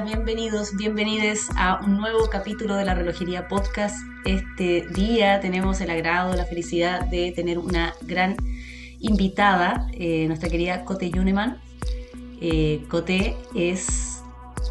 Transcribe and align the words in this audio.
Bienvenidos, 0.00 0.74
bienvenides 0.74 1.50
a 1.54 1.78
un 1.84 1.98
nuevo 1.98 2.30
capítulo 2.30 2.76
de 2.76 2.86
la 2.86 2.94
Relojería 2.94 3.46
Podcast. 3.46 3.94
Este 4.24 4.86
día 4.88 5.38
tenemos 5.40 5.82
el 5.82 5.90
agrado, 5.90 6.34
la 6.34 6.46
felicidad 6.46 7.04
de 7.08 7.30
tener 7.32 7.58
una 7.58 7.92
gran 8.00 8.34
invitada, 9.00 9.86
eh, 9.92 10.26
nuestra 10.28 10.48
querida 10.48 10.86
Cote 10.86 11.10
Yuneman. 11.10 11.60
Eh, 12.40 12.86
Cote 12.88 13.36
es 13.54 14.22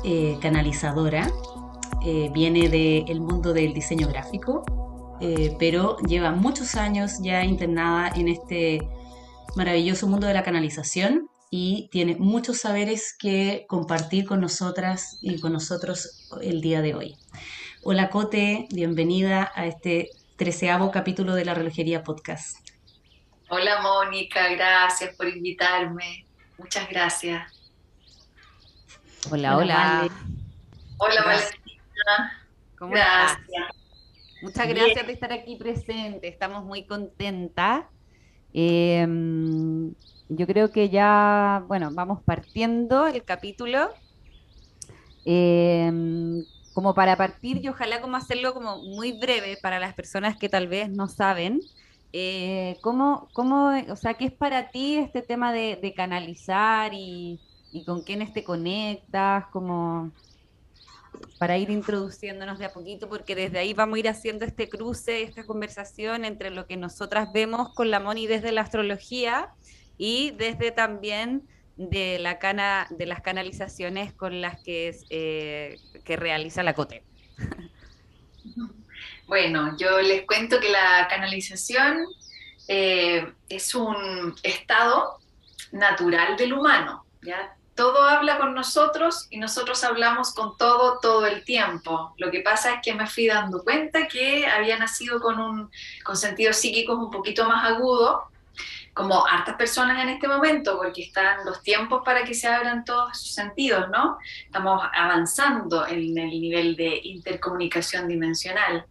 eh, 0.04 0.40
canalizadora, 0.42 1.32
viene 2.34 2.68
del 2.68 3.22
mundo 3.22 3.54
del 3.54 3.76
diseño 3.76 4.08
gráfico, 4.08 4.66
pero 5.60 5.98
lleva 6.00 6.32
muchos 6.32 6.74
años 6.74 7.20
ya 7.22 7.44
internada 7.44 8.12
en 8.16 8.28
este 8.28 8.82
maravilloso 9.56 10.08
mundo 10.08 10.26
de 10.26 10.34
la 10.34 10.42
canalización 10.42 11.30
y 11.54 11.90
tiene 11.92 12.16
muchos 12.16 12.60
saberes 12.60 13.14
que 13.20 13.66
compartir 13.68 14.26
con 14.26 14.40
nosotras 14.40 15.20
y 15.22 15.42
con 15.42 15.52
nosotros 15.52 16.30
el 16.42 16.62
día 16.62 16.82
de 16.82 16.96
hoy. 16.96 17.18
Hola 17.84 18.10
Cote, 18.10 18.70
bienvenida 18.72 19.52
a 19.54 19.66
este 19.66 20.12
treceavo 20.38 20.92
capítulo 20.92 21.36
de 21.36 21.44
la 21.44 21.54
Relojería 21.54 22.04
Podcast. 22.04 22.58
Hola 23.50 23.82
Mónica, 23.82 24.48
gracias 24.48 25.14
por 25.18 25.28
invitarme. 25.28 26.26
Muchas 26.58 26.88
gracias. 26.90 27.52
Hola, 29.30 29.58
hola. 29.58 30.10
Hola, 31.00 31.24
Valentina. 31.26 32.48
¿Cómo 32.80 32.92
gracias. 32.94 33.42
Muchas 34.42 34.68
gracias 34.70 35.06
de 35.06 35.14
estar 35.14 35.34
aquí 35.34 35.58
presente. 35.58 36.30
Estamos 36.30 36.64
muy 36.64 36.86
contentas. 36.86 37.84
Em, 38.54 39.94
yo 40.34 40.48
creo 40.48 40.72
que 40.72 40.90
ya, 40.90 41.64
bueno, 41.68 41.90
vamos 41.92 42.22
partiendo 42.24 43.08
el 43.08 43.24
capítulo. 43.24 43.90
Em, 45.26 46.44
como 46.74 46.96
para 46.96 47.18
partir 47.18 47.64
y 47.64 47.68
ojalá 47.68 48.02
como 48.02 48.16
hacerlo 48.16 48.54
como 48.54 48.78
muy 48.78 49.12
breve 49.12 49.58
para 49.62 49.78
las 49.78 49.94
personas 49.94 50.38
que 50.38 50.48
tal 50.48 50.68
vez 50.68 50.90
no 50.90 51.08
saben. 51.10 51.60
Eh, 52.14 52.78
¿cómo, 52.82 53.28
cómo, 53.34 53.72
o 53.90 53.96
sea, 53.98 54.14
qué 54.14 54.26
es 54.26 54.32
para 54.32 54.70
ti 54.70 54.98
este 54.98 55.22
tema 55.22 55.52
de, 55.52 55.94
canalizar 55.96 56.94
y, 56.94 57.40
con 57.86 58.02
quiénes 58.02 58.32
te 58.34 58.44
conectas? 58.44 59.48
Como 59.48 60.12
para 61.38 61.58
ir 61.58 61.70
introduciéndonos 61.70 62.58
de 62.58 62.66
a 62.66 62.74
poquito, 62.74 63.10
porque 63.10 63.36
desde 63.36 63.60
ahí 63.60 63.74
vamos 63.74 63.98
a 63.98 64.00
ir 64.00 64.08
haciendo 64.08 64.46
este 64.46 64.70
cruce, 64.70 65.24
esta 65.24 65.46
conversación 65.46 66.24
entre 66.24 66.52
lo 66.52 66.68
que 66.68 66.78
nosotras 66.78 67.34
vemos 67.34 67.74
con 67.76 67.92
la 67.92 68.00
Moni 68.00 68.28
desde 68.28 68.54
la 68.54 68.62
astrología 68.62 69.54
y 70.04 70.32
desde 70.32 70.72
también 70.72 71.48
de, 71.78 72.18
la 72.18 72.40
cana, 72.40 72.88
de 72.90 73.06
las 73.06 73.22
canalizaciones 73.22 74.12
con 74.12 74.42
las 74.42 74.60
que, 74.60 74.98
eh, 75.12 75.78
que 76.04 76.16
realiza 76.16 76.64
la 76.64 76.74
COTE. 76.74 77.04
Bueno, 79.28 79.78
yo 79.78 80.02
les 80.02 80.26
cuento 80.26 80.60
que 80.60 80.68
la 80.68 81.08
canalización 81.10 82.00
eh, 82.68 83.32
es 83.48 83.74
un 83.74 84.36
estado 84.44 85.20
natural 85.72 86.36
del 86.36 86.52
humano, 86.52 87.06
¿ya? 87.22 87.56
Todo 87.74 88.04
habla 88.04 88.38
con 88.38 88.54
nosotros 88.54 89.28
y 89.30 89.38
nosotros 89.38 89.86
hablamos 89.86 90.34
con 90.34 90.58
todo 90.58 91.00
todo 91.02 91.26
el 91.28 91.46
tiempo. 91.46 92.14
Lo 92.18 92.30
que 92.30 92.42
pasa 92.42 92.74
es 92.74 92.80
que 92.84 92.94
me 92.94 93.08
fui 93.08 93.28
dando 93.28 93.64
cuenta 93.64 94.10
que 94.10 94.46
había 94.46 94.78
nacido 94.78 95.22
con, 95.22 95.40
un, 95.40 95.72
con 96.04 96.18
sentidos 96.18 96.58
psíquicos 96.58 96.98
un 96.98 97.10
poquito 97.10 97.48
más 97.48 97.64
agudo 97.64 98.31
como 98.94 99.26
hartas 99.26 99.56
personas 99.56 100.02
en 100.04 100.10
este 100.10 100.28
momento, 100.28 100.78
porque 100.78 101.04
están 101.04 101.46
los 101.46 101.62
tiempos 101.64 102.02
para 102.04 102.24
que 102.24 102.34
se 102.34 102.48
abran 102.48 102.84
todos 102.84 103.18
sus 103.18 103.34
sentidos, 103.34 103.90
¿no? 103.90 104.18
Estamos 104.46 104.84
avanzando 104.94 105.88
en 105.88 106.18
el 106.18 106.42
nivel 106.42 106.76
de 106.76 107.00
intercomunicación 107.04 108.08
dimensional. 108.08 108.86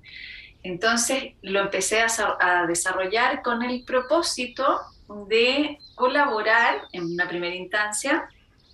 Entonces 0.62 1.34
lo 1.43 1.61
empecé 1.61 2.03
a, 2.03 2.66
desarrollar 2.66 3.43
con 3.43 3.62
el 3.62 3.84
propósito 3.84 4.81
de 5.28 5.78
colaborar, 5.94 6.82
en 6.93 7.05
una 7.12 7.28
primera 7.28 7.55
instancia, 7.55 8.28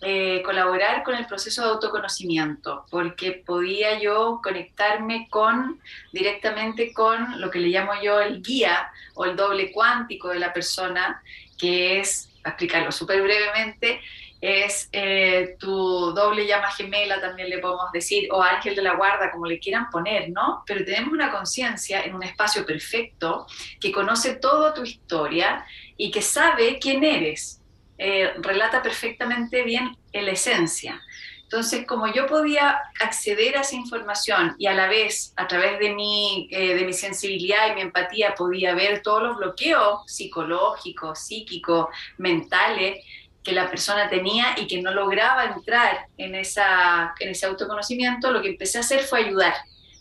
eh, 0.09 0.41
colaborar 0.45 1.03
con 1.03 1.17
el 1.17 1.27
proceso 1.27 1.63
de 1.63 1.69
autoconocimiento, 1.71 2.87
porque 2.93 3.43
podía 3.45 3.99
yo 3.99 4.39
conectarme 4.41 5.27
con 5.29 5.81
directamente 6.13 6.93
con 6.93 7.41
lo 7.41 7.51
que 7.51 7.59
le 7.59 7.71
llamo 7.71 7.91
yo 8.01 8.21
el 8.21 8.41
guía 8.41 8.93
o 9.15 9.25
el 9.25 9.35
doble 9.35 9.73
cuántico 9.73 10.29
de 10.29 10.39
la 10.39 10.53
persona, 10.53 11.21
que 11.59 11.99
es, 11.99 12.29
para 12.41 12.53
explicarlo 12.53 12.93
súper 12.93 13.21
brevemente, 13.21 14.01
es 14.41 14.89
eh, 14.93 15.57
tu 15.59 16.13
doble 16.13 16.47
llama 16.47 16.71
gemela, 16.71 17.21
también 17.21 17.51
le 17.51 17.59
podemos 17.59 17.91
decir, 17.91 18.29
o 18.31 18.41
ángel 18.41 18.77
de 18.77 18.83
la 18.83 18.95
guarda, 18.95 19.33
como 19.33 19.47
le 19.47 19.59
quieran 19.59 19.91
poner, 19.91 20.31
¿no? 20.31 20.63
Pero 20.69 20.85
tenemos 20.85 21.13
una 21.13 21.33
conciencia 21.33 22.05
en 22.05 22.15
un 22.15 22.23
espacio 22.23 22.65
perfecto 22.65 23.49
que 23.81 23.91
conoce 23.91 24.37
toda 24.37 24.73
tu 24.73 24.85
historia 24.85 25.67
y 25.97 26.13
que 26.13 26.23
sabe 26.23 26.79
quién 26.79 27.03
eres. 27.03 27.61
Eh, 27.99 28.33
relata 28.39 28.83
perfectamente 28.83 29.63
bien 29.63 29.97
la 30.13 30.33
esencia. 30.33 31.03
Entonces, 31.43 31.87
como 31.87 32.13
yo 32.13 32.27
podía 32.27 32.81
acceder 33.01 33.57
a 33.57 33.61
esa 33.61 33.77
información 33.77 34.57
y 34.59 34.67
a 34.67 34.75
la 34.75 34.89
vez, 34.89 35.33
a 35.37 35.47
través 35.47 35.79
de 35.79 35.95
mi, 35.95 36.49
eh, 36.51 36.75
de 36.75 36.85
mi 36.85 36.93
sensibilidad 36.93 37.71
y 37.71 37.75
mi 37.77 37.83
empatía, 37.83 38.35
podía 38.35 38.75
ver 38.75 39.01
todos 39.01 39.23
los 39.23 39.37
bloqueos 39.37 40.01
psicológicos, 40.07 41.21
psíquicos, 41.21 41.87
mentales 42.19 43.05
que 43.45 43.53
la 43.53 43.71
persona 43.71 44.09
tenía 44.09 44.57
y 44.59 44.67
que 44.67 44.83
no 44.83 44.93
lograba 44.93 45.45
entrar 45.45 46.07
en, 46.19 46.35
esa, 46.35 47.15
en 47.21 47.29
ese 47.29 47.47
autoconocimiento, 47.47 48.33
lo 48.33 48.43
que 48.43 48.49
empecé 48.49 48.79
a 48.79 48.81
hacer 48.81 49.05
fue 49.05 49.21
ayudar, 49.21 49.55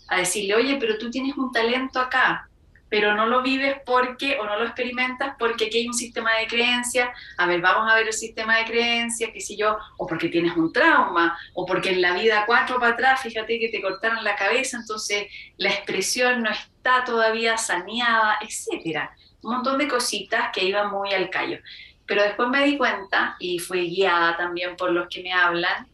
a 0.07 0.17
decirle, 0.17 0.55
oye, 0.55 0.77
pero 0.79 0.97
tú 0.97 1.11
tienes 1.11 1.37
un 1.37 1.51
talento 1.51 1.99
acá, 1.99 2.49
pero 2.89 3.15
no 3.15 3.25
lo 3.25 3.41
vives 3.41 3.77
porque, 3.85 4.37
o 4.39 4.45
no 4.45 4.57
lo 4.57 4.65
experimentas 4.65 5.35
porque 5.39 5.65
aquí 5.65 5.79
hay 5.79 5.87
un 5.87 5.93
sistema 5.93 6.37
de 6.37 6.47
creencias, 6.47 7.09
a 7.37 7.45
ver, 7.45 7.61
vamos 7.61 7.91
a 7.91 7.95
ver 7.95 8.07
el 8.07 8.13
sistema 8.13 8.57
de 8.57 8.65
creencias, 8.65 9.31
qué 9.33 9.41
sé 9.41 9.55
yo, 9.55 9.77
o 9.97 10.07
porque 10.07 10.29
tienes 10.29 10.55
un 10.55 10.71
trauma, 10.71 11.37
o 11.53 11.65
porque 11.65 11.91
en 11.91 12.01
la 12.01 12.13
vida 12.13 12.45
cuatro 12.45 12.79
para 12.79 12.93
atrás, 12.93 13.21
fíjate 13.21 13.59
que 13.59 13.69
te 13.69 13.81
cortaron 13.81 14.23
la 14.23 14.35
cabeza, 14.35 14.77
entonces 14.77 15.27
la 15.57 15.69
expresión 15.69 16.43
no 16.43 16.49
está 16.49 17.03
todavía 17.03 17.57
saneada, 17.57 18.37
etcétera. 18.41 19.15
Un 19.41 19.55
montón 19.55 19.77
de 19.77 19.87
cositas 19.87 20.51
que 20.53 20.63
iban 20.63 20.91
muy 20.91 21.13
al 21.13 21.29
callo. 21.29 21.59
Pero 22.07 22.21
después 22.21 22.49
me 22.49 22.63
di 22.65 22.77
cuenta, 22.77 23.35
y 23.39 23.57
fui 23.59 23.89
guiada 23.89 24.37
también 24.37 24.75
por 24.75 24.91
los 24.91 25.07
que 25.07 25.23
me 25.23 25.33
hablan, 25.33 25.87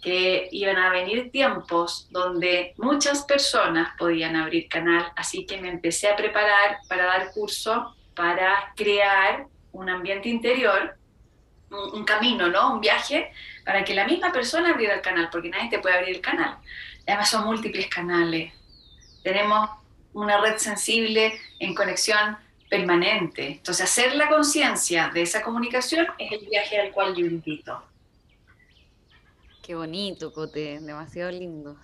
que 0.00 0.48
iban 0.52 0.76
a 0.76 0.90
venir 0.90 1.30
tiempos 1.30 2.08
donde 2.10 2.74
muchas 2.76 3.22
personas 3.24 3.94
podían 3.98 4.36
abrir 4.36 4.68
canal, 4.68 5.12
así 5.16 5.44
que 5.44 5.60
me 5.60 5.68
empecé 5.68 6.08
a 6.08 6.16
preparar 6.16 6.78
para 6.88 7.06
dar 7.06 7.32
curso, 7.32 7.96
para 8.14 8.72
crear 8.76 9.46
un 9.72 9.90
ambiente 9.90 10.28
interior, 10.28 10.96
un, 11.70 12.04
camino, 12.04 12.48
¿no? 12.48 12.74
Un 12.74 12.80
viaje 12.80 13.32
para 13.64 13.84
que 13.84 13.94
la 13.94 14.06
misma 14.06 14.32
persona 14.32 14.70
abriera 14.70 14.94
el 14.94 15.02
canal, 15.02 15.28
porque 15.30 15.50
nadie 15.50 15.68
te 15.68 15.78
puede 15.78 15.96
abrir 15.96 16.16
el 16.16 16.22
canal. 16.22 16.56
Además 17.06 17.30
son 17.30 17.44
múltiples 17.44 17.88
canales. 17.88 18.52
Tenemos 19.22 19.68
una 20.14 20.40
red 20.40 20.56
sensible 20.56 21.38
en 21.58 21.74
conexión 21.74 22.38
permanente. 22.70 23.46
Entonces, 23.46 23.84
hacer 23.84 24.14
la 24.14 24.28
conciencia 24.28 25.10
de 25.12 25.22
esa 25.22 25.42
comunicación 25.42 26.06
es 26.18 26.32
el 26.32 26.46
viaje 26.48 26.80
al 26.80 26.90
cual 26.92 27.14
yo 27.14 27.26
invito. 27.26 27.82
Qué 29.68 29.74
bonito, 29.74 30.32
Cote, 30.32 30.80
demasiado 30.80 31.30
lindo. 31.30 31.76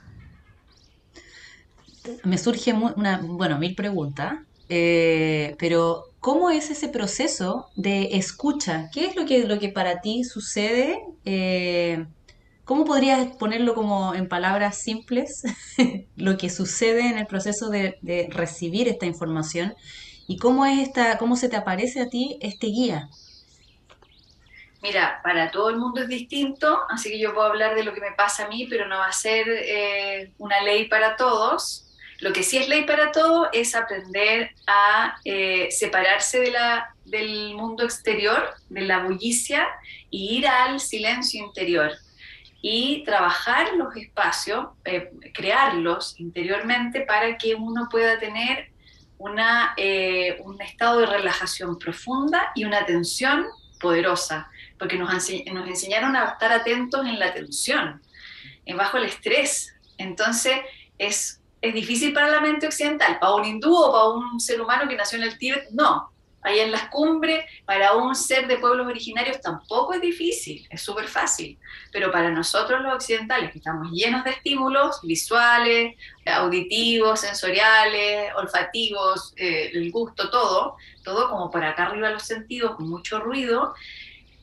Me 2.25 2.39
surge 2.39 2.73
una, 2.73 3.21
bueno, 3.23 3.59
mil 3.59 3.75
preguntas, 3.75 4.39
eh, 4.71 5.55
pero 5.59 6.05
¿cómo 6.19 6.49
es 6.49 6.71
ese 6.71 6.89
proceso 6.89 7.67
de 7.77 8.17
escucha? 8.17 8.89
¿Qué 8.91 9.05
es 9.05 9.17
lo 9.17 9.27
que, 9.27 9.47
lo 9.47 9.59
que 9.59 9.69
para 9.69 10.01
ti 10.01 10.25
sucede? 10.25 10.99
Eh, 11.27 12.07
¿Cómo 12.65 12.87
podrías 12.87 13.37
ponerlo 13.37 13.75
como 13.75 14.15
en 14.15 14.29
palabras 14.29 14.79
simples 14.79 15.43
lo 16.17 16.39
que 16.39 16.49
sucede 16.49 17.11
en 17.11 17.19
el 17.19 17.27
proceso 17.27 17.69
de, 17.69 17.97
de, 18.01 18.29
recibir 18.31 18.89
esta 18.89 19.05
información 19.05 19.75
y 20.27 20.39
cómo 20.39 20.65
es 20.65 20.89
esta, 20.89 21.19
cómo 21.19 21.37
se 21.37 21.51
te 21.51 21.57
aparece 21.57 22.01
a 22.01 22.09
ti 22.09 22.39
este 22.41 22.69
guía? 22.69 23.11
Mira, 24.85 25.23
para 25.23 25.51
todo 25.51 25.71
el 25.71 25.79
mundo 25.79 26.03
es 26.03 26.09
distinto, 26.09 26.83
así 26.91 27.09
que 27.09 27.19
yo 27.19 27.33
puedo 27.33 27.47
hablar 27.47 27.75
de 27.75 27.85
lo 27.85 27.95
que 27.95 28.03
me 28.03 28.13
pasa 28.13 28.45
a 28.45 28.49
mí, 28.49 28.67
pero 28.69 28.87
no 28.87 28.99
va 28.99 29.07
a 29.07 29.13
ser 29.13 29.47
eh, 29.49 30.31
una 30.37 30.61
ley 30.61 30.89
para 30.89 31.17
todos. 31.17 31.87
Lo 32.19 32.35
que 32.35 32.43
sí 32.43 32.59
es 32.59 32.69
ley 32.69 32.85
para 32.85 33.11
todos 33.11 33.49
es 33.55 33.75
aprender 33.75 34.51
a 34.67 35.17
eh, 35.25 35.69
separarse 35.71 36.53
del 37.07 37.55
mundo 37.55 37.85
exterior, 37.85 38.53
de 38.69 38.83
la 38.83 38.99
bullicia, 38.99 39.67
y 40.11 40.37
ir 40.37 40.47
al 40.47 40.79
silencio 40.79 41.43
interior 41.43 41.91
y 42.61 43.05
trabajar 43.05 43.73
los 43.77 43.97
espacios, 43.97 44.67
eh, 44.85 45.11
crearlos 45.33 46.21
interiormente 46.21 47.01
para 47.01 47.39
que 47.39 47.55
uno 47.55 47.89
pueda 47.91 48.19
tener 48.19 48.69
una, 49.17 49.75
un 50.45 50.61
estado 50.61 51.01
de 51.01 51.07
relajación 51.07 51.79
profunda 51.79 52.53
y 52.55 52.67
una 52.67 52.81
atención 52.81 53.47
poderosa, 53.81 54.51
porque 54.85 54.99
nos, 54.99 55.11
nos 55.11 55.67
enseñaron 55.67 56.15
a 56.15 56.33
estar 56.33 56.53
atentos 56.53 57.07
en 57.07 57.19
la 57.19 57.33
tensión, 57.33 58.03
en 58.67 58.77
bajo 58.77 58.99
el 58.99 59.05
estrés. 59.05 59.75
Entonces, 59.97 60.61
es, 60.99 61.41
es 61.63 61.73
difícil 61.73 62.13
para 62.13 62.29
la 62.29 62.43
mente 62.43 62.67
occidental, 62.67 63.19
para 63.19 63.35
un 63.35 63.47
hindú 63.47 63.75
o 63.75 63.91
para 63.91 64.09
un 64.09 64.39
ser 64.39 64.61
humano 64.61 64.87
que 64.87 64.95
nació 64.95 65.17
en 65.17 65.25
el 65.25 65.39
Tíbet, 65.39 65.71
no. 65.71 66.11
Ahí 66.43 66.61
en 66.61 66.71
las 66.71 66.91
cumbres, 66.91 67.47
para 67.65 67.95
un 67.95 68.15
ser 68.15 68.47
de 68.47 68.59
pueblos 68.59 68.87
originarios 68.87 69.41
tampoco 69.41 69.95
es 69.95 70.03
difícil, 70.03 70.69
es 70.69 70.83
súper 70.83 71.09
fácil. 71.09 71.59
Pero 71.91 72.13
para 72.13 72.31
nosotros 72.31 72.83
los 72.83 72.93
occidentales, 72.93 73.53
que 73.53 73.59
estamos 73.61 73.91
llenos 73.91 74.23
de 74.25 74.33
estímulos 74.33 75.01
visuales, 75.03 75.95
auditivos, 76.27 77.21
sensoriales, 77.21 78.35
olfativos, 78.37 79.33
eh, 79.37 79.71
el 79.73 79.91
gusto, 79.91 80.29
todo, 80.29 80.77
todo 81.03 81.31
como 81.31 81.51
por 81.51 81.65
acá 81.65 81.87
arriba 81.87 82.11
los 82.11 82.25
sentidos, 82.25 82.77
con 82.77 82.91
mucho 82.91 83.21
ruido, 83.21 83.75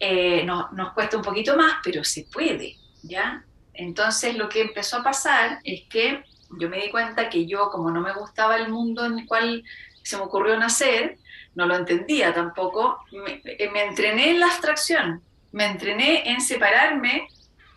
eh, 0.03 0.44
nos 0.44 0.94
cuesta 0.94 1.15
un 1.15 1.21
poquito 1.21 1.56
más, 1.56 1.75
pero 1.83 2.03
se 2.03 2.24
puede, 2.24 2.75
¿ya? 3.03 3.45
Entonces 3.71 4.36
lo 4.36 4.50
que 4.50 4.62
empezó 4.62 4.98
a 4.98 5.03
pasar 5.03 5.59
es 5.63 5.83
que 5.89 6.24
yo 6.59 6.69
me 6.69 6.81
di 6.81 6.89
cuenta 6.89 7.30
que 7.30 7.45
yo, 7.45 7.69
como 7.69 7.92
no 7.92 8.01
me 8.01 8.12
gustaba 8.12 8.56
el 8.56 8.69
mundo 8.69 9.06
en 9.06 9.19
el 9.19 9.27
cual 9.27 9.63
se 10.01 10.18
me 10.18 10.24
ocurrió 10.24 10.57
nacer, 10.57 11.19
no 11.53 11.68
lo 11.68 11.75
entendía 11.75 12.33
tampoco, 12.33 12.98
me, 13.12 13.44
eh, 13.45 13.69
me 13.71 13.83
entrené 13.83 14.31
en 14.31 14.39
la 14.39 14.48
abstracción, 14.48 15.21
me 15.51 15.65
entrené 15.65 16.27
en 16.31 16.42
separarme 16.42 17.27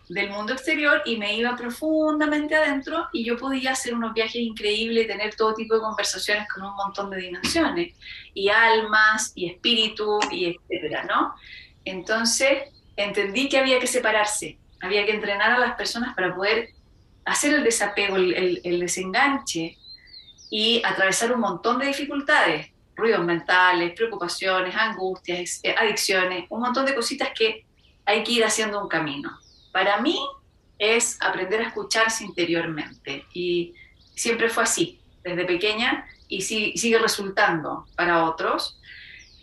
del 0.09 0.31
mundo 0.31 0.55
exterior 0.55 1.03
y 1.05 1.19
me 1.19 1.37
iba 1.37 1.55
profundamente 1.57 2.55
adentro 2.55 3.09
y 3.13 3.23
yo 3.25 3.37
podía 3.37 3.73
hacer 3.73 3.95
unos 3.95 4.15
viajes 4.15 4.37
increíbles, 4.37 5.07
tener 5.07 5.35
todo 5.35 5.53
tipo 5.53 5.75
de 5.75 5.81
conversaciones 5.81 6.49
con 6.49 6.65
un 6.65 6.75
montón 6.75 7.11
de 7.11 7.19
dimensiones 7.19 7.95
y 8.33 8.49
almas 8.49 9.33
y 9.35 9.51
espíritu 9.51 10.21
y 10.31 10.47
etcétera, 10.47 11.05
¿no? 11.05 11.35
Entonces 11.85 12.71
entendí 12.97 13.49
que 13.49 13.59
había 13.59 13.79
que 13.79 13.87
separarse, 13.87 14.59
había 14.81 15.05
que 15.05 15.13
entrenar 15.13 15.53
a 15.53 15.59
las 15.59 15.75
personas 15.75 16.15
para 16.15 16.35
poder 16.35 16.71
hacer 17.25 17.55
el 17.55 17.65
desapego, 17.65 18.17
el, 18.17 18.81
desenganche 18.81 19.77
y 20.51 20.83
atravesar 20.85 21.33
un 21.33 21.41
montón 21.41 21.79
de 21.79 21.87
dificultades, 21.87 22.71
ruidos 22.95 23.25
mentales, 23.25 23.93
preocupaciones, 23.95 24.75
angustias, 24.77 25.61
eh, 25.63 25.75
adicciones, 25.77 26.45
un 26.51 26.61
montón 26.61 26.85
de 26.87 26.95
cositas 26.95 27.31
que 27.37 27.65
hay 28.05 28.23
que 28.23 28.33
ir 28.33 28.45
haciendo 28.45 28.81
un 28.81 28.89
camino. 28.89 29.31
Para 29.73 30.01
mí 30.01 30.19
es 30.79 31.19
aprender 31.21 31.61
a 31.63 31.69
escucharse 31.69 32.25
interiormente 32.25 33.25
y 33.33 33.75
siempre 34.15 34.49
fue 34.49 34.65
así, 34.65 35.01
desde 35.23 35.45
pequeña 35.45 36.07
y 36.29 36.43
sigue 36.43 36.99
resultando 36.99 37.87
para 37.97 38.25
otros. 38.25 38.81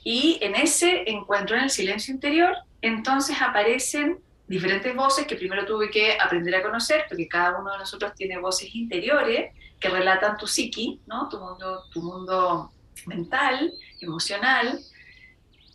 Y 0.03 0.39
en 0.41 0.55
ese 0.55 1.09
encuentro 1.09 1.55
en 1.55 1.63
el 1.63 1.69
silencio 1.69 2.13
interior, 2.13 2.55
entonces 2.81 3.37
aparecen 3.41 4.19
diferentes 4.47 4.93
voces 4.95 5.25
que 5.25 5.35
primero 5.35 5.65
tuve 5.65 5.89
que 5.89 6.17
aprender 6.19 6.55
a 6.55 6.63
conocer, 6.63 7.05
porque 7.07 7.27
cada 7.27 7.59
uno 7.59 7.71
de 7.71 7.77
nosotros 7.77 8.13
tiene 8.15 8.37
voces 8.37 8.73
interiores 8.75 9.53
que 9.79 9.89
relatan 9.89 10.37
tu 10.37 10.45
psiqui, 10.45 10.99
¿no? 11.07 11.29
tu, 11.29 11.39
mundo, 11.39 11.83
tu 11.91 12.01
mundo 12.01 12.71
mental, 13.05 13.73
emocional. 14.01 14.79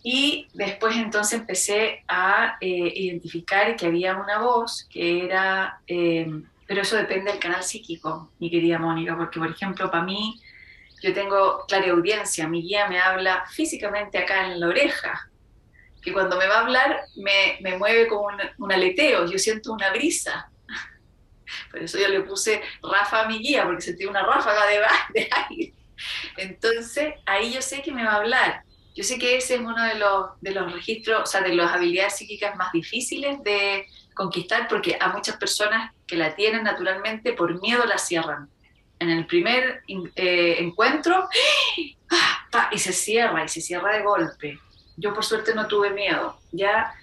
Y 0.03 0.47
después 0.55 0.95
entonces 0.97 1.41
empecé 1.41 2.05
a 2.07 2.57
eh, 2.61 2.93
identificar 2.95 3.75
que 3.77 3.87
había 3.87 4.17
una 4.17 4.39
voz 4.39 4.87
que 4.91 5.25
era, 5.25 5.81
eh, 5.89 6.31
pero 6.67 6.83
eso 6.83 6.97
depende 6.97 7.33
del 7.33 7.41
canal 7.41 7.65
psíquico, 7.65 8.31
mi 8.39 8.51
querida 8.51 8.79
Mónica, 8.79 9.17
porque 9.17 9.39
por 9.41 9.51
ejemplo 9.51 9.91
para 9.91 10.05
mí 10.05 10.41
yo 11.07 11.15
tengo 11.15 11.65
clara 11.67 11.93
audiencia, 11.93 12.49
mi 12.49 12.63
guía 12.63 12.89
me 12.89 12.99
habla 12.99 13.45
físicamente 13.49 14.19
acá 14.19 14.47
en 14.47 14.59
la 14.59 14.67
oreja, 14.67 15.31
que 16.03 16.13
cuando 16.13 16.37
me 16.37 16.49
va 16.49 16.57
a 16.57 16.61
hablar 16.63 17.01
me, 17.15 17.59
me 17.61 17.79
mueve 17.79 18.09
como 18.09 18.29
un, 18.59 18.73
aleteo, 18.73 19.31
yo 19.31 19.39
siento 19.39 19.73
una 19.73 19.91
brisa. 19.91 20.51
Por 21.71 21.83
eso 21.83 21.99
yo 21.99 22.09
le 22.09 22.23
puse 22.23 22.61
Rafa 22.83 23.23
a 23.23 23.29
mi 23.29 23.39
guía, 23.39 23.65
porque 23.65 23.83
sentí 23.83 24.05
una 24.05 24.25
ráfaga 24.25 24.67
de, 24.67 24.81
de 25.15 25.31
aire. 25.49 25.75
Entonces, 26.37 27.15
ahí 27.25 27.53
yo 27.53 27.63
sé 27.63 27.83
que 27.83 27.93
me 27.93 28.05
va 28.05 28.13
a 28.13 28.17
hablar. 28.17 28.63
Yo 28.97 29.05
sé 29.05 29.17
que 29.19 29.37
ese 29.37 29.55
es 29.55 29.61
uno 29.61 29.81
de 29.85 29.95
los, 29.95 30.31
de 30.41 30.51
los 30.51 30.73
registros, 30.73 31.23
o 31.23 31.27
sea, 31.27 31.41
de 31.41 31.55
las 31.55 31.73
habilidades 31.73 32.17
psíquicas 32.17 32.57
más 32.57 32.73
difíciles 32.73 33.43
de 33.45 33.87
conquistar, 34.15 34.67
porque 34.67 34.97
a 34.99 35.11
muchas 35.11 35.37
personas 35.37 35.93
que 36.07 36.17
la 36.17 36.35
tienen 36.35 36.65
naturalmente 36.65 37.33
por 37.33 37.61
miedo 37.61 37.85
la 37.85 37.99
cierran 37.99 38.51
en 38.99 39.11
el 39.11 39.27
primer 39.27 39.83
eh, 39.89 40.57
encuentro 40.59 41.29
¡ah! 42.11 42.71
y 42.73 42.79
se 42.79 42.93
cierra 42.93 43.45
y 43.45 43.49
se 43.49 43.61
cierra 43.61 43.97
de 43.97 44.03
golpe. 44.03 44.59
Yo 44.97 45.13
por 45.13 45.25
suerte 45.25 45.55
no 45.55 45.67
tuve 45.67 45.91
miedo, 45.91 46.39
ya, 46.53 46.95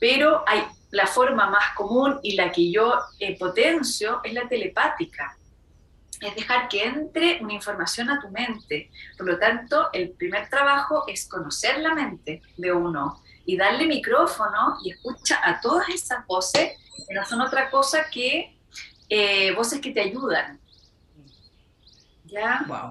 pero 0.00 0.42
hay 0.46 0.64
la 0.90 1.06
forma 1.06 1.48
más 1.50 1.74
común 1.76 2.18
y 2.22 2.34
la 2.34 2.50
que 2.50 2.70
yo 2.70 2.94
eh, 3.20 3.38
potencio 3.38 4.20
es 4.24 4.32
la 4.32 4.48
telepática. 4.48 5.36
Es 6.20 6.34
dejar 6.34 6.68
que 6.68 6.84
entre 6.84 7.38
una 7.40 7.52
información 7.52 8.10
a 8.10 8.20
tu 8.20 8.28
mente. 8.30 8.90
Por 9.16 9.28
lo 9.28 9.38
tanto, 9.38 9.90
el 9.92 10.10
primer 10.10 10.48
trabajo 10.48 11.04
es 11.06 11.28
conocer 11.28 11.78
la 11.78 11.94
mente 11.94 12.42
de 12.56 12.72
uno 12.72 13.22
y 13.46 13.56
darle 13.56 13.86
micrófono 13.86 14.78
y 14.84 14.90
escucha 14.90 15.40
a 15.44 15.60
todas 15.60 15.88
esas 15.90 16.26
voces 16.26 16.72
que 17.06 17.14
no 17.14 17.24
son 17.24 17.40
otra 17.40 17.70
cosa 17.70 18.10
que 18.10 18.58
eh, 19.08 19.54
voces 19.54 19.80
que 19.80 19.92
te 19.92 20.00
ayudan, 20.00 20.60
¿Ya? 22.30 22.64
Wow. 22.68 22.90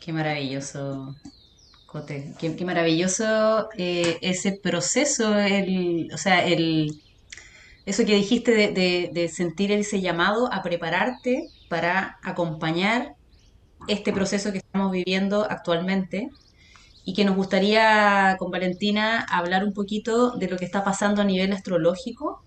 Qué 0.00 0.12
maravilloso, 0.12 1.14
Cote. 1.86 2.32
Qué, 2.38 2.64
maravilloso 2.64 3.68
eh, 3.76 4.18
ese 4.22 4.52
proceso, 4.52 5.36
el, 5.36 6.08
o 6.14 6.18
sea, 6.18 6.46
el, 6.46 7.02
eso 7.84 8.04
que 8.04 8.14
dijiste 8.14 8.52
de, 8.52 9.10
de, 9.12 9.28
sentir 9.28 9.72
ese 9.72 10.00
llamado 10.00 10.52
a 10.52 10.62
prepararte 10.62 11.48
para 11.68 12.18
acompañar 12.22 13.16
este 13.88 14.12
proceso 14.12 14.52
que 14.52 14.58
estamos 14.58 14.92
viviendo 14.92 15.44
actualmente 15.48 16.30
y 17.04 17.12
que 17.12 17.24
nos 17.24 17.36
gustaría 17.36 18.36
con 18.38 18.50
Valentina 18.50 19.26
hablar 19.30 19.64
un 19.64 19.74
poquito 19.74 20.32
de 20.36 20.48
lo 20.48 20.56
que 20.56 20.64
está 20.64 20.82
pasando 20.84 21.22
a 21.22 21.24
nivel 21.24 21.52
astrológico 21.52 22.42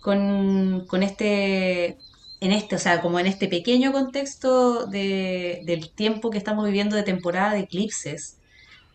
con, 0.00 0.86
con 0.86 1.02
este 1.02 1.98
en 2.42 2.50
este, 2.50 2.74
o 2.74 2.78
sea, 2.80 3.00
como 3.00 3.20
en 3.20 3.26
este 3.26 3.46
pequeño 3.46 3.92
contexto 3.92 4.86
del 4.86 5.90
tiempo 5.94 6.30
que 6.30 6.38
estamos 6.38 6.64
viviendo 6.64 6.96
de 6.96 7.04
temporada 7.04 7.52
de 7.52 7.60
eclipses, 7.60 8.38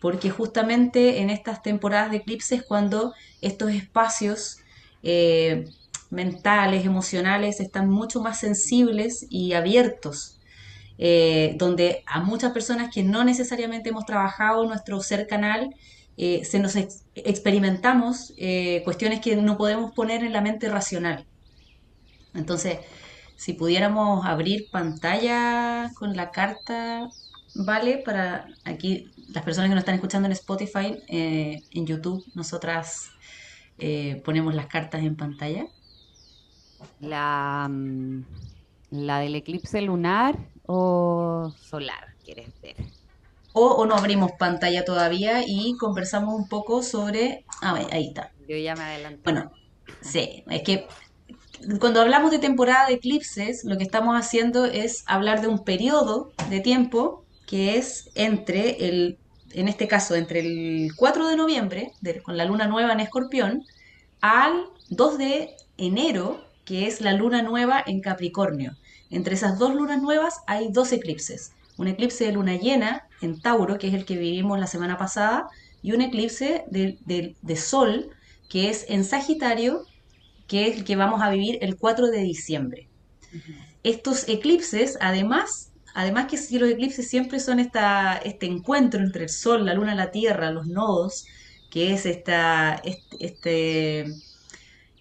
porque 0.02 0.30
justamente 0.30 1.22
en 1.22 1.30
estas 1.30 1.64
temporadas 1.64 2.12
de 2.12 2.18
eclipses 2.18 2.62
cuando 2.62 3.14
estos 3.42 3.72
espacios 3.72 4.58
eh, 5.02 5.64
mentales, 6.10 6.86
emocionales 6.86 7.62
están 7.62 7.90
mucho 7.90 8.22
más 8.22 8.38
sensibles 8.38 9.26
y 9.30 9.54
abiertos, 9.54 10.42
eh, 10.98 11.56
donde 11.58 12.04
a 12.06 12.20
muchas 12.20 12.52
personas 12.52 12.94
que 12.94 13.04
no 13.04 13.24
necesariamente 13.24 13.92
hemos 13.92 14.06
trabajado 14.06 14.66
nuestro 14.66 15.00
ser 15.00 15.26
canal, 15.26 15.74
eh, 16.18 16.44
se 16.44 16.60
nos 16.60 16.76
experimentamos 17.16 18.34
cuestiones 18.84 19.22
que 19.22 19.38
no 19.38 19.58
podemos 19.58 19.94
poner 19.94 20.26
en 20.26 20.34
la 20.34 20.42
mente 20.42 20.68
racional. 20.68 21.26
Entonces, 22.34 22.80
si 23.38 23.54
pudiéramos 23.54 24.26
abrir 24.26 24.70
pantalla 24.72 25.92
con 25.94 26.18
la 26.18 26.32
carta, 26.32 27.08
¿vale? 27.54 28.02
Para 28.04 28.48
aquí, 28.66 29.12
las 29.30 29.44
personas 29.44 29.70
que 29.70 29.76
nos 29.76 29.84
están 29.84 29.96
escuchando 29.96 30.26
en 30.26 30.32
Spotify, 30.32 30.98
eh, 31.08 31.62
en 31.72 31.86
YouTube, 31.86 32.26
nosotras 32.34 33.12
eh, 33.78 34.22
ponemos 34.26 34.56
las 34.56 34.66
cartas 34.66 35.04
en 35.04 35.16
pantalla. 35.16 35.68
La, 37.00 37.68
mm, 37.70 38.24
la 38.90 39.20
del 39.20 39.36
eclipse 39.36 39.82
lunar 39.82 40.36
o 40.66 41.54
solar, 41.62 42.16
¿quieres 42.26 42.50
ver? 42.62 42.76
O, 43.54 43.68
o, 43.68 43.86
no 43.86 43.96
abrimos 43.96 44.32
pantalla 44.34 44.84
todavía 44.84 45.44
y 45.46 45.76
conversamos 45.78 46.36
un 46.36 46.48
poco 46.48 46.84
sobre... 46.84 47.46
Ah, 47.62 47.80
ahí 47.92 48.08
está. 48.08 48.32
Yo 48.48 48.58
ya 48.58 48.76
me 48.76 48.84
adelanté. 48.84 49.22
Bueno, 49.24 49.52
sí, 50.02 50.44
es 50.48 50.62
que 50.64 50.88
cuando 51.80 52.02
hablamos 52.02 52.32
de 52.32 52.40
temporada 52.40 52.88
de 52.88 52.96
eclipses, 52.96 53.64
lo 53.64 53.78
que 53.78 53.84
estamos 53.84 54.16
haciendo 54.16 54.66
es 54.66 55.04
hablar 55.06 55.42
de 55.42 55.48
un 55.48 55.64
periodo 55.64 56.32
de 56.50 56.60
tiempo 56.60 57.24
que 57.46 57.78
es 57.78 58.10
entre 58.16 58.88
el, 58.88 59.18
en 59.52 59.68
este 59.68 59.88
caso, 59.88 60.16
entre 60.16 60.42
el 60.42 60.92
4 60.96 61.28
de 61.28 61.36
noviembre, 61.36 61.94
con 62.24 62.38
la 62.38 62.46
luna 62.46 62.68
nueva 62.68 62.94
en 62.94 63.00
escorpión, 63.00 63.64
al 64.22 64.66
2 64.90 65.18
de 65.18 65.56
enero, 65.78 66.44
que 66.66 66.88
es 66.88 67.02
la 67.02 67.14
luna 67.14 67.42
nueva 67.42 67.84
en 67.86 68.02
Capricornio. 68.02 68.76
Entre 69.10 69.36
esas 69.36 69.58
dos 69.58 69.74
lunas 69.74 70.02
nuevas 70.02 70.42
hay 70.48 70.70
dos 70.72 70.92
eclipses. 70.92 71.54
Un 71.78 71.88
eclipse 71.88 72.26
de 72.26 72.34
luna 72.34 72.58
llena 72.58 73.08
en 73.22 73.40
Tauro, 73.40 73.78
que 73.78 73.88
es 73.88 73.94
el 73.94 74.04
que 74.04 74.18
vivimos 74.18 74.60
la 74.60 74.68
semana 74.68 74.98
pasada, 74.98 75.48
y 75.82 75.94
un 75.94 76.02
eclipse 76.02 76.66
de, 76.70 76.98
de 77.42 77.56
Sol, 77.56 78.10
que 78.50 78.70
es 78.70 78.86
en 78.90 79.06
Sagitario, 79.06 79.86
que 80.48 80.68
es 80.68 80.78
el 80.78 80.84
que 80.84 80.96
vamos 80.96 81.22
a 81.22 81.30
vivir 81.30 81.60
el 81.62 81.78
4 81.78 82.08
de 82.08 82.22
diciembre. 82.22 82.88
Estos 83.84 84.28
eclipses, 84.28 84.98
además, 85.02 85.72
además 85.94 86.28
que 86.28 86.60
los 86.60 86.70
eclipses 86.70 87.10
siempre 87.10 87.40
son 87.40 87.60
esta, 87.60 88.18
este 88.18 88.46
encuentro 88.46 89.02
entre 89.02 89.24
el 89.24 89.30
Sol, 89.30 89.66
la 89.66 89.74
Luna, 89.74 89.96
la 89.96 90.12
Tierra, 90.12 90.52
los 90.52 90.68
nodos, 90.68 91.26
que 91.70 91.94
es 91.94 92.06
esta, 92.06 92.82
este, 93.20 94.06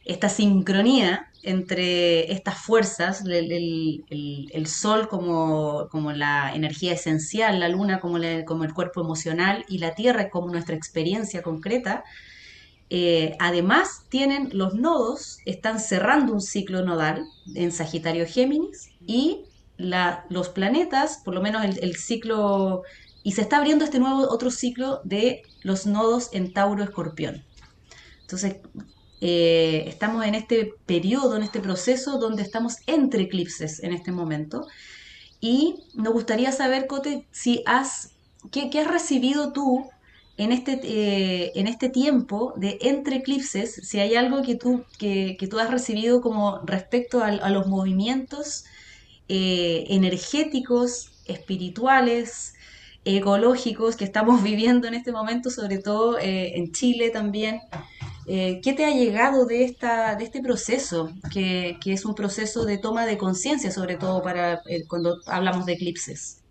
esta 0.05 0.29
sincronía 0.29 1.31
entre 1.43 2.33
estas 2.33 2.59
fuerzas, 2.59 3.23
el, 3.25 4.67
sol 4.67 5.09
como, 5.09 5.89
como, 5.91 6.13
la 6.13 6.53
energía 6.55 6.93
esencial, 6.93 7.61
la 7.61 7.69
luna 7.69 8.01
como, 8.01 8.19
como, 8.45 8.65
el 8.65 8.75
cuerpo 8.75 9.01
emocional 9.01 9.65
y 9.69 9.79
la 9.79 9.95
tierra 9.95 10.29
como 10.29 10.51
nuestra 10.51 10.75
experiencia 10.75 11.43
concreta, 11.43 12.03
eh, 12.89 13.37
además 13.41 14.05
tienen 14.09 14.51
los 14.53 14.75
nodos, 14.75 15.39
están 15.45 15.81
cerrando 15.81 16.33
un 16.33 16.41
ciclo 16.41 16.85
nodal 16.85 17.25
en 17.55 17.73
Sagitario 17.73 18.27
Géminis 18.27 18.91
y 19.07 19.45
los 19.77 20.49
planetas, 20.49 21.21
por 21.25 21.35
lo 21.35 21.43
menos 21.43 21.65
el, 21.65 21.97
ciclo, 21.97 22.83
y 23.23 23.33
se 23.33 23.43
está 23.43 23.59
abriendo 23.59 23.85
este 23.85 23.99
nuevo 23.99 24.29
otro 24.31 24.51
ciclo 24.51 25.01
de 25.05 25.43
los 25.63 25.87
nodos 25.87 26.31
en 26.33 26.53
Tauro 26.53 26.83
Escorpión. 26.83 27.45
Entonces, 28.23 28.57
eh, 29.21 29.85
estamos 29.87 30.25
en 30.25 30.35
este 30.35 30.75
periodo, 30.87 31.37
en 31.37 31.43
este 31.43 31.61
proceso 31.61 32.19
donde 32.19 32.43
estamos 32.43 32.77
entre 32.87 33.25
eclipses 33.25 33.83
en 33.83 33.93
este 33.93 34.13
momento. 34.13 34.67
Y 35.41 35.85
nos 35.95 36.13
gustaría 36.13 36.53
saber, 36.53 36.87
Cote, 36.87 37.27
si 37.31 37.63
has, 37.67 38.13
¿qué, 38.51 38.71
has 38.81 38.87
recibido 38.87 39.53
tú 39.53 39.89
en 40.37 40.53
este, 40.53 40.81
eh, 40.83 41.53
en 41.55 41.67
este 41.67 41.89
tiempo 41.89 42.55
de 42.57 42.79
entre 42.83 43.17
eclipses? 43.17 43.75
Si 43.75 43.99
hay 43.99 44.15
algo 44.17 44.43
que 44.43 44.55
tú, 44.55 44.85
que, 44.99 45.37
tú 45.51 45.59
has 45.59 45.71
recibido 45.71 46.21
como 46.21 46.61
respecto 46.65 47.23
a, 47.23 47.51
los 47.51 47.67
movimientos 47.67 48.65
eh, 49.29 49.85
energéticos, 49.89 51.13
espirituales, 51.27 52.55
ecológicos 53.05 53.97
que 53.97 54.05
estamos 54.05 54.43
viviendo 54.51 54.89
en 54.89 54.95
este 54.95 55.13
momento, 55.13 55.51
sobre 55.51 55.79
todo 55.79 56.19
en 56.21 56.73
Chile 56.73 57.11
también. 57.11 57.61
Eh, 58.29 58.61
¿Qué 58.63 58.73
te 58.73 58.85
ha 58.85 58.91
llegado 58.91 59.47
de, 59.47 59.65
esta, 59.65 60.17
de 60.17 60.25
este 60.25 60.43
proceso, 60.43 61.13
que, 61.33 61.79
es 61.85 62.05
un 62.05 62.15
proceso 62.17 62.65
de 62.65 62.77
toma 62.77 63.07
de 63.07 63.17
conciencia, 63.17 63.71
sobre 63.71 63.97
todo 63.97 64.21
para 64.21 64.63
eh, 64.67 64.85
cuando 64.89 65.21
hablamos 65.27 65.65
de 65.65 65.75
eclipses? 65.75 66.43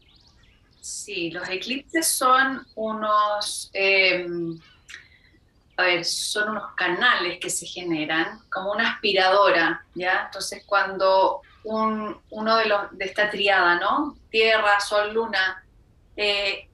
Sí, 0.86 1.32
los 1.32 1.50
eclipses 1.50 2.08
son 2.08 2.64
unos, 2.76 3.72
em, 3.74 4.56
a 5.78 5.82
ver, 5.82 6.06
son 6.06 6.50
unos 6.50 6.76
canales 6.76 7.40
que 7.40 7.50
se 7.50 7.66
generan 7.66 8.42
como 8.52 8.72
una 8.72 8.92
aspiradora, 8.92 9.84
¿ya? 9.96 10.26
Entonces 10.26 10.64
cuando 10.64 11.42
uno 11.64 12.56
de, 12.58 12.66
los, 12.68 12.96
de 12.96 13.06
esta 13.06 13.32
triada, 13.32 13.80
¿no? 13.80 14.16
Tierra, 14.30 14.80
Sol, 14.80 15.12
Luna, 15.12 15.66
eh, 16.16 16.70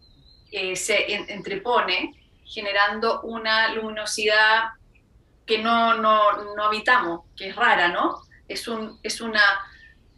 se 0.76 1.14
entrepone 1.34 2.14
generando 2.44 3.22
una 3.22 3.74
luminosidad 3.74 4.72
que 5.46 5.60
no, 5.60 5.96
no, 5.96 6.54
no 6.54 6.66
habitamos, 6.66 7.22
que 7.38 7.48
es 7.48 7.56
rara, 7.56 7.88
¿no? 7.88 8.24
Es, 8.50 8.68
un, 8.68 9.00
es, 9.04 9.22
una, 9.22 9.42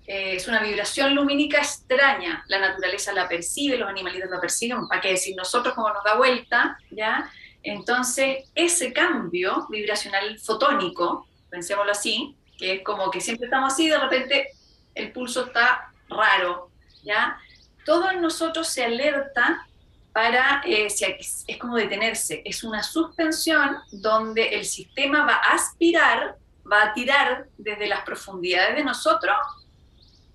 eh, 0.05 0.35
es 0.35 0.47
una 0.47 0.61
vibración 0.61 1.15
lumínica 1.15 1.59
extraña. 1.59 2.43
La 2.47 2.59
naturaleza 2.59 3.13
la 3.13 3.27
percibe, 3.27 3.77
los 3.77 3.89
animalitos 3.89 4.29
la 4.29 4.41
perciben, 4.41 4.87
¿para 4.87 5.01
qué 5.01 5.09
decir 5.09 5.35
nosotros 5.35 5.73
como 5.73 5.89
nos 5.89 6.03
da 6.03 6.15
vuelta? 6.15 6.77
¿ya? 6.91 7.31
Entonces, 7.63 8.49
ese 8.53 8.91
cambio 8.91 9.67
vibracional 9.69 10.37
fotónico, 10.39 11.27
pensémoslo 11.49 11.91
así, 11.91 12.35
que 12.57 12.73
es 12.75 12.83
como 12.83 13.09
que 13.09 13.21
siempre 13.21 13.45
estamos 13.45 13.73
así, 13.73 13.87
de 13.87 13.97
repente 13.97 14.49
el 14.95 15.11
pulso 15.11 15.45
está 15.45 15.91
raro, 16.09 16.69
¿ya? 17.03 17.37
Todo 17.85 18.11
en 18.11 18.21
nosotros 18.21 18.67
se 18.67 18.83
alerta 18.83 19.65
para, 20.13 20.61
eh, 20.65 20.85
es, 20.85 21.45
como 21.59 21.75
detenerse, 21.75 22.41
es 22.45 22.63
una 22.63 22.83
suspensión 22.83 23.77
donde 23.91 24.49
el 24.49 24.65
sistema 24.65 25.25
va 25.25 25.35
a 25.35 25.55
aspirar, 25.55 26.37
va 26.71 26.83
a 26.83 26.93
tirar 26.93 27.47
desde 27.57 27.87
las 27.87 28.01
profundidades 28.01 28.75
de 28.75 28.83
nosotros 28.83 29.35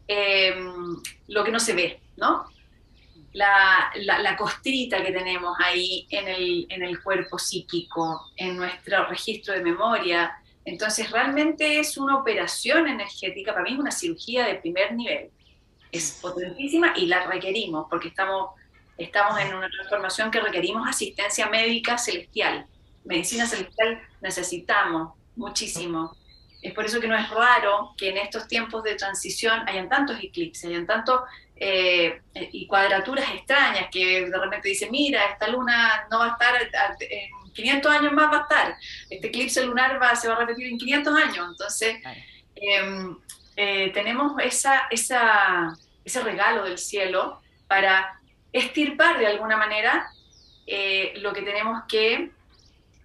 em, 0.09 0.97
lo 1.29 1.45
que 1.45 1.53
no 1.53 1.61
se 1.61 1.75
ve, 1.75 2.00
¿no? 2.17 2.47
La, 3.35 3.93
la, 3.95 4.37
costrita 4.37 5.05
que 5.05 5.12
tenemos 5.12 5.57
ahí 5.62 6.07
en 6.11 6.27
el, 6.27 6.67
en 6.71 6.83
el 6.83 7.00
cuerpo 7.03 7.38
psíquico, 7.38 8.33
en 8.37 8.57
nuestro 8.57 9.07
registro 9.07 9.55
de 9.55 9.62
memoria. 9.62 10.33
Entonces, 10.65 11.11
realmente 11.12 11.79
es 11.79 11.97
una 11.99 12.17
operación 12.17 12.88
energética, 12.88 13.53
para 13.53 13.65
mí 13.65 13.75
es 13.75 13.79
una 13.79 13.93
cirugía 13.93 14.47
de 14.47 14.57
primer 14.57 14.95
nivel. 14.95 15.31
Es 15.93 16.19
potentísima 16.21 16.95
y 16.97 17.07
la 17.07 17.27
requerimos 17.27 17.87
porque 17.88 18.09
estamos 18.09 18.50
estamos 18.99 19.41
en 19.41 19.55
una 19.55 19.71
transformación 19.71 20.31
que 20.31 20.41
requerimos 20.41 20.87
asistencia 20.87 21.49
médica 21.49 21.97
celestial. 21.97 22.67
Medicina 23.05 23.47
celestial 23.47 24.03
necesitamos 24.21 25.15
muchísimo. 25.37 26.17
Es 26.61 26.73
por 26.73 26.85
eso 26.85 27.00
que 27.00 27.07
no 27.07 27.17
es 27.17 27.31
raro 27.31 27.95
que 27.97 28.09
en 28.11 28.17
estos 28.17 28.49
tiempos 28.49 28.83
de 28.83 28.97
transición 28.97 29.69
hayan 29.69 29.88
tantos 29.88 30.19
eclipses, 30.23 30.65
hayan 30.65 30.87
tantos 30.87 31.23
eh, 31.57 32.21
y 32.35 32.67
cuadraturas 32.67 33.31
extrañas 33.35 33.88
que 33.91 34.27
de 34.27 34.38
repente 34.38 34.69
dicen, 34.69 34.91
mira, 34.91 35.25
esta 35.27 35.49
luna 35.49 36.07
no 36.11 36.19
va 36.21 36.27
a 36.27 36.33
estar 36.33 36.55
en 37.00 37.53
500 37.53 37.93
años 37.93 38.12
más 38.12 38.33
va 38.33 38.38
a 38.38 38.43
estar, 38.43 38.77
este 39.11 39.29
eclipse 39.29 39.65
lunar 39.65 40.00
va, 40.00 40.15
se 40.15 40.29
va 40.29 40.35
a 40.35 40.38
repetir 40.38 40.69
en 40.69 40.79
500 40.79 41.17
años. 41.17 41.49
Entonces, 41.50 41.97
em, 42.55 43.17
eh, 43.57 43.91
tenemos 43.93 44.33
esa, 44.41 44.87
esa, 44.91 45.77
ese 46.05 46.21
regalo 46.23 46.65
del 46.65 46.79
cielo 46.79 47.43
para 47.67 48.21
estirpar 48.53 49.19
de 49.19 49.27
alguna 49.27 49.57
manera 49.57 50.09
eh, 50.67 51.15
lo 51.17 51.33
que 51.33 51.43
tenemos 51.43 51.83
que 51.88 52.31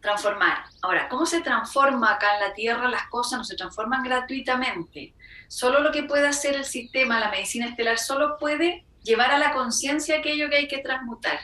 transformar. 0.03 0.65
Ahora, 0.81 1.07
¿cómo 1.07 1.25
se 1.25 1.41
transforma 1.41 2.12
acá 2.12 2.36
en 2.36 2.41
la 2.41 2.53
Tierra? 2.53 2.89
Las 2.89 3.07
cosas 3.07 3.39
no 3.39 3.43
se 3.45 3.55
transforman 3.55 4.03
gratuitamente. 4.03 5.13
Solo 5.48 5.79
lo 5.79 5.91
que 5.91 6.03
puede 6.03 6.27
hacer 6.27 6.55
el 6.55 6.65
sistema, 6.65 7.22
la 7.22 7.31
medicina 7.31 7.67
estelar, 7.67 7.98
solo 7.98 8.38
puede 8.38 8.86
llevar 9.01 9.31
a 9.31 9.39
la 9.39 9.53
conciencia 9.53 10.19
aquello 10.19 10.50
que 10.50 10.57
hay 10.57 10.67
que 10.67 10.79
transmutar, 10.79 11.39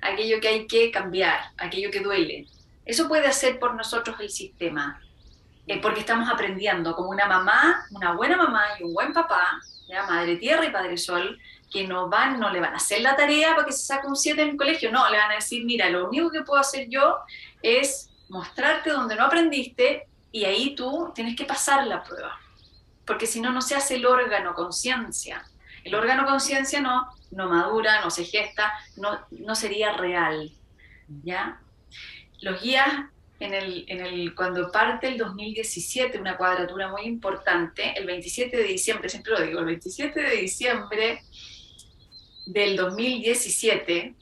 aquello 0.00 0.40
que 0.40 0.48
hay 0.48 0.66
que 0.68 0.92
cambiar, 0.92 1.40
aquello 1.58 1.90
que 1.90 2.00
duele. 2.00 2.46
Eso 2.84 3.08
puede 3.08 3.26
hacer 3.26 3.58
por 3.58 3.74
nosotros 3.74 4.16
el 4.20 4.30
sistema, 4.30 5.00
eh, 5.66 5.80
porque 5.80 6.00
estamos 6.00 6.30
aprendiendo 6.30 6.94
como 6.94 7.10
una 7.10 7.26
mamá, 7.26 7.84
una 7.90 8.12
buena 8.12 8.36
mamá 8.36 8.64
y 8.78 8.84
un 8.84 8.94
buen 8.94 9.12
papá, 9.12 9.60
¿ya? 9.88 10.06
madre 10.06 10.36
tierra 10.36 10.64
y 10.64 10.70
padre 10.70 10.96
sol, 10.98 11.38
que 11.72 11.88
no 11.88 12.08
van, 12.08 12.38
no 12.38 12.50
le 12.50 12.60
van 12.60 12.74
a 12.74 12.76
hacer 12.76 13.00
la 13.00 13.16
tarea 13.16 13.54
para 13.56 13.66
que 13.66 13.72
se 13.72 13.86
saque 13.86 14.06
un 14.06 14.14
7 14.14 14.40
en 14.40 14.50
el 14.50 14.56
colegio, 14.56 14.92
no, 14.92 15.10
le 15.10 15.16
van 15.16 15.32
a 15.32 15.34
decir, 15.34 15.64
mira, 15.64 15.90
lo 15.90 16.08
único 16.08 16.30
que 16.30 16.42
puedo 16.42 16.60
hacer 16.60 16.88
yo 16.88 17.18
es 17.64 18.10
mostrarte 18.28 18.90
donde 18.90 19.16
no 19.16 19.24
aprendiste 19.24 20.06
y 20.30 20.44
ahí 20.44 20.74
tú 20.74 21.12
tienes 21.14 21.34
que 21.34 21.44
pasar 21.44 21.86
la 21.86 22.02
prueba, 22.02 22.38
porque 23.06 23.26
si 23.26 23.40
no, 23.40 23.52
no 23.52 23.62
se 23.62 23.74
hace 23.74 23.96
el 23.96 24.06
órgano 24.06 24.54
conciencia. 24.54 25.44
El 25.82 25.94
órgano 25.94 26.26
conciencia 26.26 26.80
no, 26.80 27.08
no 27.30 27.48
madura, 27.48 28.02
no 28.02 28.10
se 28.10 28.24
gesta, 28.24 28.72
no, 28.96 29.18
no 29.30 29.54
sería 29.54 29.92
real, 29.92 30.52
¿ya? 31.22 31.60
Los 32.40 32.62
guías 32.62 32.88
en 33.40 33.54
el, 33.54 33.84
en 33.88 34.00
el, 34.00 34.34
cuando 34.34 34.70
parte 34.70 35.08
el 35.08 35.18
2017, 35.18 36.18
una 36.18 36.36
cuadratura 36.36 36.88
muy 36.88 37.02
importante, 37.02 37.92
el 37.96 38.06
27 38.06 38.56
de 38.56 38.64
diciembre, 38.64 39.08
siempre 39.08 39.32
lo 39.32 39.42
digo, 39.42 39.60
el 39.60 39.66
27 39.66 40.20
de 40.20 40.36
diciembre 40.36 41.22
del 42.46 42.76
2017 42.76 44.14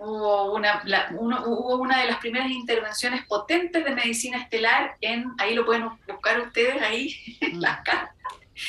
hubo 0.00 0.54
una, 0.54 0.82
hubo 1.14 1.76
una 1.76 2.00
de 2.00 2.06
las 2.06 2.18
primeras 2.18 2.50
intervenciones 2.50 3.26
potentes 3.26 3.84
de 3.84 3.94
medicina 3.94 4.38
estelar 4.38 4.96
en, 5.00 5.32
ahí 5.38 5.54
lo 5.54 5.66
pueden 5.66 5.88
buscar 6.08 6.40
ustedes 6.40 6.80
ahí 6.82 7.14
en 7.40 7.60
las 7.60 7.82
cartas. 7.82 8.16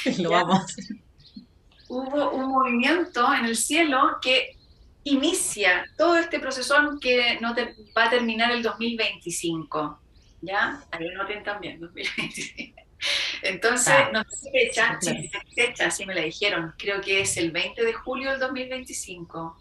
Lo 0.19 0.29
vamos. 0.29 0.73
Hubo 1.89 2.31
un 2.31 2.49
movimiento 2.49 3.33
en 3.33 3.45
el 3.45 3.57
cielo 3.57 4.19
que 4.21 4.55
inicia 5.03 5.85
todo 5.97 6.17
este 6.17 6.39
proceso 6.39 6.75
que 7.01 7.37
no 7.41 7.53
va 7.97 8.05
a 8.05 8.09
terminar 8.09 8.51
el 8.51 8.63
2025. 8.63 9.99
¿Ya? 10.41 10.81
Ahí 10.91 11.09
noten 11.09 11.43
también, 11.43 11.79
2025. 11.81 12.81
Entonces, 13.41 13.95
no 14.13 14.23
sé 14.29 14.51
fecha, 14.51 14.97
sí, 15.01 15.29
fecha, 15.53 15.91
sí 15.91 16.05
me 16.05 16.15
la 16.15 16.21
dijeron. 16.21 16.73
Creo 16.77 17.01
que 17.01 17.21
es 17.21 17.35
el 17.35 17.51
20 17.51 17.83
de 17.83 17.93
julio 17.93 18.31
del 18.31 18.39
2025. 18.39 19.57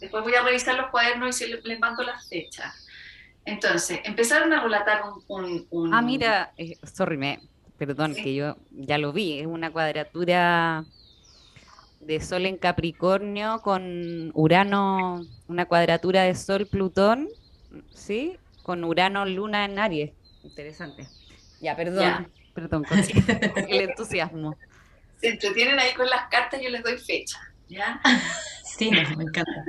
Después 0.00 0.22
voy 0.24 0.34
a 0.34 0.42
revisar 0.42 0.76
los 0.76 0.90
cuadernos 0.90 1.40
y 1.40 1.46
les 1.46 1.80
mando 1.80 2.02
las 2.02 2.28
fechas. 2.28 2.86
Entonces, 3.44 4.00
empezaron 4.04 4.52
a 4.52 4.62
relatar 4.62 5.02
un... 5.28 5.94
Ah, 5.94 6.02
mira, 6.02 6.52
eh, 6.56 6.76
sorry, 6.82 7.16
me, 7.16 7.40
perdón, 7.78 8.14
que 8.14 8.34
yo 8.34 8.56
ya 8.72 8.98
lo 8.98 9.12
vi, 9.12 9.38
es 9.38 9.46
una 9.46 9.70
cuadratura 9.70 10.84
de 12.00 12.20
Sol 12.20 12.46
en 12.46 12.56
Capricornio 12.56 13.60
con 13.62 14.30
Urano, 14.34 15.24
una 15.48 15.66
cuadratura 15.66 16.22
de 16.24 16.34
Sol 16.34 16.66
Plutón, 16.66 17.28
¿sí? 17.94 18.36
Con 18.62 18.82
Urano 18.84 19.24
Luna 19.26 19.64
en 19.64 19.78
Aries. 19.78 20.12
Interesante. 20.42 21.06
Ya, 21.60 21.76
perdón. 21.76 22.28
Perdón, 22.52 22.84
con 22.84 22.98
el 23.68 23.80
entusiasmo. 23.90 24.56
Se 25.20 25.28
entretienen 25.28 25.78
ahí 25.78 25.94
con 25.94 26.08
las 26.08 26.28
cartas, 26.30 26.60
yo 26.60 26.68
les 26.68 26.82
doy 26.82 26.98
fecha, 26.98 27.38
¿ya? 27.68 28.00
Sí, 28.64 28.90
me 28.90 29.00
encanta. 29.00 29.64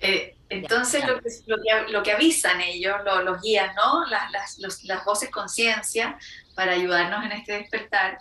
Eh, 0.00 0.36
entonces, 0.48 1.02
Entonces, 1.02 1.44
lo 1.88 2.02
que, 2.02 2.12
avisan 2.12 2.60
ellos, 2.60 2.96
los 3.24 3.42
guías, 3.42 3.74
¿no? 3.74 4.06
Las, 4.06 4.58
las, 4.58 4.84
las 4.84 5.04
voces 5.04 5.30
conciencia 5.30 6.18
para 6.54 6.72
ayudarnos 6.72 7.24
en 7.24 7.32
este 7.32 7.54
despertar, 7.54 8.18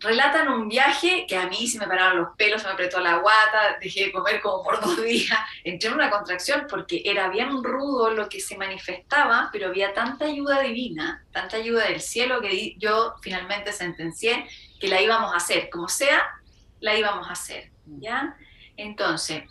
relatan 0.00 0.48
un 0.48 0.68
viaje 0.68 1.26
que 1.26 1.36
a 1.36 1.48
mí 1.48 1.66
se 1.66 1.78
me 1.78 1.86
pararon 1.86 2.18
los 2.18 2.36
pelos, 2.36 2.62
se 2.62 2.68
me 2.68 2.74
apretó 2.74 3.00
la 3.00 3.16
guata, 3.16 3.78
dejé 3.80 4.06
de 4.06 4.12
comer 4.12 4.40
como 4.40 4.62
por 4.62 4.80
dos 4.80 5.02
días, 5.04 5.38
entré 5.64 5.88
en 5.88 5.94
una 5.94 6.10
contracción 6.10 6.66
porque 6.68 7.02
era 7.04 7.28
bien 7.28 7.62
rudo 7.62 8.10
lo 8.10 8.28
que 8.28 8.40
se 8.40 8.56
manifestaba, 8.56 9.48
pero 9.52 9.68
había 9.68 9.94
tanta 9.94 10.26
ayuda 10.26 10.60
divina, 10.60 11.24
tanta 11.32 11.56
ayuda 11.56 11.84
del 11.84 12.00
cielo 12.00 12.40
que 12.40 12.74
yo 12.78 13.14
finalmente 13.22 13.72
sentencié 13.72 14.46
que 14.80 14.88
la 14.88 15.00
íbamos 15.00 15.32
a 15.32 15.36
hacer, 15.36 15.70
como 15.70 15.88
sea, 15.88 16.22
la 16.80 16.96
íbamos 16.96 17.28
a 17.28 17.32
hacer, 17.32 17.70
¿ya? 17.86 18.36
Entonces, 18.76 19.44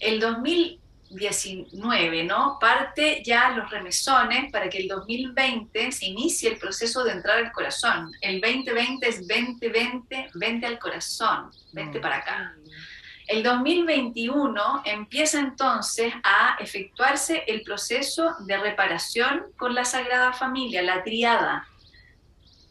el 0.00 0.20
2000 0.20 0.80
19, 1.14 2.24
¿no? 2.24 2.58
Parte 2.60 3.22
ya 3.24 3.50
los 3.50 3.70
remesones 3.70 4.50
para 4.50 4.68
que 4.68 4.78
el 4.78 4.88
2020 4.88 5.92
se 5.92 6.06
inicie 6.06 6.50
el 6.50 6.58
proceso 6.58 7.04
de 7.04 7.12
entrar 7.12 7.38
al 7.38 7.52
corazón. 7.52 8.12
El 8.20 8.40
2020 8.40 9.08
es 9.08 9.26
2020, 9.26 10.30
20 10.34 10.66
al 10.66 10.78
corazón, 10.78 11.50
20 11.72 12.00
para 12.00 12.16
acá. 12.16 12.54
El 13.26 13.42
2021 13.42 14.82
empieza 14.84 15.40
entonces 15.40 16.12
a 16.22 16.56
efectuarse 16.60 17.44
el 17.46 17.62
proceso 17.62 18.34
de 18.40 18.58
reparación 18.58 19.46
con 19.56 19.74
la 19.74 19.86
Sagrada 19.86 20.34
Familia, 20.34 20.82
la 20.82 21.02
triada, 21.02 21.66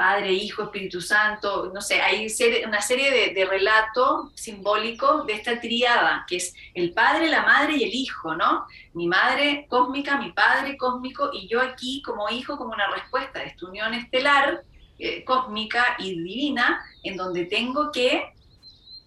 Padre, 0.04 0.34
Hijo, 0.34 0.64
Espíritu 0.64 1.00
Santo, 1.00 1.72
no 1.74 1.80
sé, 1.80 2.02
hay 2.02 2.28
una 2.68 2.82
serie 2.82 3.10
de, 3.10 3.34
de 3.34 3.46
relatos 3.46 4.34
simbólicos 4.36 5.26
de 5.26 5.32
esta 5.32 5.62
triada, 5.62 6.26
que 6.28 6.36
es 6.36 6.54
el 6.74 6.92
Padre, 6.92 7.30
la 7.30 7.44
Madre 7.44 7.78
y 7.78 7.84
el 7.86 7.94
Hijo, 7.94 8.36
¿no? 8.36 8.66
Mi 8.94 9.08
madre 9.08 9.66
cósmica, 9.70 10.18
mi 10.18 10.34
Padre 10.34 10.76
cósmico, 10.76 11.30
y 11.32 11.48
yo 11.48 11.62
aquí 11.62 12.02
como 12.02 12.30
hijo, 12.30 12.58
como 12.58 12.74
una 12.74 12.92
respuesta 12.92 13.40
de 13.40 13.46
esta 13.46 13.66
unión 13.66 13.94
estelar, 13.94 14.64
eh, 15.00 15.24
cósmica 15.24 15.96
y 15.98 16.10
divina, 16.18 16.84
en 17.02 17.16
donde 17.16 17.46
tengo 17.46 17.90
que 17.90 18.26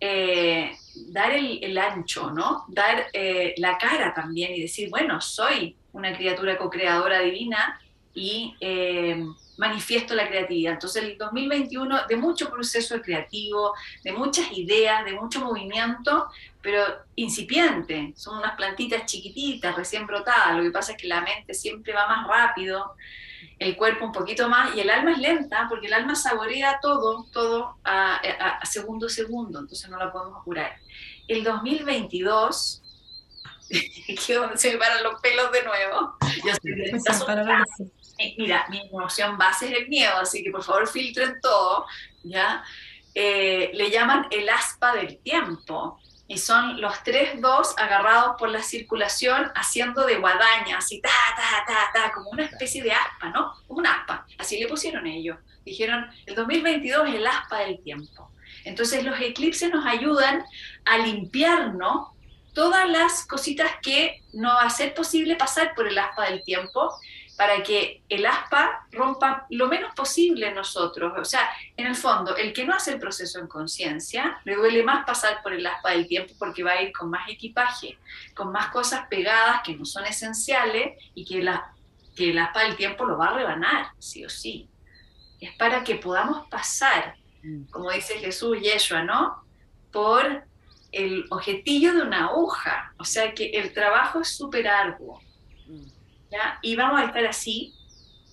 eh, 0.01 0.71
dar 1.09 1.31
el, 1.33 1.77
ancho, 1.77 2.31
¿no? 2.31 2.65
Dar 2.69 3.09
eh, 3.13 3.53
la 3.59 3.77
cara 3.77 4.15
también 4.15 4.55
y 4.55 4.63
decir, 4.63 4.89
bueno, 4.89 5.21
soy 5.21 5.77
una 5.93 6.17
criatura 6.17 6.57
co-creadora 6.57 7.21
divina 7.21 7.79
y 8.17 8.57
manifiesto 9.59 10.15
la 10.15 10.27
creatividad. 10.27 10.73
Entonces 10.73 11.05
el 11.05 11.19
2021 11.19 12.07
de 12.09 12.17
mucho 12.17 12.51
proceso 12.51 13.01
creativo, 13.01 13.75
de 14.03 14.13
muchas 14.13 14.51
ideas, 14.53 15.05
de 15.05 15.13
mucho 15.13 15.41
movimiento, 15.41 16.27
pero 16.63 16.83
incipiente. 17.15 18.13
Son 18.17 18.39
unas 18.39 18.57
plantitas 18.57 19.07
chiquititas, 19.07 19.77
recién 19.77 20.07
brotadas. 20.07 20.57
Lo 20.57 20.63
que 20.63 20.71
pasa 20.71 20.93
es 20.93 20.99
que 20.99 21.07
la 21.07 21.21
mente 21.21 21.55
siempre 21.55 21.93
va 21.93 22.07
más 22.09 22.27
rápido, 22.27 22.95
el 23.59 23.77
cuerpo 23.77 24.05
un 24.05 24.13
poquito 24.13 24.49
más 24.49 24.75
y 24.75 24.81
el 24.81 24.91
alma 24.91 25.13
es 25.13 25.19
lenta 25.19 25.67
porque 25.69 25.87
el 25.87 25.95
alma 25.95 26.15
saborea 26.15 26.79
todo, 26.81 27.27
todo 27.33 27.77
a, 27.85 28.21
segundo 28.65 29.07
a 29.07 29.11
segundo, 29.11 29.61
entonces 29.61 29.89
no 29.89 29.99
la 29.99 30.13
podemos 30.13 30.43
curar. 30.43 30.77
El 31.29 31.45
2022 31.45 32.83
se 34.57 34.73
me 34.73 34.79
paran 34.79 35.03
los 35.03 35.21
pelos 35.21 35.51
de 35.53 35.63
nuevo. 35.65 36.17
Yo 36.45 36.53
estoy 36.53 36.73
mira, 38.37 38.67
mi 38.71 38.81
emoción 38.81 39.37
base 39.39 39.67
es 39.67 39.79
el 39.79 39.89
miedo, 39.89 40.17
así 40.17 40.43
que 40.43 40.51
por 40.51 40.63
favor 40.63 40.89
filtren 40.89 41.41
todo, 41.41 41.87
¿ya? 42.23 42.65
Eh, 43.15 43.71
le 43.75 43.91
llaman 43.91 44.27
el 44.31 44.49
aspa 44.49 44.95
del 44.95 45.19
tiempo, 45.19 45.99
y 46.29 46.39
son 46.39 46.81
los 46.81 47.03
tres 47.05 47.41
dos 47.41 47.75
agarrados 47.79 48.37
por 48.39 48.49
la 48.49 48.63
circulación 48.63 49.51
haciendo 49.55 50.05
de 50.05 50.17
guadaña, 50.17 50.79
así 50.79 51.01
ta, 51.01 51.09
ta, 51.37 51.65
ta, 51.67 51.91
ta, 51.95 52.13
como 52.13 52.31
una 52.31 52.45
especie 52.45 52.83
de 52.83 52.93
aspa, 52.93 53.31
¿no? 53.31 53.53
un 53.69 53.87
aspa, 53.87 54.27
así 54.39 54.59
le 54.59 54.67
pusieron 54.67 55.07
ellos. 55.07 55.39
Dijeron, 55.65 56.11
el 56.27 56.35
2022 56.35 57.09
es 57.09 57.15
el 57.15 57.27
aspa 57.27 57.59
del 57.61 57.81
tiempo. 57.83 58.31
Entonces 58.65 59.05
los 59.05 59.21
eclipses 59.21 59.71
nos 59.71 59.87
ayudan 59.87 60.45
a 60.85 60.99
limpiarnos 60.99 62.09
todas 62.53 62.89
las 62.89 63.27
cositas 63.27 63.71
que 63.83 64.23
no 64.33 64.49
va 64.49 64.63
a 64.63 64.71
ser 64.71 64.95
posible 64.95 65.37
pasar 65.37 65.75
por 65.75 65.87
el 65.87 65.99
aspa 65.99 66.25
del 66.25 66.43
tiempo 66.43 66.93
para 67.37 67.63
que 67.63 68.03
el 68.09 68.25
aspa 68.25 68.87
rompa 68.91 69.47
lo 69.51 69.69
menos 69.69 69.95
posible 69.95 70.49
en 70.49 70.55
nosotros. 70.55 71.13
O 71.19 71.25
sea, 71.25 71.49
en 71.77 71.87
el 71.87 71.95
fondo, 71.95 72.35
el 72.37 72.53
que 72.53 72.65
no 72.65 72.75
hace 72.75 72.93
el 72.93 72.99
proceso 72.99 73.39
en 73.39 73.47
conciencia, 73.47 74.41
le 74.45 74.57
duele 74.57 74.83
más 74.83 75.05
pasar 75.05 75.43
por 75.43 75.53
el 75.53 75.67
aspa 75.67 75.91
del 75.91 76.09
tiempo 76.09 76.33
porque 76.39 76.63
va 76.63 76.73
a 76.73 76.83
ir 76.83 76.93
con 76.93 77.11
más 77.11 77.29
equipaje, 77.29 77.99
con 78.35 78.53
más 78.53 78.69
cosas 78.69 79.07
pegadas 79.09 79.61
que 79.63 79.77
no 79.77 79.85
son 79.85 80.07
esenciales 80.07 80.99
y 81.15 81.27
que, 81.27 81.43
la, 81.43 81.73
que 82.17 82.31
el 82.31 82.39
aspa 82.39 82.63
del 82.63 82.77
tiempo 82.77 83.05
lo 83.05 83.19
va 83.19 83.27
a 83.27 83.35
rebanar, 83.35 83.89
sí 83.99 84.25
o 84.25 84.31
sí. 84.31 84.69
Es 85.39 85.55
para 85.57 85.85
que 85.85 85.97
podamos 85.97 86.49
pasar, 86.49 87.17
mm. 87.43 87.65
como 87.65 87.91
dice 87.91 88.19
Jesús 88.19 88.59
Yeshua, 88.61 89.03
¿no? 89.03 89.45
Por 89.93 90.45
el 90.91 91.27
objetillo 91.29 91.93
de 91.93 92.03
una 92.03 92.29
aguja. 92.29 92.95
O 92.99 93.05
sea 93.05 93.35
que 93.35 93.51
el 93.51 93.75
trabajo 93.75 94.21
es 94.21 94.35
súper 94.35 94.67
arduo 94.67 95.21
y 96.63 96.77
vamos 96.77 97.01
a 97.01 97.05
estar 97.05 97.27
así, 97.27 97.75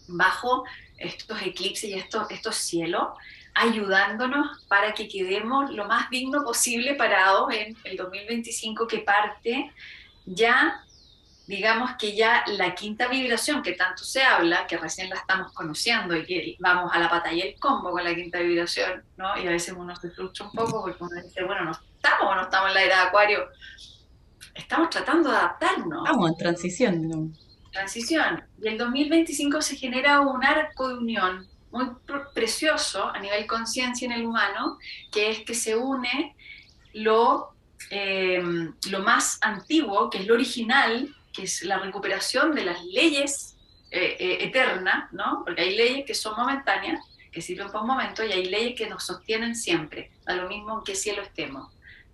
bajo 0.07 0.65
estos 0.97 1.41
eclipses 1.41 1.89
y 1.89 1.93
estos, 1.93 2.29
estos 2.31 2.55
cielos, 2.55 3.09
ayudándonos 3.55 4.65
para 4.67 4.93
que 4.93 5.07
quedemos 5.07 5.71
lo 5.71 5.85
más 5.85 6.09
digno 6.09 6.43
posible 6.43 6.95
parados 6.95 7.53
en 7.53 7.77
el 7.83 7.97
2025 7.97 8.87
que 8.87 8.99
parte 8.99 9.71
ya, 10.25 10.83
digamos 11.45 11.91
que 11.99 12.15
ya 12.15 12.43
la 12.47 12.73
quinta 12.73 13.07
vibración 13.07 13.61
que 13.61 13.73
tanto 13.73 14.03
se 14.03 14.23
habla, 14.23 14.65
que 14.65 14.77
recién 14.77 15.09
la 15.09 15.15
estamos 15.15 15.51
conociendo 15.51 16.15
y 16.15 16.25
que 16.25 16.55
vamos 16.59 16.91
a 16.93 16.99
la 16.99 17.09
batalla 17.09 17.43
el 17.43 17.59
combo 17.59 17.91
con 17.91 18.03
la 18.03 18.15
quinta 18.15 18.39
vibración, 18.39 19.03
¿no? 19.17 19.37
Y 19.37 19.45
a 19.47 19.51
veces 19.51 19.75
uno 19.77 19.95
se 19.95 20.09
frustra 20.09 20.45
un 20.45 20.51
poco 20.53 20.81
porque 20.81 21.03
uno 21.03 21.21
dice, 21.21 21.43
bueno, 21.43 21.65
no 21.65 21.71
estamos 21.71 22.31
o 22.31 22.35
no 22.35 22.41
estamos 22.43 22.69
en 22.69 22.73
la 22.73 22.83
era 22.83 22.95
de 22.95 23.01
Acuario, 23.03 23.49
estamos 24.55 24.89
tratando 24.89 25.29
de 25.29 25.37
adaptarnos. 25.37 26.05
Estamos 26.05 26.29
en 26.29 26.37
transición, 26.37 27.07
¿no? 27.07 27.42
Transición. 27.73 28.43
Y 28.61 28.69
el 28.69 28.77
2025 28.77 29.61
se 29.61 29.75
genera 29.75 30.21
un 30.21 30.45
arco 30.45 30.87
de 30.87 30.95
unión 30.95 31.47
muy 31.71 31.87
precioso 32.33 33.07
a 33.07 33.19
nivel 33.19 33.47
conciencia 33.47 34.05
en 34.05 34.13
el 34.13 34.25
humano, 34.25 34.77
que 35.11 35.31
es 35.31 35.39
que 35.39 35.55
se 35.55 35.75
une 35.75 36.35
lo, 36.93 37.55
em, 37.89 38.73
lo 38.89 38.99
más 38.99 39.39
antiguo, 39.41 40.09
que 40.09 40.19
es 40.19 40.27
lo 40.27 40.35
original, 40.35 41.13
que 41.33 41.43
es 41.43 41.63
la 41.63 41.79
recuperación 41.79 42.53
de 42.53 42.63
las 42.63 42.83
leyes 42.85 43.57
eh, 43.89 44.15
eh, 44.19 44.37
eternas, 44.41 45.11
¿no? 45.11 45.43
Porque 45.43 45.63
hay 45.63 45.75
leyes 45.75 46.05
que 46.05 46.13
son 46.13 46.35
momentáneas, 46.35 46.99
que 47.31 47.41
sirven 47.41 47.71
por 47.71 47.81
un 47.81 47.87
momento, 47.87 48.23
y 48.23 48.31
hay 48.31 48.45
leyes 48.45 48.75
que 48.75 48.87
nos 48.87 49.03
sostienen 49.03 49.55
siempre, 49.55 50.11
a 50.27 50.33
lo 50.35 50.47
mismo 50.47 50.77
en 50.77 50.83
qué 50.83 50.95
cielo 50.95 51.23
estemos. 51.23 51.73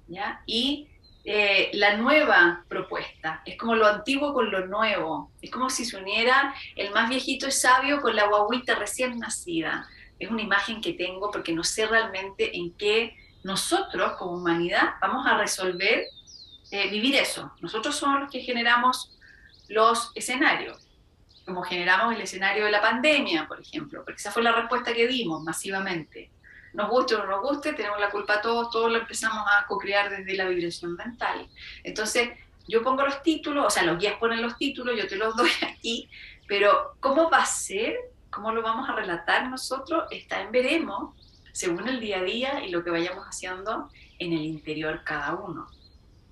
¿ya? 0.10 0.42
Y 0.46 0.89
eh, 1.26 1.70
la 1.74 1.98
nueva 1.98 2.64
propuesta, 2.68 3.42
es 3.46 3.58
como 3.58 3.76
lo 3.76 3.88
antiguo 3.88 4.34
con 4.34 4.50
lo 4.52 4.66
nuevo, 4.68 5.32
es 5.42 5.52
como 5.52 5.70
si 5.70 5.84
se 5.84 5.98
uniera 5.98 6.56
el 6.76 6.92
más 6.92 7.10
viejito 7.10 7.48
y 7.48 7.52
sabio 7.52 8.02
con 8.02 8.16
la 8.16 8.28
guaguita 8.28 8.76
recién 8.76 9.20
nacida. 9.20 9.88
Es 10.18 10.30
una 10.30 10.42
imagen 10.42 10.82
que 10.82 10.94
tengo 10.94 11.30
porque 11.30 11.54
no 11.54 11.64
sé 11.64 11.86
realmente 11.88 12.56
en 12.58 12.74
qué 12.74 13.16
nosotros 13.44 14.14
como 14.18 14.38
humanidad 14.38 14.96
vamos 15.02 15.26
a 15.28 15.38
resolver 15.38 16.06
eh, 16.72 16.90
vivir 16.90 17.16
eso. 17.16 17.52
Nosotros 17.62 17.96
somos 17.96 18.22
los 18.22 18.32
que 18.32 18.42
generamos 18.42 19.18
los 19.68 20.12
escenarios, 20.16 20.88
como 21.46 21.64
generamos 21.64 22.16
el 22.16 22.22
escenario 22.22 22.66
de 22.66 22.72
la 22.72 22.82
pandemia, 22.82 23.48
por 23.48 23.60
ejemplo, 23.60 24.04
porque 24.04 24.20
esa 24.20 24.32
fue 24.32 24.42
la 24.42 24.54
respuesta 24.54 24.94
que 24.94 25.08
dimos 25.08 25.44
masivamente 25.44 26.32
nos 26.74 26.90
guste 26.90 27.16
o 27.16 27.20
no 27.20 27.28
nos 27.28 27.42
guste, 27.42 27.74
tenemos 27.74 28.00
la 28.00 28.10
culpa 28.10 28.42
todos, 28.42 28.70
todos 28.70 28.92
lo 28.92 29.00
empezamos 29.00 29.46
a 29.48 29.66
co-crear 29.66 30.10
desde 30.10 30.36
la 30.36 30.48
vibración 30.48 30.96
mental. 30.96 31.48
Entonces, 31.84 32.30
yo 32.68 32.84
pongo 32.84 33.04
los 33.04 33.22
títulos, 33.24 33.66
o 33.66 33.70
sea, 33.70 33.84
los 33.84 33.98
guías 33.98 34.16
ponen 34.20 34.42
los 34.42 34.58
títulos, 34.58 34.96
yo 34.96 35.08
te 35.08 35.16
los 35.16 35.36
doy 35.38 35.50
aquí, 35.62 36.10
pero 36.48 36.96
¿cómo 37.00 37.30
va 37.30 37.40
a 37.40 37.46
ser? 37.46 37.96
¿Cómo 38.30 38.52
lo 38.52 38.62
vamos 38.62 38.88
a 38.90 38.94
relatar 38.94 39.50
nosotros? 39.50 40.06
Está 40.12 40.42
en 40.42 40.52
veremos, 40.52 41.16
según 41.52 41.88
el 41.88 42.00
día 42.00 42.20
a 42.20 42.24
día 42.24 42.64
y 42.64 42.70
lo 42.70 42.84
que 42.84 42.92
vayamos 42.92 43.26
haciendo 43.26 43.90
en 44.20 44.34
el 44.34 44.42
interior 44.42 45.02
cada 45.04 45.36
uno. 45.36 45.68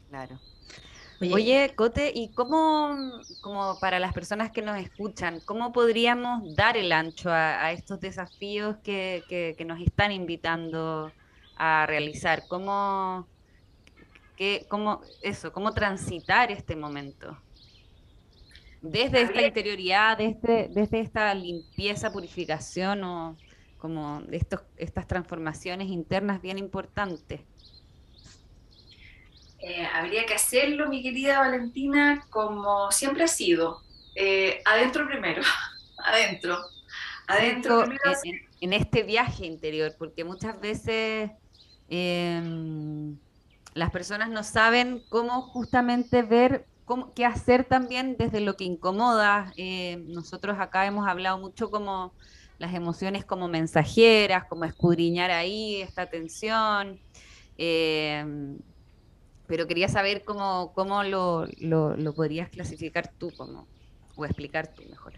Claro. 0.09 0.39
Oye, 1.19 1.73
Cote, 1.75 2.11
¿y 2.13 2.29
cómo, 2.29 2.95
como 3.41 3.79
para 3.79 3.99
las 3.99 4.13
personas 4.13 4.51
que 4.51 4.61
nos 4.61 4.77
escuchan, 4.77 5.41
cómo 5.45 5.71
podríamos 5.71 6.55
dar 6.55 6.77
el 6.77 6.91
ancho 6.91 7.31
a, 7.31 7.71
estos 7.71 7.99
desafíos 7.99 8.77
que, 8.83 9.55
nos 9.65 9.81
están 9.81 10.11
invitando 10.11 11.11
a 11.55 11.85
realizar? 11.87 12.47
¿Cómo, 12.47 13.27
cómo, 14.67 15.01
eso, 15.21 15.51
cómo 15.51 15.73
transitar 15.73 16.51
este 16.51 16.75
momento? 16.75 17.35
Desde 18.81 19.21
esta 19.21 19.41
interioridad, 19.41 20.19
desde, 20.19 20.69
desde 20.69 20.99
esta 20.99 21.33
limpieza, 21.33 22.11
purificación 22.11 23.03
o 23.03 23.35
como 23.79 24.21
estos, 24.31 24.61
estas 24.77 25.07
transformaciones 25.07 25.87
internas 25.87 26.41
bien 26.41 26.59
importantes. 26.59 27.41
Eh, 29.59 29.85
habría 29.93 30.25
que 30.25 30.35
hacerlo, 30.35 30.87
mi 30.87 31.01
querida 31.01 31.39
Valentina, 31.39 32.25
como 32.29 32.91
siempre 32.91 33.23
ha 33.23 33.27
sido. 33.27 33.81
Eh, 34.15 34.61
adentro 34.65 35.07
primero, 35.07 35.41
adentro. 35.97 36.57
Adentro 37.27 37.85
primero. 37.85 38.19
En, 38.61 38.73
este 38.73 39.03
viaje 39.03 39.45
interior, 39.45 39.95
porque 39.97 40.23
muchas 40.23 40.59
veces 40.59 41.31
em, 41.89 43.17
las 43.73 43.91
personas 43.91 44.29
no 44.29 44.43
saben 44.43 45.03
cómo 45.09 45.41
justamente 45.41 46.21
ver 46.21 46.65
cómo, 46.85 47.13
qué 47.13 47.25
hacer 47.25 47.65
también 47.65 48.15
desde 48.17 48.39
lo 48.39 48.55
que 48.55 48.63
incomoda. 48.63 49.53
Eh, 49.57 50.03
nosotros 50.07 50.57
acá 50.59 50.85
hemos 50.85 51.07
hablado 51.07 51.37
mucho 51.37 51.69
como 51.69 52.13
las 52.59 52.73
emociones 52.73 53.25
como 53.25 53.47
mensajeras, 53.47 54.45
como 54.45 54.65
escudriñar 54.65 55.31
ahí 55.31 55.81
esta 55.81 56.05
tensión. 56.09 56.99
Pero 59.47 59.67
quería 59.67 59.87
saber 59.87 60.23
cómo, 60.23 60.73
cómo 60.73 61.03
lo, 61.03 61.47
lo, 61.59 62.13
podrías 62.13 62.49
clasificar 62.49 63.11
tú 63.17 63.31
como, 63.35 63.67
o 64.15 64.25
explicar 64.25 64.73
tú 64.73 64.83
mejor. 64.89 65.13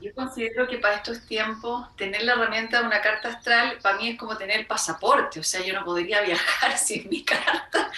Yo 0.00 0.14
considero 0.14 0.68
que 0.68 0.78
para 0.78 0.96
estos 0.96 1.26
tiempos 1.26 1.94
tener 1.96 2.22
la 2.22 2.34
herramienta 2.34 2.80
de 2.80 2.86
una 2.86 3.00
carta 3.00 3.30
astral 3.30 3.78
para 3.82 3.98
mí 3.98 4.10
es 4.10 4.18
como 4.18 4.36
tener 4.36 4.60
el 4.60 4.66
pasaporte, 4.66 5.40
o 5.40 5.42
sea, 5.42 5.60
yo 5.62 5.74
no 5.74 5.84
podría 5.84 6.20
viajar 6.22 6.78
sin 6.78 7.08
mi 7.08 7.24
carta, 7.24 7.90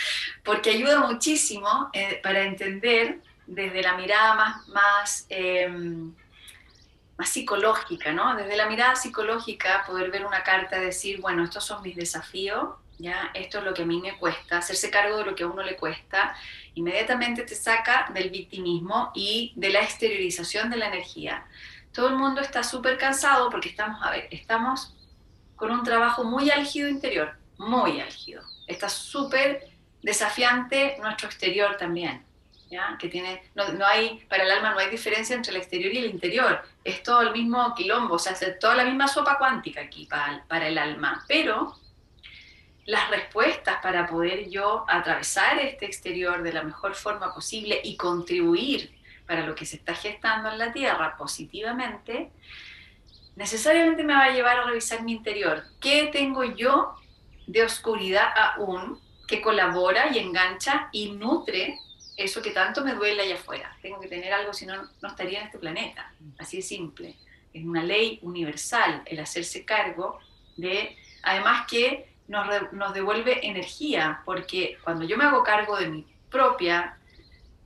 porque 0.43 0.71
ayuda 0.71 1.01
muchísimo 1.01 1.91
eh, 1.93 2.21
para 2.23 2.43
entender 2.45 3.19
desde 3.47 3.83
la 3.83 3.97
mirada 3.97 4.35
más, 4.35 4.69
más, 4.69 5.27
em, 5.29 6.15
más 7.19 7.29
psicológica, 7.29 8.13
¿no? 8.13 8.35
Desde 8.35 8.57
la 8.57 8.67
mirada 8.67 8.97
psicológica 8.97 9.85
poder 9.87 10.11
ver 10.11 10.25
una 10.25 10.43
carta 10.43 10.79
y 10.79 10.87
decir, 10.87 11.21
bueno, 11.21 11.45
estos 11.45 11.65
son 11.65 11.83
mis 11.83 11.97
desafíos, 11.97 12.71
esto 13.35 13.59
es 13.59 13.65
lo 13.65 13.75
que 13.75 13.83
a 13.83 13.87
mí 13.87 14.01
me 14.01 14.17
cuesta, 14.17 14.59
hacerse 14.59 14.91
cargo 14.91 15.19
de 15.19 15.25
lo 15.25 15.35
que 15.35 15.43
a 15.45 15.47
uno 15.47 15.63
le 15.63 15.77
cuesta, 15.77 16.35
inmediatamente 16.75 17.43
te 17.43 17.55
saca 17.55 18.11
del 18.15 18.31
victimismo 18.31 19.11
y 19.15 19.53
de 19.57 19.71
la 19.71 19.81
exteriorización 19.81 20.71
de 20.71 20.77
la 20.77 20.87
energía. 20.87 21.45
Todo 21.93 22.09
el 22.09 22.17
mundo 22.17 22.41
está 22.41 22.63
súper 22.63 22.99
cansado 22.99 23.51
porque 23.51 23.69
estamos, 23.69 24.03
a 24.03 24.11
ver, 24.11 24.29
estamos 24.31 24.95
con 25.57 25.71
un 25.71 25.83
trabajo 25.83 26.25
muy 26.25 26.51
álgido 26.51 26.89
interior, 26.89 27.37
muy 27.59 28.01
álgido. 28.01 28.43
Está 28.67 28.89
súper 28.89 29.69
desafiante 30.03 30.97
nuestro 31.01 31.29
exterior 31.29 31.77
también. 31.77 32.25
¿Ya? 32.71 32.97
que 32.99 33.09
tiene, 33.09 33.43
no, 33.55 33.85
hay, 33.85 34.25
para 34.31 34.45
el 34.45 34.51
alma 34.51 34.71
no 34.73 34.79
hay 34.79 34.89
diferencia 34.89 35.37
entre 35.37 35.51
el 35.51 35.59
exterior 35.59 35.93
y 35.93 35.99
el 35.99 36.07
interior, 36.07 36.63
es 36.83 37.03
todo 37.03 37.21
el 37.21 37.31
mismo 37.31 37.75
quilombo, 37.75 38.15
o 38.15 38.19
sea, 38.19 38.33
es 38.33 38.59
toda 38.59 38.75
la 38.75 38.85
misma 38.87 39.09
sopa 39.09 39.37
cuántica 39.37 39.83
aquí 39.83 40.07
para, 40.07 40.43
para 40.49 40.69
el 40.69 40.79
alma, 40.79 41.23
pero 41.29 41.77
las 42.85 43.11
respuestas 43.11 43.79
para 43.83 44.07
poder 44.07 44.49
yo 44.49 44.85
atravesar 44.89 45.59
este 45.61 45.87
exterior 45.87 46.43
de 46.43 46.53
la 46.53 46.63
mejor 46.63 46.95
forma 46.95 47.33
posible 47.33 47.81
y 47.83 47.97
contribuir 47.97 48.93
para 49.27 49.47
lo 49.47 49.55
que 49.55 49.67
se 49.67 49.77
está 49.77 49.95
gestando 49.95 50.51
en 50.51 50.59
la 50.59 50.73
Tierra 50.73 51.17
positivamente, 51.17 52.31
necesariamente 53.37 54.03
me 54.03 54.15
va 54.15 54.25
a 54.25 54.33
llevar 54.33 54.59
a 54.59 54.65
revisar 54.65 55.03
mi 55.03 55.13
interior. 55.13 55.63
¿Qué 55.81 56.09
tengo 56.13 56.45
yo 56.45 56.95
de 57.47 57.63
oscuridad 57.63 58.29
aún 58.37 59.01
que 59.27 59.41
colabora 59.41 60.13
y 60.13 60.19
engancha 60.19 60.89
y 60.93 61.13
nutre 61.13 61.79
eso 62.17 62.43
que 62.43 62.51
tanto 62.51 62.85
me 62.85 62.95
duele 62.95 63.23
allá 63.23 63.37
afuera? 63.37 63.77
Tengo 63.81 64.01
que 64.01 64.09
tener 64.09 64.33
algo, 64.33 64.53
si 64.53 64.67
no, 64.67 64.75
no 65.01 65.09
estaría 65.09 65.41
en 65.41 65.47
este 65.47 65.59
planeta. 65.59 66.13
Así 66.39 66.57
de 66.59 66.63
simple. 66.63 67.17
Es 67.55 67.65
una 67.65 67.83
ley 67.83 68.19
universal 68.23 69.03
el 69.07 69.21
hacerse 69.21 69.65
cargo 69.65 70.19
de, 70.57 70.97
además 71.23 71.67
que 71.71 72.12
nos, 72.33 72.95
devuelve 72.95 73.47
energía, 73.47 74.23
porque 74.25 74.79
cuando 74.83 75.05
yo 75.05 75.17
me 75.17 75.25
hago 75.25 75.43
cargo 75.43 75.77
de 75.77 75.89
mi 75.89 76.07
propia 76.31 76.97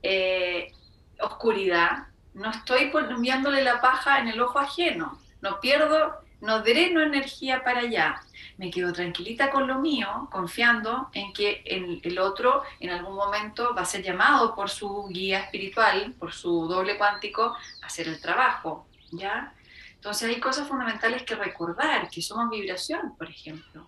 eh, 0.03 0.73
oscuridad, 1.21 2.07
no 2.33 2.51
estoy 2.51 2.91
enviándole 3.09 3.63
la 3.63 3.79
paja 3.79 4.19
en 4.19 4.27
el 4.27 4.41
ojo 4.41 4.59
ajeno, 4.59 5.19
no 5.41 5.59
pierdo, 5.61 6.17
no 6.41 6.61
dreno 6.61 7.01
energía 7.01 7.63
para 7.63 7.79
allá, 7.79 8.21
me 8.57 8.69
quedo 8.69 8.91
tranquilita 8.91 9.49
con 9.49 9.67
lo 9.67 9.79
mío, 9.79 10.27
confiando 10.31 11.09
en 11.13 11.31
que 11.31 11.63
el 11.65 12.19
otro 12.19 12.63
en 12.79 12.89
algún 12.89 13.15
momento 13.15 13.73
va 13.73 13.83
a 13.83 13.85
ser 13.85 14.03
llamado 14.03 14.53
por 14.53 14.69
su 14.69 15.07
guía 15.07 15.39
espiritual, 15.39 16.13
por 16.19 16.33
su 16.33 16.67
doble 16.67 16.97
cuántico, 16.97 17.55
a 17.81 17.85
hacer 17.85 18.07
el 18.07 18.19
trabajo, 18.19 18.87
¿ya? 19.11 19.53
Entonces 19.95 20.29
hay 20.29 20.39
cosas 20.39 20.67
fundamentales 20.67 21.23
que 21.23 21.35
recordar, 21.35 22.09
que 22.09 22.21
somos 22.21 22.49
vibración, 22.49 23.15
por 23.17 23.29
ejemplo 23.29 23.87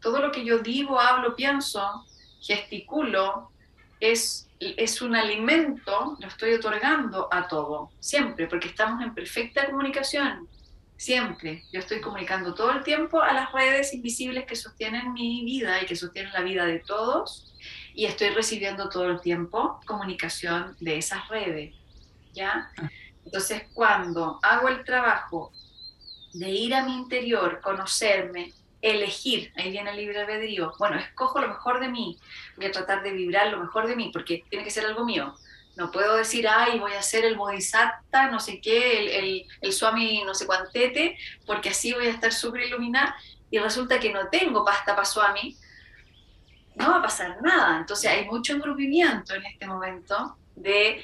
todo 0.00 0.20
lo 0.20 0.32
que 0.32 0.44
yo 0.44 0.58
digo, 0.58 1.00
hablo, 1.00 1.34
pienso, 1.34 2.06
gesticulo, 2.40 3.50
es, 4.00 4.48
es 4.60 5.02
un 5.02 5.16
alimento, 5.16 6.16
lo 6.20 6.26
estoy 6.28 6.52
otorgando 6.52 7.28
a 7.32 7.48
todo, 7.48 7.90
siempre, 8.00 8.46
porque 8.46 8.68
estamos 8.68 9.02
en 9.02 9.14
perfecta 9.14 9.66
comunicación, 9.66 10.48
siempre. 10.96 11.64
Yo 11.72 11.80
estoy 11.80 12.00
comunicando 12.00 12.54
todo 12.54 12.70
el 12.72 12.82
tiempo 12.82 13.20
a 13.20 13.32
las 13.32 13.52
redes 13.52 13.92
invisibles 13.92 14.46
que 14.46 14.56
sostienen 14.56 15.12
mi 15.12 15.44
vida 15.44 15.82
y 15.82 15.86
que 15.86 15.96
sostienen 15.96 16.32
la 16.32 16.42
vida 16.42 16.64
de 16.64 16.78
todos, 16.80 17.54
y 17.94 18.06
estoy 18.06 18.28
recibiendo 18.28 18.88
todo 18.88 19.10
el 19.10 19.20
tiempo 19.20 19.80
comunicación 19.84 20.76
de 20.78 20.98
esas 20.98 21.26
redes, 21.28 21.74
¿ya? 22.32 22.70
Entonces, 23.24 23.64
cuando 23.74 24.38
hago 24.42 24.68
el 24.68 24.84
trabajo 24.84 25.52
de 26.32 26.48
ir 26.50 26.74
a 26.74 26.84
mi 26.84 26.94
interior, 26.94 27.60
conocerme, 27.60 28.52
elegir, 28.80 29.52
ahí 29.56 29.70
viene 29.70 29.90
el 29.90 29.96
libre 29.96 30.20
albedrío, 30.20 30.72
bueno, 30.78 30.96
escojo 30.96 31.40
lo 31.40 31.48
mejor 31.48 31.80
de 31.80 31.88
mí, 31.88 32.18
voy 32.56 32.66
a 32.66 32.72
tratar 32.72 33.02
de 33.02 33.12
vibrar 33.12 33.48
lo 33.48 33.58
mejor 33.58 33.86
de 33.86 33.96
mí, 33.96 34.10
porque 34.12 34.44
tiene 34.48 34.64
que 34.64 34.70
ser 34.70 34.86
algo 34.86 35.04
mío. 35.04 35.34
No 35.76 35.92
puedo 35.92 36.16
decir, 36.16 36.48
ay, 36.48 36.80
voy 36.80 36.92
a 36.92 37.02
ser 37.02 37.24
el 37.24 37.36
bodhisattva, 37.36 38.30
no 38.30 38.40
sé 38.40 38.60
qué, 38.60 38.98
el, 38.98 39.08
el, 39.08 39.46
el 39.60 39.72
swami 39.72 40.24
no 40.24 40.34
sé 40.34 40.44
cuantete, 40.44 41.16
porque 41.46 41.68
así 41.68 41.92
voy 41.92 42.06
a 42.06 42.10
estar 42.10 42.32
súper 42.32 42.62
iluminada, 42.62 43.16
y 43.50 43.58
resulta 43.58 44.00
que 44.00 44.12
no 44.12 44.28
tengo 44.28 44.64
pasta 44.64 44.94
para 44.94 45.06
swami, 45.06 45.56
no 46.74 46.90
va 46.90 46.96
a 46.98 47.02
pasar 47.02 47.40
nada. 47.42 47.78
Entonces 47.78 48.10
hay 48.10 48.24
mucho 48.24 48.54
engrupimiento 48.54 49.34
en 49.34 49.46
este 49.46 49.66
momento 49.66 50.36
de 50.56 51.02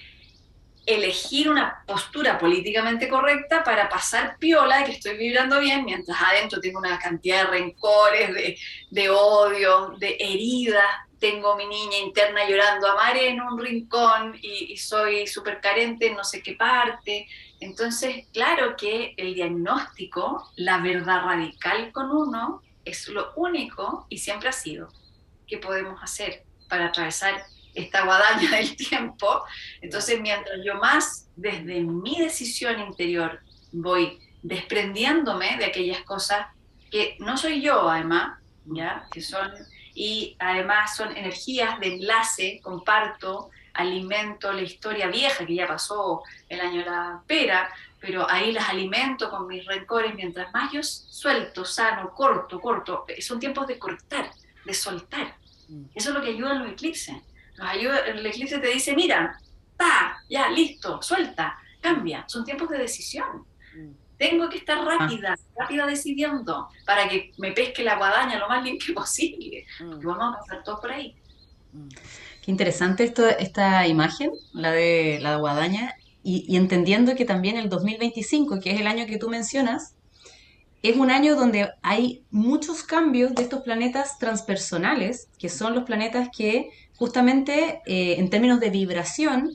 elegir 0.87 1.49
una 1.49 1.83
postura 1.87 2.39
políticamente 2.39 3.09
correcta 3.09 3.65
para 3.65 3.89
pasar 3.89 4.37
piola 4.39 4.79
de 4.79 4.85
que 4.85 4.93
estoy 4.93 5.17
vibrando 5.17 5.61
bien, 5.61 5.85
mientras 5.85 6.21
adentro 6.21 6.61
tengo 6.61 6.79
una 6.79 6.99
cantidad 6.99 7.45
de 7.45 7.59
rencores, 7.59 8.35
de, 8.35 8.59
de 8.91 9.11
odio, 9.11 9.95
de 9.99 10.17
heridas. 10.19 10.85
Tengo 11.19 11.57
mi 11.57 11.67
niña 11.67 11.99
interna 11.99 12.47
llorando 12.47 12.87
a 12.87 12.97
mar 12.97 13.17
en 13.17 13.41
un 13.41 13.59
rincón 13.59 14.39
y, 14.43 14.77
soy 14.77 15.27
súper 15.27 15.61
carente 15.61 16.09
en 16.09 16.17
no 16.17 16.25
sé 16.25 16.43
qué 16.43 16.53
parte. 16.53 17.27
Entonces, 17.61 18.27
claro 18.33 18.77
que 18.77 19.15
el 19.17 19.35
diagnóstico, 19.35 20.51
la 20.57 20.79
verdad 20.79 21.25
radical 21.25 21.93
con 21.93 22.11
uno, 22.11 22.63
es 22.85 23.09
lo 23.09 23.33
único 23.37 24.07
y 24.11 24.19
siempre 24.19 24.51
ha 24.51 24.53
sido 24.53 24.89
que 25.47 25.57
podemos 25.57 26.03
hacer 26.03 26.45
para 26.69 26.87
atravesar 26.87 27.43
esta 27.75 28.05
guadaña 28.05 28.51
del 28.57 28.77
tiempo. 28.77 29.45
Entonces, 29.81 30.21
mientras 30.21 30.57
yo 30.65 30.77
más 30.77 31.29
desde 31.37 31.81
mi 31.81 32.19
decisión 32.21 32.81
interior 32.81 33.41
voy 33.73 34.21
desprendiéndome 34.43 35.57
de 35.59 35.67
aquellas 35.67 36.03
cosas 36.03 36.47
que 36.91 37.17
no 37.19 37.37
soy 37.37 37.61
yo, 37.61 37.89
además, 37.89 38.39
¿ya? 38.67 39.09
Que 39.11 39.21
son, 39.21 39.51
y 39.95 40.37
además 40.39 40.97
son 40.97 41.17
energías 41.17 41.81
de 41.81 41.95
enlace, 41.95 42.61
comparto, 42.63 43.51
alimento 43.73 44.53
la 44.53 44.63
historia 44.63 45.09
vieja 45.09 45.45
que 45.45 45.57
ya 45.57 45.67
pasó 45.67 46.23
el 46.49 46.61
año 46.61 46.85
de 46.85 46.91
la 46.91 47.23
pera, 47.27 47.69
pero 47.99 48.31
ahí 48.31 48.53
las 48.53 48.69
alimento 48.69 49.31
con 49.31 49.49
mis 49.49 49.65
rencores, 49.67 50.15
mientras 50.15 50.53
más 50.53 50.71
yo 50.73 50.83
suelto, 50.83 51.65
sano, 51.65 52.13
corto, 52.15 52.61
corto, 52.61 53.07
son 53.19 53.41
tiempos 53.41 53.67
de 53.67 53.79
cortar, 53.79 54.31
de 54.65 54.75
soltar. 54.75 55.37
Mm. 55.69 55.87
Eso 55.95 56.11
es 56.11 56.15
lo 56.15 56.23
que 56.23 56.29
ayuda 56.29 56.53
en 56.53 56.59
los 56.61 56.73
eclipses 56.73 57.17
nos 57.57 57.69
ayuda, 57.69 58.01
el 58.01 58.25
eclipse 58.25 58.59
te 58.59 58.69
dice, 58.69 58.95
mira, 58.95 59.39
está, 59.71 60.23
ya, 60.29 60.49
listo, 60.51 61.01
suelta, 61.03 61.57
cambia. 61.81 62.25
Son 62.29 62.45
tiempos 62.45 62.69
de 62.69 62.79
decisión. 62.79 63.45
Mm. 63.77 63.91
Tengo 64.17 64.49
que 64.49 64.59
estar 64.59 64.85
rápida, 64.85 65.35
ah. 65.37 65.53
rápida 65.57 65.87
decidiendo 65.87 66.69
para 66.87 67.09
que 67.09 67.33
me 67.39 67.53
pesque 67.53 67.83
la 67.83 67.97
guadaña 67.97 68.39
lo 68.39 68.49
más 68.49 68.65
limpio 68.65 68.95
posible. 69.03 69.67
Mm. 69.81 70.07
vamos 70.07 70.37
a 70.37 70.41
pasar 70.41 70.65
todos 70.65 70.81
por 70.81 70.93
ahí. 70.93 71.15
Mm. 71.73 71.89
Qué 72.43 72.51
interesante 72.51 73.05
esto, 73.05 73.27
esta 73.27 73.87
imagen, 73.87 74.31
la 74.53 74.71
de 74.71 75.19
la 75.23 75.37
guadaña, 75.37 75.95
y, 76.23 76.45
y 76.47 76.57
entendiendo 76.57 77.15
que 77.15 77.25
también 77.25 77.57
el 77.57 77.69
2025, 77.69 78.61
que 78.61 78.73
es 78.73 78.81
el 78.81 78.87
año 78.87 79.07
que 79.07 79.19
tú 79.19 79.29
mencionas, 79.29 79.95
es 80.83 80.97
un 80.97 81.11
año 81.11 81.35
donde 81.35 81.71
hay 81.81 82.25
muchos 82.31 82.83
cambios 82.83 83.35
de 83.35 83.45
estos 83.45 83.63
planetas 83.63 84.19
transpersonales, 84.19 85.29
que 85.39 85.49
son 85.49 85.75
los 85.75 85.85
planetas 85.85 86.29
que 86.37 86.71
justamente 87.05 87.83
eh, 87.85 88.15
en 88.19 88.31
términos 88.31 88.61
de 88.61 88.71
vibración 88.71 89.51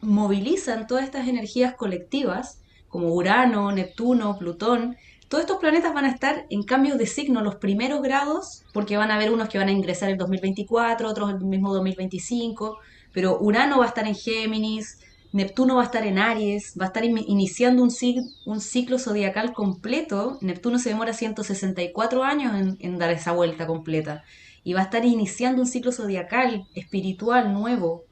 movilizan 0.00 0.86
todas 0.86 1.04
estas 1.04 1.28
energías 1.28 1.74
colectivas, 1.74 2.62
como 2.88 3.12
Urano, 3.12 3.70
Neptuno, 3.70 4.38
Plutón, 4.38 4.96
todos 5.28 5.42
estos 5.42 5.58
planetas 5.58 5.92
van 5.92 6.06
a 6.06 6.10
estar 6.10 6.46
en 6.48 6.62
cambios 6.62 6.96
de 6.96 7.04
signo 7.04 7.42
los 7.42 7.56
primeros 7.56 8.00
grados, 8.00 8.64
porque 8.72 8.96
van 8.96 9.10
a 9.10 9.16
haber 9.16 9.30
unos 9.30 9.50
que 9.50 9.58
van 9.58 9.68
a 9.68 9.72
ingresar 9.72 10.08
en 10.08 10.16
2024, 10.16 11.06
otros 11.06 11.28
en 11.28 11.36
el 11.36 11.44
mismo 11.44 11.74
2025, 11.74 12.78
pero 13.12 13.38
Urano 13.38 13.80
va 13.80 13.84
a 13.84 13.88
estar 13.88 14.06
en 14.06 14.14
Géminis, 14.14 15.00
Neptuno 15.32 15.76
va 15.76 15.82
a 15.82 15.84
estar 15.84 16.06
en 16.06 16.18
Aries, 16.18 16.76
va 16.80 16.86
a 16.86 16.88
estar 16.88 17.04
iniciando 17.04 17.82
un, 17.82 17.90
un 18.46 18.60
ciclo 18.60 18.98
zodiacal 18.98 19.52
completo. 19.52 20.38
Neptuno 20.40 20.78
se 20.78 20.88
demora 20.88 21.12
164 21.12 22.24
años 22.24 22.76
en, 22.80 22.98
dar 22.98 23.10
esa 23.10 23.32
vuelta 23.32 23.66
completa. 23.66 24.24
Y 24.64 24.72
va 24.72 24.80
a 24.80 24.84
estar 24.84 25.04
iniciando 25.04 25.62
un 25.62 25.68
ciclo 25.68 25.92
zodiacal 25.92 26.66
espiritual 26.74 27.52
nuevo. 27.52 28.04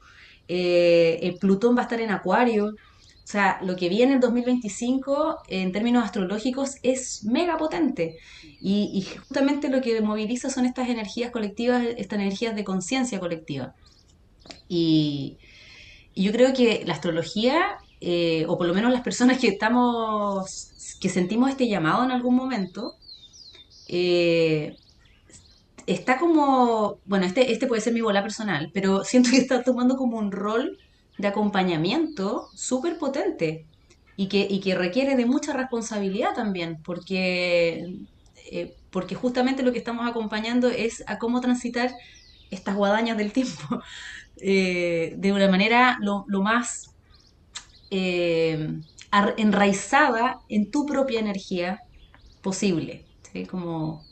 Eh, 0.47 1.19
el 1.21 1.35
Plutón 1.35 1.75
va 1.75 1.81
a 1.81 1.83
estar 1.83 2.01
en 2.01 2.11
Acuario. 2.11 2.67
O 2.67 3.31
sea, 3.31 3.59
lo 3.61 3.75
que 3.75 3.89
viene 3.89 4.13
en 4.13 4.19
2025 4.19 5.43
en 5.47 5.71
términos 5.71 6.03
astrológicos 6.03 6.77
es 6.81 7.23
mega 7.25 7.57
potente. 7.57 8.17
Y, 8.59 9.05
justamente 9.17 9.69
lo 9.69 9.81
que 9.81 10.01
moviliza 10.01 10.49
son 10.49 10.65
estas 10.65 10.89
energías 10.89 11.31
colectivas, 11.31 11.85
estas 11.97 12.19
energías 12.19 12.55
de 12.55 12.63
conciencia 12.63 13.19
colectiva. 13.19 13.75
Y, 14.67 15.37
y 16.15 16.23
yo 16.23 16.31
creo 16.31 16.53
que 16.53 16.83
la 16.85 16.93
astrología, 16.93 17.77
eh, 18.01 18.45
o 18.47 18.57
por 18.57 18.67
lo 18.67 18.73
menos 18.73 18.91
las 18.91 19.01
personas 19.01 19.39
que 19.39 19.47
estamos, 19.47 20.97
que 20.99 21.07
sentimos 21.09 21.49
este 21.49 21.67
llamado 21.67 22.03
en 22.03 22.11
algún 22.11 22.35
momento, 22.35 22.95
eh, 23.87 24.75
está 25.93 26.17
como, 26.17 26.99
bueno, 27.05 27.25
este, 27.25 27.51
este 27.51 27.67
puede 27.67 27.81
ser 27.81 27.93
mi 27.93 28.01
bola 28.01 28.21
personal, 28.21 28.69
pero 28.73 29.03
siento 29.03 29.31
que 29.31 29.37
está 29.37 29.63
tomando 29.63 29.97
como 29.97 30.17
un 30.17 30.31
rol 30.31 30.77
de 31.17 31.27
acompañamiento 31.27 32.47
súper 32.55 32.97
potente 32.97 33.65
y 34.15 34.27
que, 34.27 34.47
y 34.49 34.59
que 34.59 34.75
requiere 34.75 35.15
de 35.15 35.25
mucha 35.25 35.53
responsabilidad 35.53 36.33
también, 36.35 36.81
porque, 36.83 37.85
eh, 38.51 38.75
porque 38.91 39.15
justamente 39.15 39.63
lo 39.63 39.71
que 39.71 39.79
estamos 39.79 40.07
acompañando 40.07 40.69
es 40.69 41.03
a 41.07 41.17
cómo 41.17 41.41
transitar 41.41 41.91
estas 42.51 42.75
guadañas 42.75 43.17
del 43.17 43.33
tiempo. 43.33 43.61
Eh, 44.41 45.15
de 45.17 45.33
una 45.33 45.49
manera 45.49 45.97
lo, 45.99 46.23
más 46.41 46.95
eh, 47.91 48.69
enraizada 49.35 50.39
en 50.47 50.71
tu 50.71 50.85
propia 50.85 51.19
energía 51.19 51.81
posible. 52.41 53.05
Como, 53.51 54.08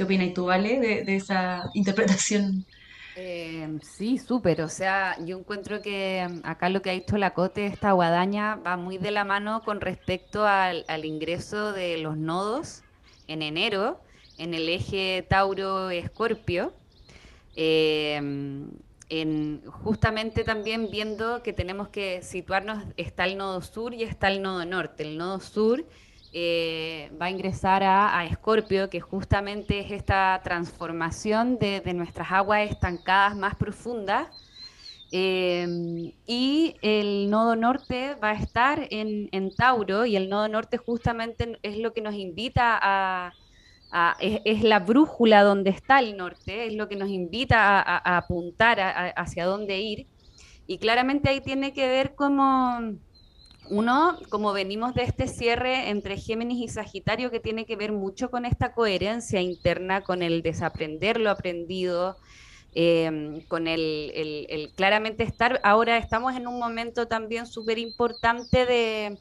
¿Qué 0.00 0.04
opinas 0.04 0.32
tú, 0.32 0.46
Vale, 0.46 0.80
de, 0.80 1.14
esa 1.14 1.70
interpretación? 1.74 2.64
Eh, 3.16 3.68
sí, 3.82 4.16
súper. 4.16 4.62
O 4.62 4.68
sea, 4.70 5.14
yo 5.22 5.38
encuentro 5.38 5.82
que 5.82 6.26
acá 6.42 6.70
lo 6.70 6.80
que 6.80 6.88
ha 6.88 6.94
dicho 6.94 7.18
la 7.18 7.34
Cote, 7.34 7.66
esta 7.66 7.92
guadaña, 7.92 8.54
va 8.54 8.78
muy 8.78 8.96
de 8.96 9.10
la 9.10 9.24
mano 9.24 9.60
con 9.62 9.82
respecto 9.82 10.46
al, 10.46 10.86
ingreso 11.04 11.74
de 11.74 11.98
los 11.98 12.16
nodos 12.16 12.82
en 13.28 13.42
enero 13.42 14.00
en 14.38 14.54
el 14.54 14.70
eje 14.70 15.22
Tauro-Escorpio 15.28 16.72
en, 17.54 18.80
justamente 19.66 20.44
también 20.44 20.88
viendo 20.90 21.42
que 21.42 21.52
tenemos 21.52 21.90
que 21.90 22.22
situarnos, 22.22 22.84
está 22.96 23.26
el 23.26 23.36
nodo 23.36 23.60
sur 23.60 23.92
y 23.92 24.04
está 24.04 24.28
el 24.28 24.40
nodo 24.40 24.64
norte. 24.64 25.02
El 25.02 25.18
nodo 25.18 25.40
sur 25.40 25.84
eh, 26.32 27.10
va 27.20 27.26
a 27.26 27.30
ingresar 27.30 27.82
a, 27.82 28.24
Escorpio, 28.24 28.88
que 28.88 29.00
justamente 29.00 29.80
es 29.80 29.90
esta 29.90 30.40
transformación 30.44 31.58
de, 31.58 31.82
nuestras 31.94 32.30
aguas 32.30 32.70
estancadas 32.70 33.36
más 33.36 33.56
profundas. 33.56 34.28
Eh, 35.12 36.14
y 36.26 36.76
el 36.82 37.28
nodo 37.30 37.56
norte 37.56 38.14
va 38.22 38.30
a 38.30 38.34
estar 38.34 38.86
en, 38.90 39.54
Tauro 39.56 40.06
y 40.06 40.14
el 40.14 40.28
nodo 40.28 40.46
norte 40.46 40.76
justamente 40.76 41.58
es 41.62 41.78
lo 41.78 41.92
que 41.92 42.00
nos 42.00 42.14
invita 42.14 42.78
a, 42.80 43.32
es, 44.20 44.62
la 44.62 44.78
brújula 44.78 45.42
donde 45.42 45.70
está 45.70 45.98
el 45.98 46.16
norte, 46.16 46.68
es 46.68 46.74
lo 46.74 46.88
que 46.88 46.94
nos 46.94 47.08
invita 47.08 47.80
a, 47.80 48.16
apuntar 48.18 48.78
hacia 49.16 49.46
dónde 49.46 49.80
ir. 49.80 50.06
Y 50.68 50.78
claramente 50.78 51.28
ahí 51.28 51.40
tiene 51.40 51.72
que 51.72 51.88
ver 51.88 52.14
como, 52.14 52.94
uno, 53.70 54.18
como 54.28 54.52
venimos 54.52 54.94
de 54.94 55.04
este 55.04 55.28
cierre 55.28 55.90
entre 55.90 56.16
Géminis 56.16 56.58
y 56.58 56.68
Sagitario, 56.68 57.30
que 57.30 57.40
tiene 57.40 57.64
que 57.64 57.76
ver 57.76 57.92
mucho 57.92 58.30
con 58.30 58.44
esta 58.44 58.72
coherencia 58.72 59.40
interna, 59.40 60.02
con 60.02 60.22
el 60.22 60.42
desaprender 60.42 61.20
lo 61.20 61.30
aprendido, 61.30 62.16
em, 62.74 63.40
con 63.42 63.68
el, 63.68 64.72
claramente 64.74 65.22
estar, 65.22 65.60
ahora 65.62 65.96
estamos 65.98 66.34
en 66.36 66.46
un 66.48 66.58
momento 66.58 67.06
también 67.06 67.46
súper 67.46 67.78
importante 67.78 68.66
de 68.66 69.18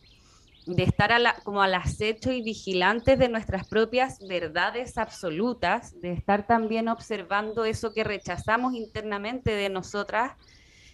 estar 0.78 1.12
como 1.44 1.62
al 1.62 1.76
acecho 1.76 2.32
y 2.32 2.42
vigilantes 2.42 3.18
de 3.20 3.30
nuestras 3.30 3.68
propias 3.68 4.20
verdades 4.28 4.98
absolutas, 4.98 6.00
de 6.02 6.14
estar 6.14 6.46
también 6.48 6.90
observando 6.90 7.66
eso 7.66 7.94
que 7.94 8.04
rechazamos 8.04 8.74
internamente 8.74 9.52
de 9.52 9.70
nosotras 9.70 10.34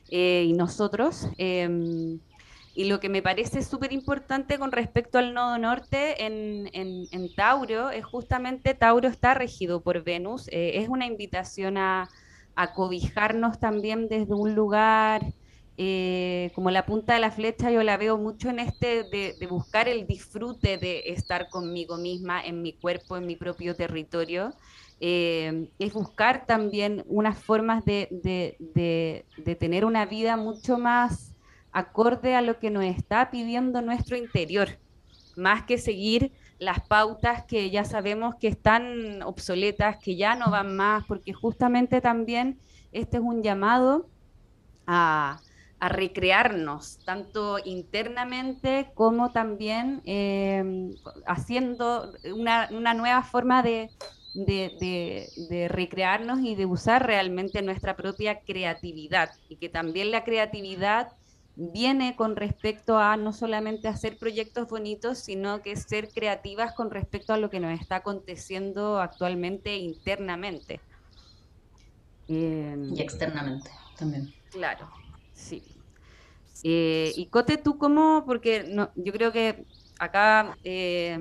eh, 0.09 0.45
y 0.47 0.53
nosotros. 0.53 1.27
Em, 1.37 2.19
y 2.75 2.85
lo 2.85 2.99
que 2.99 3.07
me 3.07 3.21
parece 3.21 3.63
súper 3.63 3.93
importante 3.93 4.59
con 4.59 4.73
respecto 4.73 5.17
al 5.17 5.33
nodo 5.33 5.57
norte 5.57 6.25
en, 6.25 7.35
Tauro 7.35 7.89
es 7.89 8.05
justamente 8.05 8.73
Tauro 8.73 9.07
está 9.07 9.33
regido 9.33 9.81
por 9.81 10.03
Venus, 10.03 10.47
eh, 10.49 10.73
es 10.75 10.89
una 10.89 11.05
invitación 11.05 11.77
a, 11.77 12.09
cobijarnos 12.73 13.59
también 13.59 14.07
desde 14.07 14.33
un 14.33 14.55
lugar 14.55 15.33
eh, 15.77 16.51
como 16.55 16.71
la 16.71 16.85
punta 16.85 17.15
de 17.15 17.19
la 17.19 17.31
flecha, 17.31 17.69
yo 17.69 17.83
la 17.83 17.97
veo 17.97 18.17
mucho 18.17 18.49
en 18.49 18.59
este 18.59 19.03
de, 19.03 19.47
buscar 19.49 19.89
el 19.89 20.07
disfrute 20.07 20.77
de 20.77 21.03
estar 21.07 21.49
conmigo 21.49 21.97
misma, 21.97 22.41
en 22.41 22.61
mi 22.61 22.71
cuerpo, 22.71 23.17
en 23.17 23.25
mi 23.25 23.35
propio 23.35 23.75
territorio. 23.75 24.53
Eh, 25.01 25.69
es 25.77 25.91
buscar 25.91 26.45
también 26.45 27.03
unas 27.07 27.37
formas 27.37 27.83
de, 27.83 28.07
tener 29.59 29.83
una 29.83 30.05
vida 30.05 30.37
mucho 30.37 30.77
más 30.77 31.34
acorde 31.75 32.35
a 32.35 32.41
lo 32.41 32.57
que 32.57 32.71
nos 32.71 32.85
está 32.85 33.29
pidiendo 33.29 33.81
nuestro 33.81 34.15
interior, 34.15 34.69
más 35.35 35.63
que 35.63 35.77
seguir 35.77 36.31
las 36.57 36.79
pautas 36.79 37.43
que 37.43 37.69
ya 37.69 37.83
sabemos 37.83 38.35
que 38.35 38.47
están 38.47 39.21
obsoletas, 39.23 39.97
que 39.97 40.15
ya 40.15 40.35
no 40.35 40.49
van 40.49 40.73
más, 40.77 41.03
porque 41.05 41.33
justamente 41.33 41.99
también 41.99 42.57
este 42.93 43.17
es 43.17 43.23
un 43.23 43.43
llamado 43.43 44.07
a, 44.87 45.41
recrearnos, 45.81 46.97
tanto 47.05 47.59
internamente 47.63 48.89
como 48.95 49.31
también 49.31 50.01
em, 50.05 50.95
haciendo 51.27 52.11
una, 52.33 52.93
nueva 52.95 53.21
forma 53.21 53.61
de, 53.61 53.91
de, 54.33 55.67
recrearnos 55.69 56.39
y 56.39 56.55
de 56.55 56.65
usar 56.65 57.05
realmente 57.05 57.61
nuestra 57.61 57.95
propia 57.95 58.39
creatividad. 58.39 59.29
Y 59.47 59.57
que 59.57 59.69
también 59.69 60.09
la 60.09 60.23
creatividad 60.23 61.09
viene 61.55 62.15
con 62.15 62.35
respecto 62.35 62.97
a 62.97 63.17
no 63.17 63.31
solamente 63.33 63.87
hacer 63.87 64.17
proyectos 64.17 64.67
bonitos, 64.67 65.19
sino 65.19 65.61
que 65.61 65.75
ser 65.75 66.09
creativas 66.09 66.73
con 66.73 66.91
respecto 66.91 67.33
a 67.33 67.37
lo 67.37 67.49
que 67.49 67.59
nos 67.59 67.79
está 67.79 67.97
aconteciendo 67.97 68.99
actualmente 68.99 69.77
internamente. 69.77 70.81
y 72.27 72.99
externamente 72.99 73.69
también. 73.97 74.33
Claro. 74.51 74.89
Sí. 75.33 75.63
Eh, 76.63 77.13
y 77.15 77.27
Cote, 77.27 77.57
¿tú 77.57 77.77
cómo? 77.77 78.23
Porque 78.25 78.65
no, 78.67 78.89
yo 78.95 79.13
creo 79.13 79.31
que 79.31 79.65
acá 79.99 80.57
eh, 80.63 81.17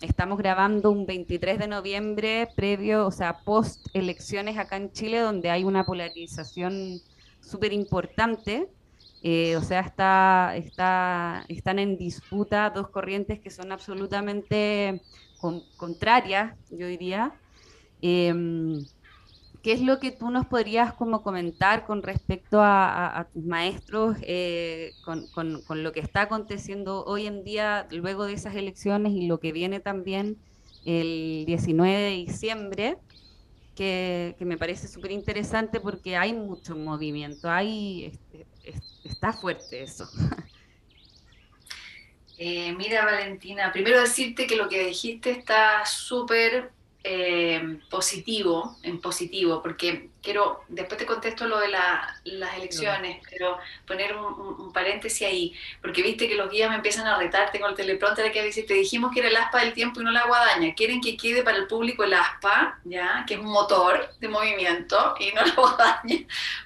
estamos 0.00 0.38
grabando 0.38 0.90
un 0.90 1.06
23 1.06 1.58
de 1.58 1.68
noviembre 1.68 2.48
previo, 2.56 3.06
o 3.06 3.10
sea, 3.10 3.40
post 3.40 3.86
elecciones 3.94 4.58
acá 4.58 4.76
en 4.76 4.92
Chile, 4.92 5.20
donde 5.20 5.50
hay 5.50 5.64
una 5.64 5.84
polarización 5.84 7.00
súper 7.40 7.72
importante. 7.72 8.68
Eh, 9.22 9.56
o 9.56 9.62
sea, 9.62 9.80
está, 9.80 10.56
está, 10.56 11.44
están 11.48 11.78
en 11.78 11.98
disputa 11.98 12.70
dos 12.70 12.88
corrientes 12.88 13.40
que 13.40 13.50
son 13.50 13.72
absolutamente 13.72 15.02
contrarias, 15.76 16.56
yo 16.70 16.86
diría. 16.86 17.34
¿Qué 19.62 19.72
es 19.72 19.82
lo 19.82 19.98
que 19.98 20.10
tú 20.10 20.30
nos 20.30 20.46
podrías 20.46 20.94
como 20.94 21.22
comentar 21.22 21.84
con 21.84 22.02
respecto 22.02 22.60
a, 22.62 23.28
tus 23.32 23.44
maestros, 23.44 24.16
eh, 24.22 24.92
con, 25.04 25.82
lo 25.82 25.92
que 25.92 26.00
está 26.00 26.22
aconteciendo 26.22 27.04
hoy 27.04 27.26
en 27.26 27.44
día 27.44 27.86
luego 27.90 28.24
de 28.24 28.32
esas 28.32 28.54
elecciones 28.54 29.12
y 29.12 29.26
lo 29.26 29.38
que 29.38 29.52
viene 29.52 29.78
también 29.78 30.38
el 30.86 31.44
19 31.46 31.92
de 31.92 32.10
diciembre, 32.10 32.98
que, 33.74 34.34
me 34.40 34.56
parece 34.56 34.88
súper 34.88 35.10
interesante 35.10 35.78
porque 35.78 36.16
hay 36.16 36.32
mucho 36.32 36.74
movimiento, 36.74 37.50
hay, 37.50 38.18
está 39.04 39.32
fuerte 39.32 39.82
eso. 39.82 40.08
Eh, 42.42 42.72
mira, 42.72 43.04
Valentina, 43.04 43.70
primero 43.70 44.00
decirte 44.00 44.46
que 44.46 44.56
lo 44.56 44.66
que 44.66 44.86
dijiste 44.86 45.30
está 45.30 45.84
súper 45.84 46.72
eh, 47.04 47.80
positivo, 47.90 48.78
en 48.82 48.98
positivo, 48.98 49.62
porque 49.62 50.08
quiero, 50.22 50.64
después 50.68 50.98
te 50.98 51.06
contesto 51.06 51.46
lo 51.46 51.58
de 51.58 51.68
las 51.68 52.56
elecciones, 52.56 53.22
pero 53.30 53.58
poner 53.86 54.16
un, 54.16 54.72
paréntesis 54.72 55.26
ahí, 55.26 55.54
porque 55.82 56.02
viste 56.02 56.28
que 56.28 56.36
los 56.36 56.50
guías 56.50 56.70
me 56.70 56.76
empiezan 56.76 57.06
a 57.06 57.18
retar, 57.18 57.50
tengo 57.50 57.66
el 57.66 57.74
teleprompter 57.74 58.30
que 58.30 58.44
dice, 58.44 58.62
te 58.62 58.74
dijimos 58.74 59.12
que 59.12 59.20
era 59.20 59.28
el 59.28 59.36
aspa 59.36 59.60
del 59.60 59.72
tiempo 59.72 60.00
y 60.00 60.04
no 60.04 60.10
la 60.10 60.26
guadaña, 60.26 60.74
quieren 60.74 61.00
que 61.00 61.16
quede 61.16 61.42
para 61.42 61.56
el 61.56 61.66
público 61.66 62.04
el 62.04 62.14
aspa, 62.14 62.78
¿ya? 62.84 63.24
que 63.26 63.34
es 63.34 63.40
un 63.40 63.46
motor 63.46 64.14
de 64.20 64.28
movimiento 64.28 65.14
y 65.18 65.32
no 65.32 65.42
la 65.44 65.54
guadaña, 65.54 66.18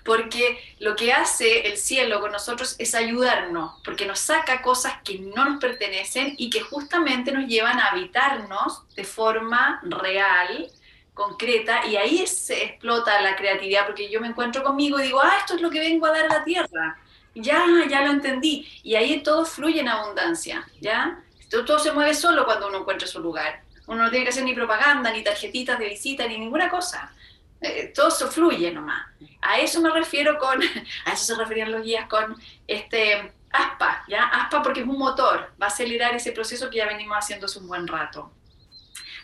porque 0.04 0.74
lo 0.80 0.96
que 0.96 1.12
hace 1.12 1.66
el 1.66 1.78
cielo 1.78 2.20
con 2.20 2.32
nosotros 2.32 2.76
es 2.78 2.94
ayudarnos, 2.94 3.80
porque 3.84 4.06
nos 4.06 4.18
saca 4.18 4.60
cosas 4.60 4.94
que 5.02 5.18
no 5.18 5.44
nos 5.44 5.60
pertenecen 5.60 6.34
y 6.36 6.50
que 6.50 6.60
justamente 6.60 7.32
nos 7.32 7.46
llevan 7.46 7.80
a 7.80 7.86
habitarnos 7.86 8.82
de 8.94 9.04
forma 9.04 9.80
real, 9.84 10.70
concreta 11.14 11.86
y 11.86 11.96
ahí 11.96 12.26
se 12.26 12.64
explota 12.64 13.20
la 13.22 13.36
creatividad 13.36 13.86
porque 13.86 14.10
yo 14.10 14.20
me 14.20 14.26
encuentro 14.26 14.62
conmigo 14.62 14.98
y 14.98 15.04
digo, 15.04 15.20
ah, 15.22 15.36
esto 15.38 15.54
es 15.54 15.62
lo 15.62 15.70
que 15.70 15.78
vengo 15.78 16.06
a 16.06 16.10
dar 16.10 16.26
a 16.26 16.38
la 16.38 16.44
tierra. 16.44 16.98
Ya, 17.34 17.64
ya 17.88 18.02
lo 18.02 18.10
entendí. 18.10 18.68
Y 18.82 18.96
ahí 18.96 19.22
todo 19.22 19.44
fluye 19.44 19.80
en 19.80 19.88
abundancia, 19.88 20.66
¿ya? 20.80 21.20
Todo, 21.48 21.78
se 21.78 21.92
mueve 21.92 22.14
solo 22.14 22.44
cuando 22.44 22.68
uno 22.68 22.78
encuentra 22.78 23.06
su 23.06 23.20
lugar. 23.20 23.62
Uno 23.86 24.04
no 24.04 24.10
tiene 24.10 24.24
que 24.24 24.30
hacer 24.30 24.44
ni 24.44 24.54
propaganda, 24.54 25.12
ni 25.12 25.22
tarjetitas 25.22 25.78
de 25.78 25.88
visita, 25.88 26.26
ni 26.26 26.38
ninguna 26.38 26.68
cosa. 26.68 27.12
Eh, 27.60 27.92
todo 27.94 28.10
fluye 28.10 28.72
nomás. 28.72 29.06
A 29.40 29.58
eso 29.58 29.80
me 29.80 29.90
refiero 29.90 30.38
con, 30.38 30.60
a 31.06 31.12
eso 31.12 31.24
se 31.24 31.34
referían 31.36 31.70
los 31.70 31.82
guías 31.82 32.08
con 32.08 32.36
este 32.66 33.32
ASPA, 33.50 34.04
¿ya? 34.08 34.24
ASPA 34.24 34.62
porque 34.62 34.80
es 34.80 34.86
un 34.86 34.98
motor, 34.98 35.52
va 35.60 35.66
a 35.66 35.68
acelerar 35.68 36.14
ese 36.14 36.32
proceso 36.32 36.68
que 36.70 36.78
ya 36.78 36.86
venimos 36.86 37.16
haciendo 37.16 37.46
hace 37.46 37.58
un 37.58 37.68
buen 37.68 37.86
rato 37.86 38.32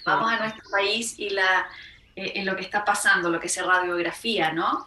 vamos 0.04 0.32
a 0.32 0.38
nuestro 0.38 0.68
país 0.70 1.18
y 1.18 1.30
la, 1.30 1.68
eh, 2.16 2.32
en 2.36 2.46
lo 2.46 2.56
que 2.56 2.62
está 2.62 2.84
pasando, 2.84 3.30
lo 3.30 3.40
que 3.40 3.46
es 3.46 3.64
radiografía, 3.64 4.52
¿no? 4.52 4.86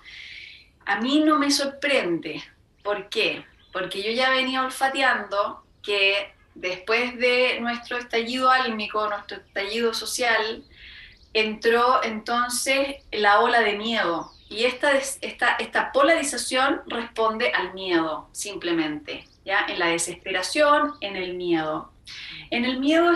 A 0.85 0.99
mí 0.99 1.19
no 1.19 1.39
me 1.39 1.51
sorprende. 1.51 2.43
¿Por 2.83 3.09
qué? 3.09 3.45
Porque 3.71 4.03
yo 4.03 4.11
ya 4.11 4.29
venía 4.29 4.63
olfateando 4.63 5.63
que 5.81 6.33
después 6.55 7.17
de 7.17 7.59
nuestro 7.61 7.97
estallido 7.97 8.49
álmico, 8.49 9.07
nuestro 9.09 9.37
estallido 9.37 9.93
social, 9.93 10.63
entró 11.33 12.03
entonces 12.03 12.97
la 13.11 13.39
ola 13.39 13.61
de 13.61 13.77
miedo. 13.77 14.31
Y 14.49 14.65
esta, 14.65 14.91
esta, 14.91 15.55
esta 15.55 15.91
polarización 15.91 16.81
responde 16.85 17.51
al 17.51 17.73
miedo, 17.73 18.29
simplemente, 18.33 19.27
¿ya? 19.45 19.65
En 19.67 19.79
la 19.79 19.87
desesperación, 19.87 20.93
en 21.01 21.15
el 21.15 21.33
miedo. 21.33 21.92
En 22.49 22.65
el 22.65 22.79
miedo 22.79 23.11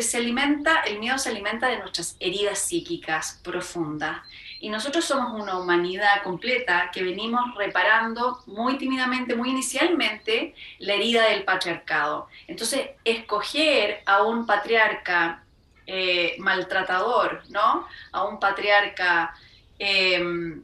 se 0.00 0.16
alimenta, 0.16 0.80
el 0.80 0.98
miedo 0.98 1.18
se 1.18 1.28
alimenta 1.28 1.68
de 1.68 1.78
nuestras 1.78 2.16
heridas 2.20 2.58
psíquicas 2.58 3.40
profundas. 3.42 4.22
Y 4.60 4.70
nosotros 4.70 5.04
somos 5.04 5.40
una 5.40 5.58
humanidad 5.58 6.22
completa 6.24 6.90
que 6.92 7.02
venimos 7.02 7.54
reparando 7.54 8.42
muy 8.46 8.76
tímidamente, 8.76 9.36
muy 9.36 9.50
inicialmente, 9.50 10.54
la 10.78 10.94
herida 10.94 11.28
del 11.28 11.44
patriarcado. 11.44 12.28
Entonces, 12.46 12.90
escoger 13.04 14.02
a 14.06 14.22
un 14.22 14.46
patriarca 14.46 15.44
eh, 15.86 16.36
maltratador, 16.38 17.42
¿no? 17.50 17.86
A 18.12 18.24
un 18.24 18.40
patriarca 18.40 19.34
em, 19.78 20.62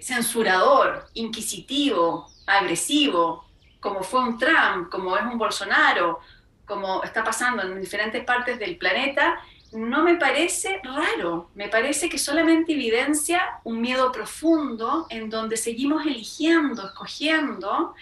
censurador, 0.00 1.08
inquisitivo, 1.14 2.30
agresivo, 2.46 3.46
como 3.80 4.02
fue 4.02 4.20
un 4.20 4.38
Trump, 4.38 4.90
como 4.90 5.16
es 5.16 5.24
un 5.24 5.38
Bolsonaro, 5.38 6.20
como 6.66 7.02
está 7.02 7.24
pasando 7.24 7.62
en 7.62 7.80
diferentes 7.80 8.24
partes 8.24 8.58
del 8.58 8.76
planeta, 8.76 9.40
no 9.72 10.02
me 10.02 10.16
parece 10.16 10.80
raro, 10.84 11.50
me 11.54 11.68
parece 11.68 12.08
que 12.08 12.18
solamente 12.18 12.72
evidencia 12.72 13.60
un 13.64 13.80
miedo 13.80 14.12
profundo 14.12 15.06
en 15.08 15.30
donde 15.30 15.56
seguimos 15.56 16.04
eligiendo, 16.04 16.86
escogiendo 16.86 17.94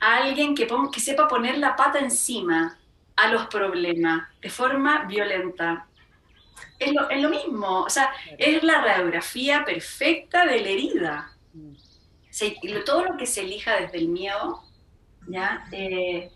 a 0.00 0.16
alguien 0.16 0.54
que, 0.54 0.66
que 0.92 1.00
sepa 1.00 1.28
poner 1.28 1.58
la 1.58 1.76
pata 1.76 2.00
encima 2.00 2.76
a 3.16 3.28
los 3.28 3.46
problemas 3.46 4.28
de 4.40 4.50
forma 4.50 5.04
violenta. 5.04 5.86
Es 6.78 6.92
lo, 6.92 7.08
es 7.08 7.22
lo 7.22 7.28
mismo, 7.28 7.82
o 7.82 7.90
sea, 7.90 8.10
es 8.36 8.62
la 8.64 8.80
radiografía 8.80 9.64
perfecta 9.64 10.44
de 10.46 10.60
la 10.60 10.68
herida. 10.68 11.32
todo 12.84 13.04
lo 13.04 13.16
que 13.16 13.26
se 13.26 13.42
elija 13.42 13.76
desde 13.76 13.98
el 13.98 14.08
miedo, 14.08 14.62
¿ya? 15.28 15.64
Eh, 15.70 16.30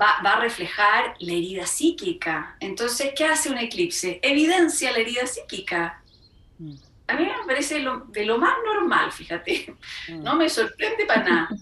va, 0.00 0.10
a 0.18 0.40
reflejar 0.40 1.14
la 1.18 1.32
herida 1.32 1.66
psíquica. 1.66 2.56
Entonces, 2.60 3.12
¿qué 3.16 3.24
hace 3.24 3.50
un 3.50 3.58
eclipse? 3.58 4.20
Evidencia 4.22 4.92
la 4.92 4.98
herida 4.98 5.26
psíquica. 5.26 6.02
Mm. 6.58 6.74
A 7.08 7.14
mí 7.14 7.24
me 7.24 7.46
parece 7.46 7.84
de 8.08 8.24
lo 8.24 8.38
más 8.38 8.54
normal, 8.64 9.12
fíjate. 9.12 9.74
Mm. 10.08 10.22
No 10.22 10.36
me 10.36 10.48
sorprende 10.48 11.04
para 11.06 11.22
nada. 11.22 11.48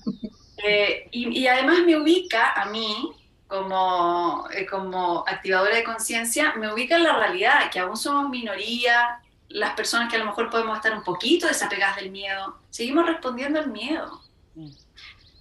Eh, 0.67 1.09
y, 1.11 1.47
además 1.47 1.81
me 1.85 1.95
ubica 1.95 2.53
a 2.53 2.65
mí, 2.67 3.13
como, 3.47 4.49
eh, 4.55 4.65
como 4.65 5.23
activadora 5.27 5.77
de 5.77 5.85
conciencia, 5.85 6.55
me 6.55 6.73
ubica 6.73 6.97
en 6.97 7.03
la 7.03 7.19
realidad, 7.19 7.71
que 7.71 7.81
aún 7.81 7.99
somos 7.99 8.31
minoría, 8.31 9.21
las 9.49 9.75
personas 9.75 10.09
que 10.09 10.17
a 10.17 10.21
lo 10.21 10.25
mejor 10.25 10.49
podemos 10.49 10.77
estar 10.77 10.97
un 10.97 11.05
poquito 11.05 11.47
desapegadas 11.47 11.97
del 11.97 12.11
miedo, 12.11 12.57
seguimos 12.71 13.05
respondiendo 13.05 13.59
al 13.59 13.71
miedo. 13.71 14.23
Mm. 14.55 14.71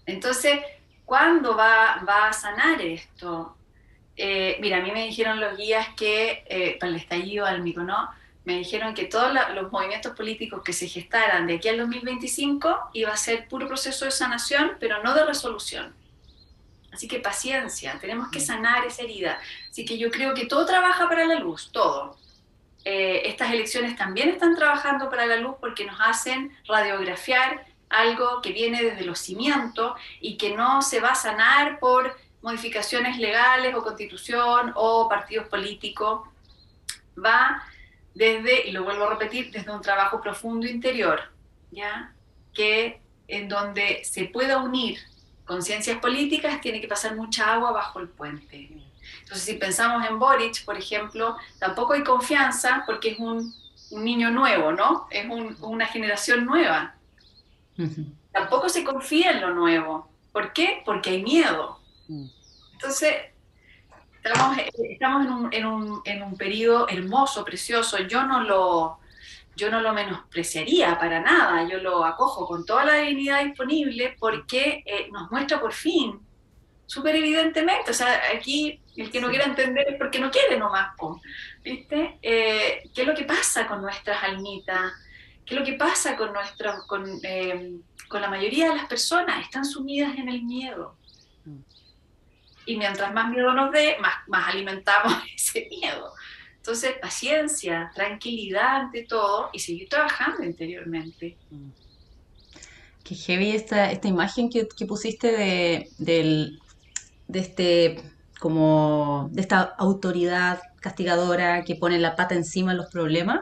Entonces, 0.07 0.59
¿Cuándo 1.05 1.55
va, 1.55 2.03
va 2.07 2.29
a 2.29 2.33
sanar 2.33 2.81
esto? 2.81 3.55
Eh, 4.15 4.57
mira, 4.61 4.77
a 4.77 4.81
mí 4.81 4.91
me 4.91 5.05
dijeron 5.05 5.39
los 5.39 5.57
guías 5.57 5.89
que, 5.95 6.43
eh, 6.47 6.77
para 6.79 6.91
el 6.91 6.97
estallido 6.97 7.45
álmico, 7.45 7.81
¿no? 7.81 8.09
Me 8.45 8.57
dijeron 8.57 8.93
que 8.93 9.05
todos 9.05 9.33
los 9.55 9.71
movimientos 9.71 10.15
políticos 10.15 10.61
que 10.63 10.73
se 10.73 10.87
gestaran 10.87 11.47
de 11.47 11.55
aquí 11.55 11.69
al 11.69 11.77
2025 11.77 12.89
iba 12.93 13.11
a 13.11 13.17
ser 13.17 13.47
puro 13.47 13.67
proceso 13.67 14.05
de 14.05 14.11
sanación, 14.11 14.73
pero 14.79 15.01
no 15.01 15.13
de 15.13 15.25
resolución. 15.25 15.95
Así 16.91 17.07
que 17.07 17.19
paciencia, 17.19 17.97
tenemos 17.99 18.29
que 18.29 18.39
sanar 18.39 18.85
esa 18.85 19.01
herida. 19.01 19.39
Así 19.69 19.83
que 19.85 19.97
yo 19.97 20.11
creo 20.11 20.33
que 20.33 20.45
todo 20.45 20.65
trabaja 20.65 21.09
para 21.09 21.25
la 21.25 21.39
luz, 21.39 21.71
todo. 21.71 22.17
Eh, 22.85 23.23
estas 23.25 23.51
elecciones 23.51 23.95
también 23.95 24.29
están 24.29 24.55
trabajando 24.55 25.09
para 25.09 25.25
la 25.25 25.37
luz 25.37 25.55
porque 25.59 25.85
nos 25.85 25.99
hacen 26.01 26.55
radiografiar 26.67 27.65
algo 27.93 28.41
que 28.41 28.51
viene 28.51 28.83
desde 28.83 29.05
los 29.05 29.19
cimientos 29.19 29.93
y 30.19 30.37
que 30.37 30.55
no 30.55 30.81
se 30.81 30.99
va 30.99 31.09
a 31.09 31.15
sanar 31.15 31.79
por 31.79 32.17
modificaciones 32.41 33.17
legales 33.17 33.73
o 33.75 33.83
constitución 33.83 34.73
o 34.75 35.07
partidos 35.07 35.47
políticos, 35.47 36.27
va 37.17 37.63
desde, 38.13 38.67
y 38.67 38.71
lo 38.71 38.83
vuelvo 38.83 39.05
a 39.05 39.11
repetir, 39.11 39.51
desde 39.51 39.71
un 39.71 39.81
trabajo 39.81 40.21
profundo 40.21 40.67
interior, 40.67 41.31
¿ya? 41.71 42.13
Que 42.53 43.01
en 43.27 43.47
donde 43.47 44.03
se 44.03 44.25
pueda 44.25 44.57
unir 44.57 44.99
conciencias 45.45 45.99
políticas 45.99 46.61
tiene 46.61 46.81
que 46.81 46.87
pasar 46.87 47.15
mucha 47.15 47.53
agua 47.53 47.71
bajo 47.71 47.99
el 47.99 48.09
puente. 48.09 48.69
Entonces, 49.19 49.43
si 49.43 49.53
pensamos 49.55 50.07
en 50.07 50.19
Boric, 50.19 50.63
por 50.65 50.77
ejemplo, 50.77 51.37
tampoco 51.59 51.93
hay 51.93 52.03
confianza 52.03 52.83
porque 52.85 53.11
es 53.11 53.19
un, 53.19 53.53
niño 53.91 54.31
nuevo, 54.31 54.71
¿no? 54.71 55.07
Es 55.11 55.27
una 55.61 55.85
generación 55.85 56.45
nueva. 56.45 56.95
Tampoco 58.31 58.69
se 58.69 58.83
confía 58.83 59.31
en 59.31 59.41
lo 59.41 59.53
nuevo. 59.53 60.09
¿Por 60.31 60.53
qué? 60.53 60.81
Porque 60.85 61.11
hay 61.11 61.23
miedo. 61.23 61.79
Mm. 62.07 62.25
Entonces, 62.73 63.15
estamos, 64.23 64.57
estamos 64.89 65.25
en, 65.25 65.31
un, 65.31 65.53
en, 65.53 65.65
un, 65.65 66.01
en, 66.05 66.23
un, 66.23 66.37
periodo 66.37 66.87
hermoso, 66.89 67.45
precioso. 67.45 67.99
Yo 67.99 68.23
no 68.23 68.41
lo, 68.41 68.99
yo 69.55 69.69
no 69.69 69.79
lo 69.79 69.93
menospreciaría 69.93 70.97
para 70.97 71.19
nada. 71.19 71.67
Yo 71.69 71.77
lo 71.77 72.03
acojo 72.03 72.45
con 72.47 72.65
toda 72.65 72.85
la 72.85 72.95
dignidad 72.95 73.43
disponible 73.43 74.15
porque 74.19 74.83
eh, 74.85 75.09
nos 75.11 75.29
muestra 75.31 75.59
por 75.59 75.73
fin, 75.73 76.19
súper 76.85 77.15
evidentemente, 77.15 77.91
o 77.91 77.93
sea, 77.93 78.21
aquí 78.35 78.79
el 78.95 79.09
que 79.09 79.19
no 79.19 79.29
quiera 79.29 79.45
entender 79.45 79.85
es 79.89 79.97
porque 79.97 80.19
no 80.19 80.29
quiere 80.29 80.57
nomás, 80.57 80.95
¿viste? 81.63 82.19
Eh, 82.21 82.89
¿Qué 82.93 83.01
es 83.01 83.07
lo 83.07 83.15
que 83.15 83.23
pasa 83.23 83.67
con 83.67 83.81
nuestras 83.81 84.23
almitas? 84.23 84.91
¿Qué 85.45 85.55
es 85.55 85.59
lo 85.59 85.65
que 85.65 85.73
pasa 85.73 86.15
con, 86.15 86.31
nuestro, 86.33 86.73
con, 86.87 87.19
eh, 87.23 87.73
con 88.07 88.21
la 88.21 88.29
mayoría 88.29 88.69
de 88.69 88.75
las 88.75 88.87
personas? 88.87 89.43
Están 89.43 89.65
sumidas 89.65 90.17
en 90.17 90.29
el 90.29 90.43
miedo. 90.43 90.95
Mm. 91.45 91.59
Y 92.65 92.77
mientras 92.77 93.13
más 93.13 93.29
miedo 93.29 93.53
nos 93.53 93.71
dé, 93.71 93.97
más, 93.99 94.13
más 94.27 94.49
alimentamos 94.49 95.13
ese 95.35 95.67
miedo. 95.69 96.13
Entonces, 96.57 96.93
paciencia, 97.01 97.91
tranquilidad 97.93 98.83
ante 98.83 99.03
todo 99.03 99.49
y 99.51 99.59
seguir 99.59 99.89
trabajando 99.89 100.43
interiormente. 100.43 101.37
Mm. 101.49 101.69
Qué 103.03 103.15
heavy 103.15 103.51
esta, 103.51 103.91
esta 103.91 104.07
imagen 104.07 104.49
que, 104.49 104.67
que 104.69 104.85
pusiste 104.85 105.31
de, 105.33 105.89
del, 105.97 106.61
de 107.27 107.39
este 107.39 108.13
como 108.39 109.29
de 109.31 109.41
esta 109.41 109.61
autoridad 109.61 110.61
castigadora 110.81 111.63
que 111.63 111.75
pone 111.75 111.97
la 111.97 112.17
pata 112.17 112.35
encima 112.35 112.71
de 112.71 112.77
los 112.77 112.89
problemas 112.89 113.39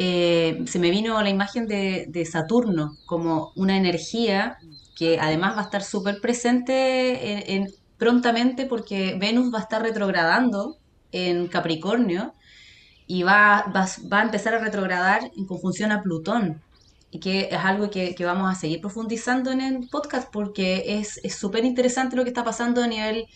eh, 0.00 0.62
se 0.66 0.78
me 0.78 0.90
vino 0.90 1.20
la 1.20 1.28
imagen 1.28 1.66
de, 1.66 2.24
Saturno 2.30 2.96
como 3.04 3.52
una 3.56 3.76
energía 3.76 4.58
que 4.96 5.18
además 5.20 5.56
va 5.56 5.60
a 5.60 5.64
estar 5.64 5.82
súper 5.82 6.20
presente 6.20 7.54
en, 7.54 7.68
prontamente 7.98 8.64
porque 8.66 9.16
Venus 9.18 9.52
va 9.52 9.58
a 9.58 9.62
estar 9.62 9.82
retrogradando 9.82 10.78
en 11.10 11.48
Capricornio 11.48 12.32
y 13.08 13.24
va, 13.24 13.64
va, 13.74 13.88
va, 14.12 14.20
a 14.20 14.22
empezar 14.22 14.54
a 14.54 14.58
retrogradar 14.58 15.32
en 15.36 15.46
conjunción 15.46 15.90
a 15.90 16.02
Plutón, 16.02 16.62
y 17.10 17.20
que 17.20 17.48
es 17.50 17.58
algo 17.58 17.90
que, 17.90 18.14
que 18.14 18.24
vamos 18.24 18.50
a 18.50 18.54
seguir 18.54 18.80
profundizando 18.80 19.50
en 19.50 19.62
el 19.62 19.88
podcast 19.88 20.30
porque 20.30 21.00
es 21.00 21.20
súper 21.34 21.64
interesante 21.64 22.16
lo 22.16 22.22
que 22.22 22.30
está 22.30 22.44
pasando 22.44 22.82
a 22.82 22.86
nivel 22.86 23.26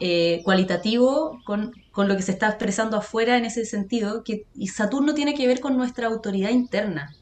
eh, 0.00 0.42
cualitativo 0.44 1.40
con, 1.44 1.72
con, 1.92 2.08
lo 2.08 2.16
que 2.16 2.22
se 2.22 2.32
está 2.32 2.48
expresando 2.48 2.96
afuera 2.96 3.36
en 3.36 3.44
ese 3.44 3.64
sentido, 3.64 4.22
que 4.24 4.46
y 4.54 4.68
Saturno 4.68 5.14
tiene 5.14 5.34
que 5.34 5.46
ver 5.46 5.60
con 5.60 5.76
nuestra 5.76 6.08
autoridad 6.08 6.50
interna. 6.50 7.14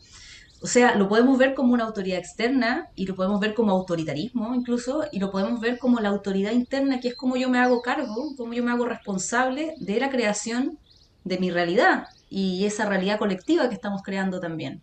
O 0.62 0.66
sea, 0.66 0.94
lo 0.94 1.08
podemos 1.08 1.36
ver 1.36 1.54
como 1.54 1.74
una 1.74 1.84
autoridad 1.84 2.18
externa 2.18 2.88
y 2.94 3.06
lo 3.06 3.14
podemos 3.14 3.38
ver 3.38 3.52
como 3.52 3.72
autoritarismo 3.72 4.54
incluso, 4.54 5.04
y 5.12 5.18
lo 5.18 5.30
podemos 5.30 5.60
ver 5.60 5.78
como 5.78 6.00
la 6.00 6.08
autoridad 6.08 6.52
interna, 6.52 7.00
que 7.00 7.08
es 7.08 7.14
como 7.14 7.36
yo 7.36 7.50
me 7.50 7.58
hago 7.58 7.82
cargo, 7.82 8.34
como 8.36 8.54
yo 8.54 8.64
me 8.64 8.70
hago 8.70 8.86
responsable 8.86 9.74
de 9.78 10.00
la 10.00 10.10
creación 10.10 10.78
de 11.24 11.38
mi 11.38 11.50
realidad 11.50 12.06
y 12.30 12.64
esa 12.64 12.86
realidad 12.86 13.18
colectiva 13.18 13.68
que 13.68 13.74
estamos 13.74 14.02
creando 14.02 14.40
también. 14.40 14.80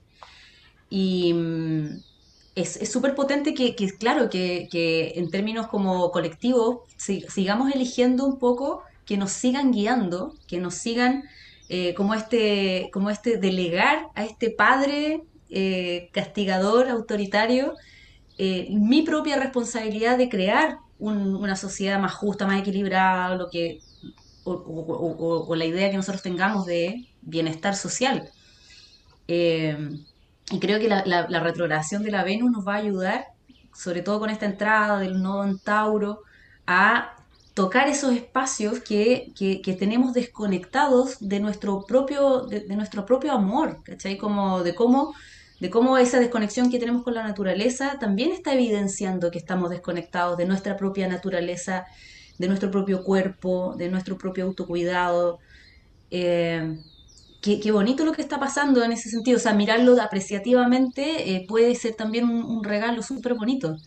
Y 0.90 1.34
mm, 1.34 2.02
es 2.56 2.92
súper 2.92 3.16
potente 3.16 3.54
que, 3.54 3.76
que, 3.76 3.90
claro, 3.98 4.30
que, 4.30 4.68
que, 4.70 5.14
en 5.16 5.30
términos 5.30 5.68
como 5.68 6.12
colectivos 6.12 6.80
sigamos 6.98 7.74
eligiendo 7.74 8.26
un 8.26 8.40
poco, 8.40 8.84
que 9.06 9.18
nos 9.18 9.32
sigan 9.32 9.72
guiando, 9.72 10.36
que 10.48 10.60
nos 10.60 10.76
sigan 10.76 11.24
eh, 11.70 11.94
como, 11.94 12.14
este, 12.14 12.90
como 12.92 13.10
este 13.10 13.38
delegar 13.38 14.08
a 14.16 14.26
este 14.26 14.50
padre 14.50 15.24
eh, 15.50 16.10
castigador, 16.12 16.90
autoritario, 16.90 17.76
eh, 18.38 18.68
mi 18.72 19.02
propia 19.02 19.38
responsabilidad 19.38 20.18
de 20.18 20.30
crear 20.30 20.80
una 21.00 21.56
sociedad 21.56 22.00
más 22.00 22.14
justa, 22.14 22.46
más 22.46 22.60
equilibrada, 22.60 23.36
lo 23.36 23.50
que, 23.50 23.80
o, 24.44 25.56
la 25.56 25.66
idea 25.66 25.90
que 25.90 25.98
nosotros 25.98 26.22
tengamos 26.22 26.66
de 26.66 27.08
bienestar 27.22 27.76
social. 27.76 28.30
Y 30.52 30.60
creo 30.60 30.80
que 30.80 30.90
la, 30.90 31.04
la, 31.06 31.40
retrogradación 31.40 32.04
de 32.04 32.12
la 32.12 32.24
Venus 32.24 32.52
nos 32.52 32.68
va 32.68 32.76
a 32.76 32.78
ayudar, 32.78 33.28
sobre 33.74 34.02
todo 34.02 34.20
con 34.20 34.30
esta 34.30 34.46
entrada 34.46 35.00
del 35.00 35.22
nodo 35.22 35.46
en 35.46 35.58
Tauro, 35.60 36.24
a 36.68 37.16
tocar 37.54 37.88
esos 37.88 38.14
espacios 38.14 38.80
que, 38.82 39.32
que, 39.36 39.74
tenemos 39.74 40.14
desconectados 40.14 41.18
de 41.20 41.40
nuestro 41.40 41.86
propio, 41.86 42.42
de, 42.42 42.76
nuestro 42.76 43.06
propio 43.06 43.32
amor, 43.32 43.82
¿cachai? 43.84 44.18
Como 44.18 44.62
de 44.64 44.76
cómo, 44.76 45.14
de 45.60 45.70
cómo 45.70 45.98
esa 45.98 46.20
desconexión 46.20 46.70
que 46.70 46.80
tenemos 46.80 47.04
con 47.04 47.14
la 47.14 47.24
naturaleza 47.24 47.98
también 48.00 48.32
está 48.32 48.54
evidenciando 48.54 49.32
que 49.32 49.38
estamos 49.38 49.70
desconectados 49.70 50.38
de 50.38 50.46
nuestra 50.46 50.76
propia 50.76 51.08
naturaleza, 51.08 51.86
de 52.38 52.48
nuestro 52.48 52.72
propio 52.72 53.04
cuerpo, 53.04 53.76
de 53.78 53.90
nuestro 53.90 54.18
propio 54.18 54.46
autocuidado. 54.46 55.40
Eh, 56.10 56.78
qué, 57.42 57.72
bonito 57.72 58.06
lo 58.06 58.14
que 58.14 58.22
está 58.22 58.40
pasando 58.40 58.84
en 58.84 58.92
ese 58.92 59.10
sentido. 59.10 59.38
O 59.38 59.40
sea, 59.40 59.54
mirarlo 59.54 60.00
apreciativamente 60.02 61.36
eh, 61.36 61.46
puede 61.48 61.76
ser 61.76 61.96
también 61.96 62.26
un, 62.26 62.64
regalo 62.64 63.02
súper 63.04 63.34
bonito. 63.34 63.78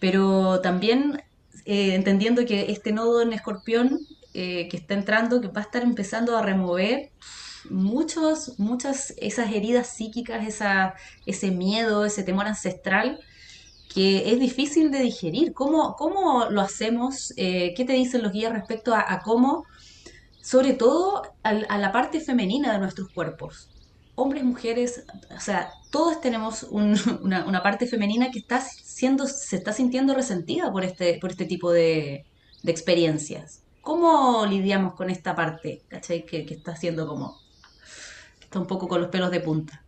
Pero 0.00 0.60
también 0.60 1.22
eh, 1.64 1.94
entendiendo 1.94 2.44
que 2.46 2.72
este 2.72 2.92
nodo 2.92 3.22
en 3.22 3.32
escorpión 3.32 4.00
eh, 4.34 4.68
que 4.70 4.76
está 4.76 4.94
entrando, 4.94 5.40
que 5.40 5.48
va 5.48 5.60
a 5.60 5.64
estar 5.64 5.82
empezando 5.82 6.36
a 6.36 6.42
remover 6.42 7.10
muchos, 7.70 8.58
muchas 8.58 9.14
esas 9.18 9.52
heridas 9.52 9.88
psíquicas, 9.88 10.46
esa, 10.46 10.94
ese 11.26 11.50
miedo, 11.50 12.04
ese 12.04 12.22
temor 12.22 12.46
ancestral 12.46 13.20
que 13.92 14.32
es 14.32 14.38
difícil 14.38 14.90
de 14.90 15.00
digerir. 15.00 15.54
¿Cómo, 15.54 15.96
cómo 15.96 16.46
lo 16.50 16.60
hacemos? 16.60 17.32
¿Qué 17.36 17.84
te 17.86 17.94
dicen 17.94 18.22
los 18.22 18.32
guías 18.32 18.52
respecto 18.52 18.94
a 18.94 19.20
cómo 19.24 19.64
sobre 20.48 20.72
todo 20.72 21.24
a, 21.42 21.52
la 21.52 21.92
parte 21.92 22.20
femenina 22.20 22.72
de 22.72 22.78
nuestros 22.78 23.10
cuerpos. 23.10 23.68
Hombres, 24.14 24.42
mujeres, 24.44 25.04
o 25.36 25.40
sea, 25.40 25.68
todos 25.90 26.22
tenemos 26.22 26.62
una, 26.70 27.62
parte 27.62 27.86
femenina 27.86 28.30
que 28.30 28.38
está 28.38 28.62
siendo, 28.62 29.26
se 29.26 29.56
está 29.56 29.74
sintiendo 29.74 30.14
resentida 30.14 30.72
por 30.72 30.84
este, 30.84 31.18
por 31.20 31.32
este 31.32 31.44
tipo 31.44 31.70
de, 31.70 32.24
experiencias. 32.64 33.62
¿Cómo 33.82 34.46
lidiamos 34.46 34.94
con 34.94 35.10
esta 35.10 35.36
parte, 35.36 35.82
¿cachai? 35.86 36.24
Que, 36.24 36.46
está 36.48 36.72
haciendo 36.72 37.06
como, 37.06 37.38
está 38.40 38.58
un 38.58 38.66
poco 38.66 38.88
con 38.88 39.02
los 39.02 39.10
pelos 39.10 39.30
de 39.30 39.40
punta. 39.40 39.84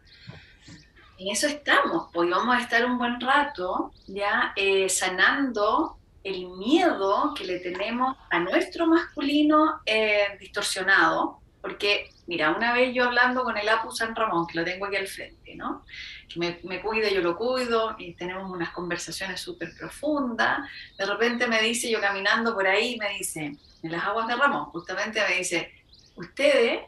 En 1.17 1.29
eso 1.29 1.47
estamos, 1.47 2.11
pues 2.13 2.29
vamos 2.29 2.55
a 2.55 2.61
estar 2.61 2.85
un 2.85 2.99
buen 2.99 3.19
rato 3.19 3.93
ya 4.07 4.53
eh, 4.57 4.91
sanando 4.91 6.00
el 6.23 6.49
miedo 6.49 7.35
que 7.35 7.45
le 7.45 7.61
tenemos 7.61 8.17
a 8.31 8.39
nuestro 8.41 8.87
masculino 8.87 9.81
eh, 9.87 10.37
distorsionado, 10.39 11.41
porque, 11.63 12.11
mira, 12.27 12.53
una 12.53 12.73
vez 12.73 12.95
yo 12.95 13.05
hablando 13.05 13.45
con 13.45 13.57
el 13.57 13.69
Apu 13.69 13.91
San 13.93 14.15
Ramón, 14.15 14.47
que 14.47 14.59
lo 14.59 14.65
tengo 14.65 14.87
aquí 14.87 14.97
al 14.97 15.07
frente, 15.07 15.55
¿no? 15.57 15.85
Que 16.29 16.39
me, 16.39 16.61
me 16.65 16.81
cuide, 16.81 17.13
yo 17.13 17.21
lo 17.21 17.37
cuido, 17.37 17.97
y 17.99 18.15
tenemos 18.15 18.51
unas 18.51 18.71
conversaciones 18.71 19.41
súper 19.41 19.75
profundas, 19.79 20.61
de 20.97 21.07
repente 21.07 21.47
me 21.47 21.61
dice, 21.61 21.91
yo 21.91 22.01
caminando 22.01 22.55
por 22.55 22.67
ahí, 22.67 22.97
me 22.99 23.11
dice, 23.11 23.57
en 23.83 23.93
las 23.93 24.05
aguas 24.05 24.27
de 24.27 24.37
Ramón, 24.37 24.67
justamente 24.67 25.21
me 25.29 25.37
dice, 25.37 25.73
ustedes 26.17 26.81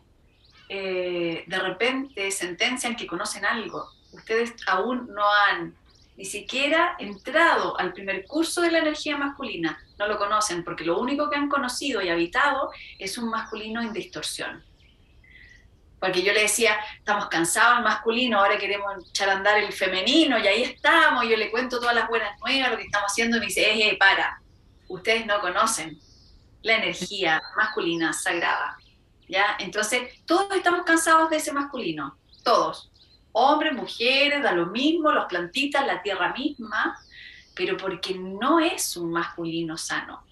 eh, 0.69 1.45
de 1.47 1.59
repente 1.59 2.31
sentencian 2.31 2.97
que 2.97 3.07
conocen 3.07 3.45
algo, 3.45 3.89
ustedes 4.13 4.55
aún 4.67 5.07
no 5.13 5.25
han 5.49 5.75
ni 6.17 6.25
siquiera 6.25 6.97
entrado 6.99 7.79
al 7.79 7.93
primer 7.93 8.27
curso 8.27 8.61
de 8.61 8.71
la 8.71 8.79
energía 8.79 9.17
masculina, 9.17 9.83
no 9.99 10.07
lo 10.07 10.19
conocen 10.19 10.63
porque 10.63 10.85
lo 10.85 10.99
único 10.99 11.31
que 11.31 11.37
han 11.37 11.49
conocido 11.49 12.03
y 12.03 12.11
habitado 12.11 12.71
es 12.99 13.17
un 13.19 13.31
masculino 13.31 13.81
en 13.81 13.93
distorsión. 13.93 14.63
Porque 15.99 16.23
yo 16.23 16.33
le 16.33 16.43
decía, 16.43 16.77
estamos 16.99 17.29
cansados 17.29 17.77
del 17.77 17.85
masculino, 17.85 18.39
ahora 18.39 18.59
queremos 18.59 19.09
echar 19.09 19.29
a 19.31 19.35
andar 19.35 19.59
el 19.59 19.73
femenino 19.73 20.39
y 20.39 20.47
ahí 20.49 20.63
estamos, 20.65 21.25
yo 21.29 21.37
le 21.37 21.51
cuento 21.51 21.79
todas 21.79 21.95
las 21.95 22.09
buenas 22.09 22.39
nuevas, 22.41 22.73
lo 22.73 22.77
que 22.77 22.85
estamos 22.85 23.11
haciendo 23.11 23.37
y 23.37 23.41
me 23.41 23.47
dice, 23.47 23.71
eh, 23.71 23.97
para, 23.97 24.43
ustedes 24.89 25.25
no 25.27 25.41
conocen 25.41 25.99
la 26.63 26.75
energía 26.75 27.43
masculina 27.57 28.13
sagrada. 28.13 28.77
¿Ya? 29.29 29.57
Entonces, 29.61 30.13
todos 30.27 30.55
estamos 30.55 30.85
cansados 30.85 31.31
de 31.31 31.37
ese 31.37 31.53
masculino, 31.53 32.19
todos 32.43 32.92
hombres, 33.33 33.73
mujeres, 33.73 34.43
da 34.43 34.53
lo 34.53 34.67
mismo, 34.67 35.11
los 35.11 35.27
plantitas, 35.27 35.87
la 35.87 36.03
tierra 36.03 36.33
misma, 36.33 36.99
pero 37.55 37.77
porque 37.77 38.15
no 38.15 38.61
es 38.61 38.97
un 38.97 39.13
masculino 39.13 39.77
sano. 39.77 40.25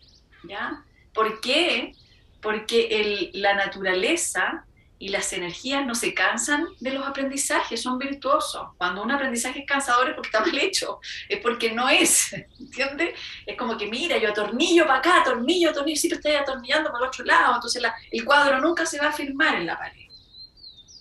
¿Ya? 0.45 0.85
¿Por 1.13 1.41
qué? 1.41 1.95
Porque 2.41 3.31
la 3.35 3.55
naturaleza 3.55 4.65
y 5.03 5.09
las 5.09 5.33
energías 5.33 5.87
no 5.87 5.95
se 5.95 6.13
cansan 6.13 6.69
de 6.79 6.93
los 6.93 7.07
aprendizajes, 7.07 7.83
son 7.83 7.99
virtuosos. 7.99 8.69
Cuando 8.77 9.03
un 9.03 9.11
aprendizaje 9.11 9.61
es 9.61 9.67
cansador 9.67 10.11
es 10.11 10.15
porque 10.15 10.29
está 10.29 10.41
mal 10.41 10.59
hecho, 10.59 11.01
es 11.27 11.41
porque 11.41 11.73
no 11.73 11.89
es, 11.89 12.35
¿entiendes? 12.61 13.19
Es 13.47 13.57
como 13.57 13.79
que 13.79 13.87
mira, 13.87 14.19
yo 14.19 14.29
atornillo 14.29 14.87
para 14.87 14.99
acá, 14.99 15.21
atornillo, 15.23 15.71
atornillo, 15.71 15.99
si 15.99 16.11
lo 16.11 16.17
estoy 16.17 16.33
atornillando 16.33 16.93
para 16.93 17.05
el 17.05 17.09
otro 17.09 17.25
lado, 17.25 17.55
entonces 17.55 17.83
el 18.11 18.25
cuadro 18.27 18.61
nunca 18.61 18.85
se 18.85 18.99
va 18.99 19.09
a 19.09 19.13
firmar 19.13 19.55
en 19.57 19.67
la 19.67 19.79
pared. 19.79 20.07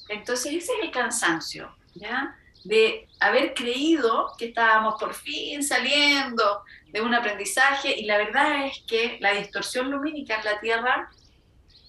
Entonces 0.07 0.53
ese 0.53 0.71
es 0.71 0.83
el 0.83 0.91
cansancio. 0.91 1.75
De 2.63 3.07
haber 3.19 3.53
creído 3.53 4.33
que 4.37 4.45
estábamos 4.45 4.95
por 4.99 5.13
fin 5.13 5.63
saliendo 5.63 6.63
de 6.87 7.01
un 7.01 7.13
aprendizaje 7.13 7.99
y 7.99 8.05
la 8.05 8.17
verdad 8.17 8.65
es 8.65 8.83
que 8.87 9.17
la 9.21 9.33
distorsión 9.33 9.91
lumínica 9.91 10.39
en 10.39 10.45
la 10.45 10.59
Tierra 10.59 11.09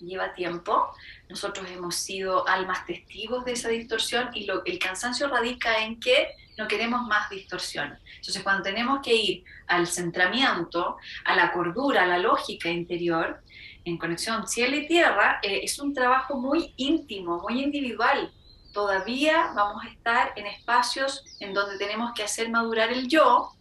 lleva 0.00 0.34
tiempo. 0.34 0.92
Nosotros 1.28 1.66
hemos 1.70 1.94
sido 1.94 2.46
almas 2.48 2.86
testigos 2.86 3.44
de 3.44 3.52
esa 3.52 3.68
distorsión 3.68 4.30
y 4.34 4.44
lo, 4.44 4.64
el 4.64 4.78
cansancio 4.78 5.28
radica 5.28 5.84
en 5.84 6.00
que 6.00 6.28
no 6.58 6.68
queremos 6.68 7.06
más 7.06 7.30
distorsión. 7.30 7.98
Entonces, 8.16 8.42
cuando 8.42 8.62
tenemos 8.62 9.00
que 9.02 9.14
ir 9.14 9.44
al 9.66 9.86
centramiento, 9.86 10.98
a 11.24 11.34
la 11.34 11.52
cordura, 11.52 12.02
a 12.02 12.06
la 12.06 12.18
lógica 12.18 12.68
interior, 12.68 13.42
en 13.84 13.96
conexión 13.96 14.46
cielo 14.46 14.76
y 14.76 14.86
tierra, 14.86 15.40
eh, 15.42 15.60
es 15.62 15.78
un 15.78 15.94
trabajo 15.94 16.36
muy 16.38 16.74
íntimo, 16.76 17.40
muy 17.40 17.62
individual, 17.62 18.30
todavía 18.72 19.52
vamos 19.54 19.84
a 19.84 19.88
estar 19.88 20.32
en 20.36 20.46
espacios 20.46 21.24
en 21.40 21.54
donde 21.54 21.78
tenemos 21.78 22.12
que 22.14 22.22
hacer 22.22 22.50
madurar 22.50 22.92
el 22.92 23.08
yo 23.08 23.52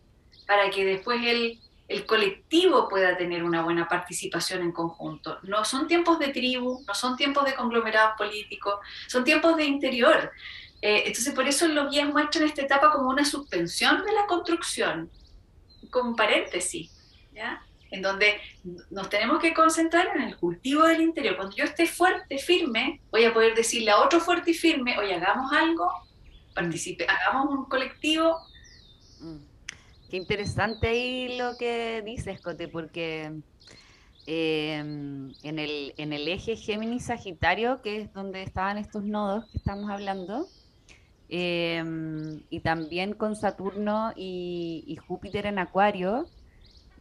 para 0.47 0.70
que 0.70 0.86
después 0.86 1.22
el, 1.24 1.60
el 1.88 2.05
colectivo 2.05 2.88
pueda 2.88 3.18
tener 3.18 3.43
una 3.43 3.64
buena 3.64 3.88
participación 3.88 4.62
en 4.62 4.72
conjunto. 4.72 5.39
No 5.43 5.66
son 5.66 5.88
tiempos 5.88 6.20
de 6.20 6.30
tribu, 6.30 6.84
no 6.88 6.93
son 6.93 7.16
tiempos 7.18 7.45
de 7.45 7.55
conglomerados 7.55 8.14
políticos, 8.18 8.76
son 9.07 9.24
tiempos 9.24 9.57
de 9.57 9.66
interior. 9.66 10.32
Eh, 10.82 11.03
entonces, 11.07 11.34
por 11.34 11.47
eso 11.47 11.68
los 11.68 11.91
guías 11.91 12.07
muestran 12.07 12.45
esta 12.45 12.62
etapa 12.62 12.91
como 12.91 13.10
una 13.10 13.26
suspensión 13.26 14.03
de 14.05 14.14
la 14.14 14.26
construcción, 14.28 15.10
como 15.89 16.16
paréntesis. 16.16 16.91
¿ya? 17.34 17.62
En 17.91 18.01
donde 18.01 18.35
nos 18.89 19.09
tenemos 19.09 19.39
que 19.41 19.53
concentrar 19.53 20.15
en 20.15 20.23
el 20.23 20.37
cultivo 20.37 20.83
del 20.83 21.01
interior. 21.01 21.35
Cuando 21.35 21.55
yo 21.55 21.63
esté 21.63 21.87
fuerte, 21.87 22.37
firme, 22.37 23.01
voy 23.11 23.25
a 23.25 23.33
poder 23.33 23.55
decirle 23.55 23.91
a 23.91 23.99
otro 23.99 24.19
fuerte 24.19 24.51
y 24.51 24.53
firme, 24.53 24.97
oye, 24.97 25.15
hagamos 25.15 25.51
algo, 25.51 25.89
participe, 26.53 27.05
hagamos 27.07 27.49
un 27.49 27.65
colectivo. 27.65 28.37
Mm. 29.19 29.37
Qué 30.09 30.17
interesante 30.17 30.87
ahí 30.87 31.37
lo 31.37 31.55
que 31.57 32.01
dices, 32.03 32.41
Cote, 32.41 32.67
porque 32.67 33.31
em, 34.25 35.33
en, 35.43 35.59
el, 35.59 35.93
en 35.97 36.13
el 36.13 36.27
eje 36.27 36.55
Géminis-Sagitario, 36.55 37.81
que 37.81 38.01
es 38.01 38.13
donde 38.13 38.41
estaban 38.41 38.77
estos 38.77 39.03
nodos 39.03 39.45
que 39.51 39.57
estamos 39.57 39.89
hablando, 39.89 40.47
em, 41.29 42.41
y 42.49 42.59
también 42.61 43.13
con 43.13 43.35
Saturno 43.35 44.11
y 44.15 44.97
Júpiter 45.07 45.45
en 45.45 45.59
Acuario, 45.59 46.27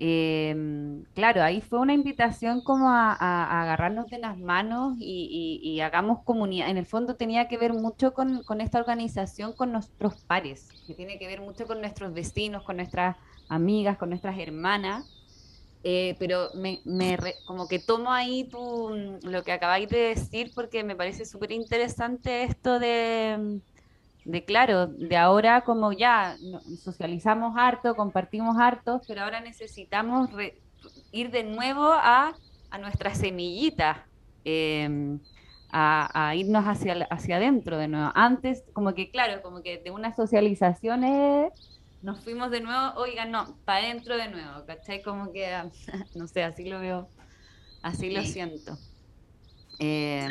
Em, 0.01 1.03
claro, 1.14 1.42
ahí 1.42 1.61
fue 1.61 1.80
una 1.80 1.92
invitación 1.92 2.61
como 2.61 2.88
a, 2.88 3.14
agarrarnos 3.62 4.07
de 4.07 4.18
las 4.18 4.38
manos 4.38 4.96
y, 5.01 5.80
hagamos 5.80 6.22
comunidad. 6.22 6.70
En 6.70 6.76
el 6.76 6.86
fondo 6.86 7.16
tenía 7.16 7.49
que 7.49 7.59
ver 7.59 7.72
mucho 7.72 8.14
con, 8.14 8.44
esta 8.61 8.78
organización, 8.78 9.53
con 9.55 9.72
nuestros 9.72 10.14
pares, 10.22 10.68
que 10.86 10.94
tiene 10.94 11.18
que 11.18 11.26
ver 11.26 11.40
mucho 11.40 11.66
con 11.66 11.80
nuestros 11.80 12.14
vecinos, 12.14 12.62
con 12.62 12.76
nuestras 12.76 13.16
amigas, 13.49 13.99
con 13.99 14.11
nuestras 14.11 14.38
hermanas. 14.38 15.05
Eh, 15.82 16.16
pero 16.18 16.49
me, 16.55 16.80
como 17.46 17.66
que 17.66 17.78
tomo 17.78 18.12
ahí 18.12 18.49
lo 19.22 19.42
que 19.42 19.53
acabáis 19.53 19.88
de 19.88 19.99
decir 19.99 20.51
porque 20.55 20.82
me 20.84 20.96
parece 20.96 21.24
súper 21.24 21.53
interesante 21.53 22.42
esto 22.44 22.78
de 22.78 23.61
de 24.29 24.45
claro, 24.45 24.89
de 24.89 25.16
ahora 25.16 25.62
como 25.62 25.91
ya 25.93 26.37
socializamos 26.85 27.55
harto, 27.57 27.97
compartimos 27.97 28.59
harto, 28.59 29.01
pero 29.09 29.22
ahora 29.22 29.41
necesitamos 29.41 30.29
ir 31.11 31.31
de 31.31 31.45
nuevo 31.45 31.91
a, 31.91 32.35
a 32.68 32.79
nuestra 32.79 33.14
semillita, 33.14 34.07
em, 34.45 35.18
a, 35.70 36.35
irnos 36.37 36.66
hacia, 36.66 37.07
hacia 37.11 37.37
adentro 37.37 37.79
de 37.79 37.89
nuevo. 37.89 38.12
Antes, 38.14 38.64
como 38.74 38.93
que 38.93 39.11
claro, 39.11 39.41
como 39.41 39.62
que 39.62 39.79
de 39.79 39.91
unas 39.91 40.14
socializaciones 40.14 41.51
nos 42.03 42.20
fuimos 42.20 42.51
de 42.51 42.61
nuevo, 42.61 43.01
oigan, 43.01 43.31
no, 43.31 43.57
para 43.64 43.87
adentro 43.87 44.14
de 44.18 44.29
nuevo, 44.29 44.66
¿cachai? 44.66 45.03
Como 45.03 45.33
que, 45.33 45.51
no 46.14 46.26
sé, 46.26 46.43
así 46.45 46.68
lo 46.68 46.81
veo, 46.81 47.09
así 47.81 48.11
lo 48.11 48.22
siento. 48.24 48.76
Eh, 49.79 50.29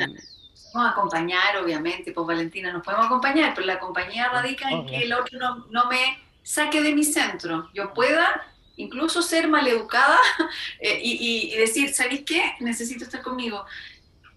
a 0.74 0.90
acompañar, 0.90 1.56
obviamente, 1.62 2.12
pues 2.12 2.26
Valentina, 2.26 2.72
nos 2.72 2.84
podemos 2.84 3.06
acompañar, 3.06 3.52
pero 3.54 3.66
la 3.66 3.78
compañía 3.78 4.28
radica 4.28 4.70
en 4.70 4.86
que 4.86 4.98
el 4.98 5.12
otro 5.12 5.38
no, 5.70 5.86
me 5.86 6.18
saque 6.42 6.82
de 6.82 6.94
mi 6.94 7.04
centro. 7.04 7.68
Yo 7.74 7.92
pueda 7.94 8.46
incluso 8.76 9.22
ser 9.22 9.48
maleducada 9.48 10.18
eh, 10.80 11.00
y, 11.02 11.52
y, 11.52 11.56
decir, 11.56 11.92
¿sabéis 11.92 12.22
qué? 12.24 12.54
Necesito 12.60 13.04
estar 13.04 13.22
conmigo. 13.22 13.64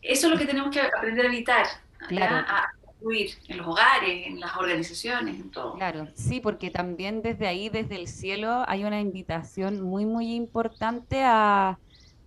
Eso 0.01 0.27
es 0.27 0.33
lo 0.33 0.39
que 0.39 0.45
tenemos 0.45 0.71
que 0.71 0.81
aprender 0.81 1.25
a 1.25 1.29
evitar, 1.29 1.65
a 2.09 2.71
incluir 2.95 3.31
en 3.47 3.57
los 3.57 3.67
hogares, 3.67 4.27
en 4.27 4.39
las 4.39 4.57
organizaciones, 4.57 5.35
en 5.35 5.51
todo. 5.51 5.75
Claro, 5.75 6.07
sí, 6.15 6.39
porque 6.39 6.71
también 6.71 7.21
desde 7.21 7.47
ahí, 7.47 7.69
desde 7.69 7.95
el 7.95 8.07
cielo, 8.07 8.63
hay 8.67 8.83
una 8.83 8.99
invitación 8.99 9.81
muy, 9.81 10.05
muy 10.05 10.33
importante 10.33 11.23
a 11.23 11.77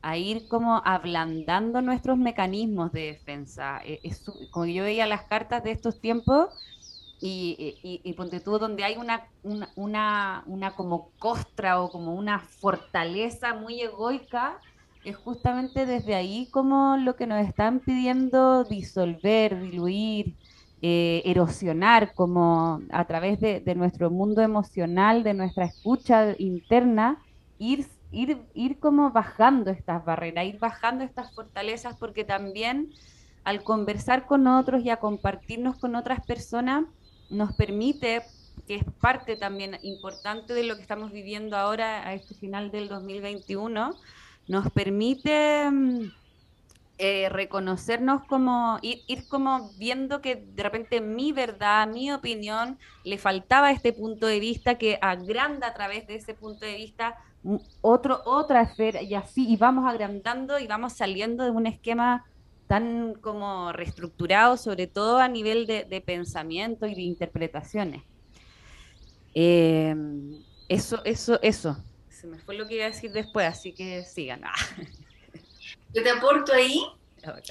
a 0.04 0.18
ir 0.18 0.48
como 0.48 0.82
ablandando 0.84 1.80
nuestros 1.80 2.18
mecanismos 2.18 2.92
de 2.92 3.06
defensa. 3.06 3.80
E, 3.86 4.00
es, 4.02 4.22
como 4.50 4.66
yo 4.66 4.84
veía 4.84 5.06
las 5.06 5.22
cartas 5.22 5.64
de 5.64 5.70
estos 5.70 5.98
tiempos 5.98 6.50
y, 7.22 8.02
y, 8.04 8.12
ponte 8.12 8.38
tú 8.38 8.58
donde 8.58 8.84
hay 8.84 8.96
una, 8.96 9.22
una, 9.76 10.44
una, 10.46 10.74
como 10.76 11.08
costra 11.18 11.80
o 11.80 11.90
como 11.90 12.14
una 12.14 12.38
fortaleza 12.38 13.54
muy 13.54 13.80
egoica, 13.80 14.58
es 15.06 15.16
justamente 15.16 15.86
desde 15.86 16.14
ahí 16.14 16.48
como 16.50 16.98
lo 16.98 17.16
que 17.16 17.26
nos 17.26 17.46
están 17.46 17.80
pidiendo 17.80 18.64
disolver, 18.64 19.58
diluir, 19.58 20.34
eh, 20.82 21.22
erosionar, 21.24 22.12
como 22.12 22.82
a 22.90 23.06
través 23.06 23.40
de, 23.40 23.60
de, 23.60 23.74
nuestro 23.74 24.10
mundo 24.10 24.42
emocional, 24.42 25.22
de 25.22 25.32
nuestra 25.32 25.64
escucha 25.64 26.34
interna, 26.38 27.22
ir 27.58 27.86
ir, 28.14 28.78
como 28.78 29.10
bajando 29.10 29.70
estas 29.70 30.04
barreras, 30.04 30.46
ir 30.46 30.58
bajando 30.58 31.04
estas 31.04 31.34
fortalezas, 31.34 31.96
porque 31.96 32.24
también 32.24 32.92
al 33.44 33.62
conversar 33.62 34.26
con 34.26 34.46
otros 34.46 34.84
y 34.84 34.90
a 34.90 34.96
compartirnos 34.96 35.78
con 35.78 35.96
otras 35.96 36.24
personas, 36.24 36.84
nos 37.30 37.54
permite, 37.54 38.22
que 38.66 38.76
es 38.76 38.84
parte 39.00 39.36
también 39.36 39.78
importante 39.82 40.54
de 40.54 40.64
lo 40.64 40.76
que 40.76 40.82
estamos 40.82 41.12
viviendo 41.12 41.56
ahora 41.56 42.06
a 42.06 42.14
este 42.14 42.34
final 42.34 42.70
del 42.70 42.88
2021, 42.88 43.94
nos 44.48 44.70
permite 44.70 45.70
mm, 45.70 46.12
eh, 46.96 47.28
reconocernos 47.28 48.22
como, 48.26 48.78
ir, 48.80 49.26
como 49.26 49.72
viendo 49.78 50.20
que 50.20 50.36
de 50.36 50.62
repente 50.62 51.00
mi 51.00 51.32
verdad, 51.32 51.88
mi 51.88 52.12
opinión, 52.12 52.78
le 53.02 53.18
faltaba 53.18 53.72
este 53.72 53.92
punto 53.92 54.28
de 54.28 54.38
vista 54.38 54.76
que 54.76 54.98
agranda 55.02 55.66
a 55.66 55.74
través 55.74 56.06
de 56.06 56.14
ese 56.14 56.34
punto 56.34 56.64
de 56.64 56.76
vista 56.76 57.16
otro, 57.80 58.22
otra 58.24 58.62
esfera 58.62 59.02
y 59.02 59.14
así, 59.14 59.44
y 59.48 59.56
vamos 59.56 59.90
agrandando 59.90 60.58
y 60.60 60.68
vamos 60.68 60.92
saliendo 60.92 61.42
de 61.42 61.50
un 61.50 61.66
esquema 61.66 62.24
tan 62.68 63.14
como 63.14 63.72
reestructurado, 63.72 64.56
sobre 64.56 64.86
todo 64.86 65.18
a 65.18 65.28
nivel 65.28 65.66
de, 65.66 66.02
pensamiento 66.04 66.86
y 66.86 66.94
de 66.94 67.02
interpretaciones. 67.02 68.02
Em, 69.34 70.42
eso, 70.68 71.04
eso, 71.04 71.40
eso. 71.42 71.76
Se 72.08 72.28
me 72.28 72.38
fue 72.38 72.54
lo 72.54 72.66
que 72.66 72.76
iba 72.76 72.84
a 72.84 72.90
decir 72.90 73.12
después, 73.12 73.46
así 73.46 73.72
que 73.72 74.04
sigan. 74.04 74.42
Yo 75.94 76.02
te 76.02 76.10
aporto 76.10 76.52
ahí 76.52 76.84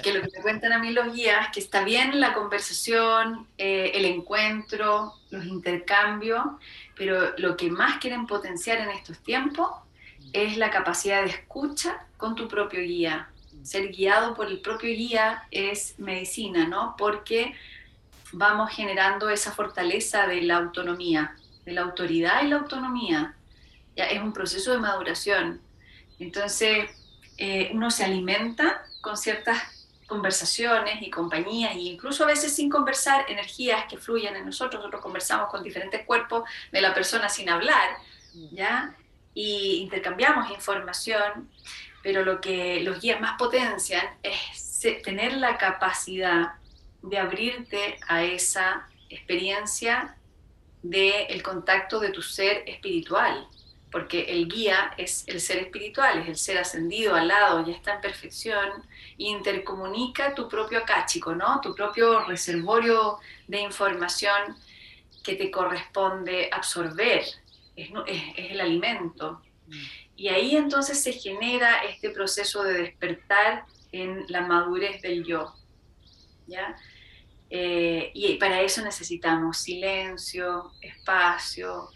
que 0.02 0.12
lo 0.12 0.20
que 0.22 0.28
me 0.36 0.42
cuentan 0.42 0.72
a 0.72 0.78
mí 0.78 0.90
los 0.90 1.14
guías, 1.14 1.48
que 1.52 1.60
está 1.60 1.82
bien 1.82 2.20
la 2.20 2.34
conversación, 2.34 3.48
eh, 3.58 3.92
el 3.94 4.04
encuentro, 4.04 5.14
los 5.30 5.44
intercambios, 5.46 6.44
pero 6.96 7.36
lo 7.38 7.56
que 7.56 7.70
más 7.70 7.98
quieren 7.98 8.26
potenciar 8.26 8.78
en 8.78 8.90
estos 8.90 9.18
tiempos 9.18 9.68
es 10.32 10.56
la 10.56 10.70
capacidad 10.70 11.22
de 11.22 11.30
escucha 11.30 12.06
con 12.16 12.34
tu 12.34 12.46
propio 12.46 12.80
guía. 12.80 13.30
Ser 13.62 13.88
guiado 13.88 14.34
por 14.34 14.46
el 14.46 14.60
propio 14.60 14.90
guía 14.90 15.44
es 15.50 15.98
medicina, 15.98 16.66
¿no? 16.68 16.94
Porque 16.96 17.54
vamos 18.32 18.70
generando 18.72 19.28
esa 19.28 19.52
fortaleza 19.52 20.26
de 20.26 20.42
la 20.42 20.56
autonomía, 20.56 21.34
de 21.64 21.72
la 21.72 21.82
autoridad 21.82 22.44
y 22.44 22.48
la 22.48 22.56
autonomía. 22.56 23.34
Ya 23.96 24.04
es 24.04 24.20
un 24.20 24.32
proceso 24.32 24.72
de 24.72 24.78
maduración. 24.78 25.60
Entonces, 26.18 26.90
eh, 27.36 27.70
uno 27.72 27.90
se 27.90 28.04
alimenta 28.04 28.84
con 29.00 29.16
ciertas 29.16 29.58
conversaciones 30.06 31.02
y 31.02 31.10
compañías, 31.10 31.74
e 31.74 31.80
incluso 31.80 32.24
a 32.24 32.26
veces 32.26 32.54
sin 32.54 32.70
conversar, 32.70 33.24
energías 33.28 33.86
que 33.86 33.98
fluyen 33.98 34.36
en 34.36 34.46
nosotros. 34.46 34.80
Nosotros 34.80 35.02
conversamos 35.02 35.50
con 35.50 35.62
diferentes 35.62 36.04
cuerpos 36.04 36.48
de 36.70 36.80
la 36.80 36.94
persona 36.94 37.28
sin 37.28 37.48
hablar, 37.48 37.96
¿ya? 38.52 38.94
y 39.34 39.78
intercambiamos 39.82 40.50
información, 40.50 41.50
pero 42.02 42.24
lo 42.24 42.40
que 42.40 42.80
los 42.80 43.00
guías 43.00 43.20
más 43.20 43.36
potencian 43.36 44.06
es 44.22 45.02
tener 45.02 45.34
la 45.34 45.58
capacidad 45.58 46.52
de 47.02 47.18
abrirte 47.18 47.98
a 48.06 48.22
esa 48.22 48.88
experiencia 49.10 50.16
del 50.82 51.26
el 51.28 51.42
contacto 51.42 51.98
de 51.98 52.10
tu 52.10 52.22
ser 52.22 52.62
espiritual, 52.66 53.48
porque 53.94 54.22
el 54.22 54.48
guía 54.48 54.92
es 54.98 55.22
el 55.28 55.40
ser 55.40 55.58
espiritual, 55.58 56.18
es 56.18 56.28
el 56.28 56.36
ser 56.36 56.58
ascendido 56.58 57.14
al 57.14 57.28
lado, 57.28 57.64
ya 57.64 57.72
está 57.72 57.94
en 57.94 58.00
perfección, 58.00 58.68
e 59.16 59.22
intercomunica 59.26 60.34
tu 60.34 60.48
propio 60.48 60.80
acáchico, 60.80 61.32
¿no? 61.32 61.60
tu 61.60 61.76
propio 61.76 62.24
reservorio 62.24 63.20
de 63.46 63.60
información 63.60 64.56
que 65.22 65.36
te 65.36 65.48
corresponde 65.48 66.48
absorber 66.50 67.22
es, 67.76 67.90
el 68.36 68.60
alimento. 68.60 69.40
Mm. 69.68 69.72
Y 70.16 70.26
ahí 70.26 70.56
entonces 70.56 71.00
se 71.00 71.12
genera 71.12 71.84
este 71.84 72.10
proceso 72.10 72.64
de 72.64 72.72
despertar 72.72 73.64
en 73.92 74.24
la 74.26 74.40
madurez 74.40 75.02
del 75.02 75.24
yo. 75.24 75.54
¿ya? 76.48 76.76
Eh, 77.48 78.10
y 78.12 78.34
para 78.38 78.60
eso 78.60 78.82
necesitamos 78.82 79.58
silencio, 79.58 80.72
espacio, 80.80 81.90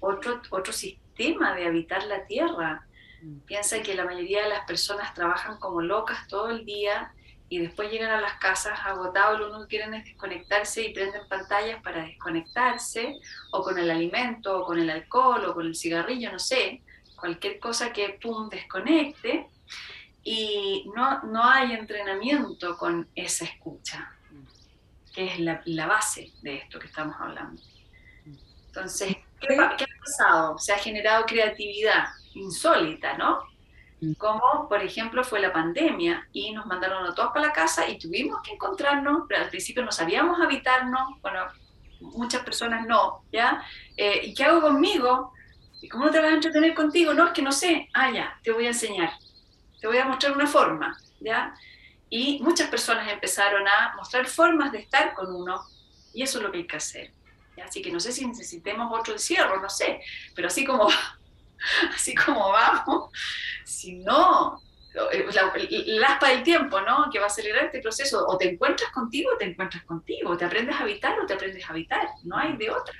otro, 0.00 0.42
otro 0.50 0.72
sistema 0.72 1.05
de 1.16 1.66
habitar 1.66 2.04
la 2.04 2.26
tierra. 2.26 2.86
Mm. 3.22 3.38
Piensa 3.40 3.82
que 3.82 3.94
la 3.94 4.04
mayoría 4.04 4.42
de 4.42 4.50
las 4.50 4.64
personas 4.66 5.14
trabajan 5.14 5.58
como 5.58 5.80
locas 5.80 6.26
todo 6.28 6.50
el 6.50 6.64
día 6.64 7.12
y 7.48 7.58
después 7.58 7.90
llegan 7.90 8.10
a 8.10 8.20
las 8.20 8.34
casas 8.34 8.78
agotados, 8.84 9.38
lo 9.38 9.46
único 9.46 9.62
que 9.62 9.76
quieren 9.76 9.94
es 9.94 10.04
desconectarse 10.04 10.82
y 10.82 10.92
prenden 10.92 11.28
pantallas 11.28 11.80
para 11.80 12.02
desconectarse, 12.02 13.18
o 13.52 13.62
con 13.62 13.78
el 13.78 13.88
alimento, 13.88 14.60
o 14.60 14.66
con 14.66 14.80
el 14.80 14.90
alcohol, 14.90 15.44
o 15.44 15.54
con 15.54 15.66
el 15.66 15.76
cigarrillo, 15.76 16.32
no 16.32 16.40
sé, 16.40 16.82
cualquier 17.14 17.60
cosa 17.60 17.92
que 17.92 18.18
pum, 18.20 18.48
desconecte, 18.48 19.46
y 20.24 20.90
no, 20.96 21.22
no 21.22 21.44
hay 21.44 21.72
entrenamiento 21.72 22.76
con 22.76 23.08
esa 23.14 23.44
escucha, 23.44 24.12
que 25.14 25.26
es 25.26 25.38
la, 25.38 25.62
la 25.66 25.86
base 25.86 26.32
de 26.42 26.56
esto 26.56 26.80
que 26.80 26.88
estamos 26.88 27.14
hablando. 27.20 27.62
Entonces, 28.66 29.16
¿qué, 29.40 29.48
¿qué 29.48 29.84
ha 29.84 30.00
pasado? 30.04 30.58
Se 30.58 30.72
ha 30.72 30.78
generado 30.78 31.24
creatividad 31.26 32.06
insólita, 32.34 33.16
¿no? 33.16 33.40
Mm. 34.00 34.12
como 34.14 34.68
por 34.68 34.82
ejemplo 34.82 35.24
fue 35.24 35.40
la 35.40 35.52
pandemia 35.52 36.28
y 36.30 36.52
nos 36.52 36.66
mandaron 36.66 37.06
a 37.06 37.14
todos 37.14 37.30
para 37.32 37.46
la 37.46 37.52
casa 37.52 37.88
y 37.88 37.98
tuvimos 37.98 38.42
que 38.42 38.52
encontrarnos, 38.52 39.22
pero 39.26 39.44
al 39.44 39.48
principio 39.48 39.82
no 39.84 39.90
sabíamos 39.90 40.38
habitarnos, 40.40 41.20
bueno, 41.22 41.46
muchas 42.00 42.42
personas 42.42 42.86
no, 42.86 43.24
¿ya? 43.32 43.62
Eh, 43.96 44.20
¿Y 44.24 44.34
qué 44.34 44.44
hago 44.44 44.60
conmigo? 44.60 45.32
¿Y 45.80 45.88
cómo 45.88 46.10
te 46.10 46.20
vas 46.20 46.30
a 46.30 46.34
entretener 46.34 46.74
contigo? 46.74 47.14
No, 47.14 47.26
es 47.26 47.32
que 47.32 47.42
no 47.42 47.52
sé. 47.52 47.88
Ah, 47.94 48.10
ya, 48.10 48.38
te 48.42 48.52
voy 48.52 48.66
a 48.66 48.68
enseñar. 48.68 49.10
te 49.80 49.86
voy 49.86 49.98
a 49.98 50.04
mostrar 50.04 50.32
una 50.32 50.46
forma, 50.46 50.98
¿ya? 51.20 51.54
Y 52.10 52.40
muchas 52.42 52.68
personas 52.68 53.10
empezaron 53.10 53.66
a 53.66 53.94
mostrar 53.96 54.26
formas 54.26 54.72
de 54.72 54.78
estar 54.78 55.14
con 55.14 55.34
uno 55.34 55.60
y 56.12 56.22
eso 56.22 56.38
es 56.38 56.44
lo 56.44 56.52
que 56.52 56.58
hay 56.58 56.66
que 56.66 56.76
hacer. 56.76 57.12
Así 57.64 57.82
que 57.82 57.90
no 57.90 58.00
sé 58.00 58.12
si 58.12 58.26
necesitemos 58.26 58.92
otro 58.92 59.14
encierro, 59.14 59.60
no 59.60 59.68
sé, 59.68 60.00
pero 60.34 60.48
así 60.48 60.64
como, 60.64 60.88
así 61.94 62.14
como 62.14 62.50
vamos, 62.50 63.10
si 63.64 63.96
no, 63.96 64.60
el 65.12 66.04
aspa 66.04 66.30
del 66.30 66.42
tiempo, 66.42 66.80
¿no? 66.80 67.10
Que 67.10 67.18
va 67.18 67.24
a 67.24 67.28
acelerar 67.28 67.66
este 67.66 67.80
proceso, 67.80 68.26
o 68.26 68.38
te 68.38 68.50
encuentras 68.50 68.90
contigo 68.92 69.30
o 69.34 69.36
te 69.36 69.44
encuentras 69.44 69.84
contigo, 69.84 70.36
te 70.36 70.44
aprendes 70.44 70.74
a 70.76 70.80
habitar 70.80 71.18
o 71.20 71.26
te 71.26 71.34
aprendes 71.34 71.64
a 71.64 71.68
habitar, 71.68 72.08
no 72.24 72.36
hay 72.36 72.56
de 72.56 72.70
otra. 72.70 72.94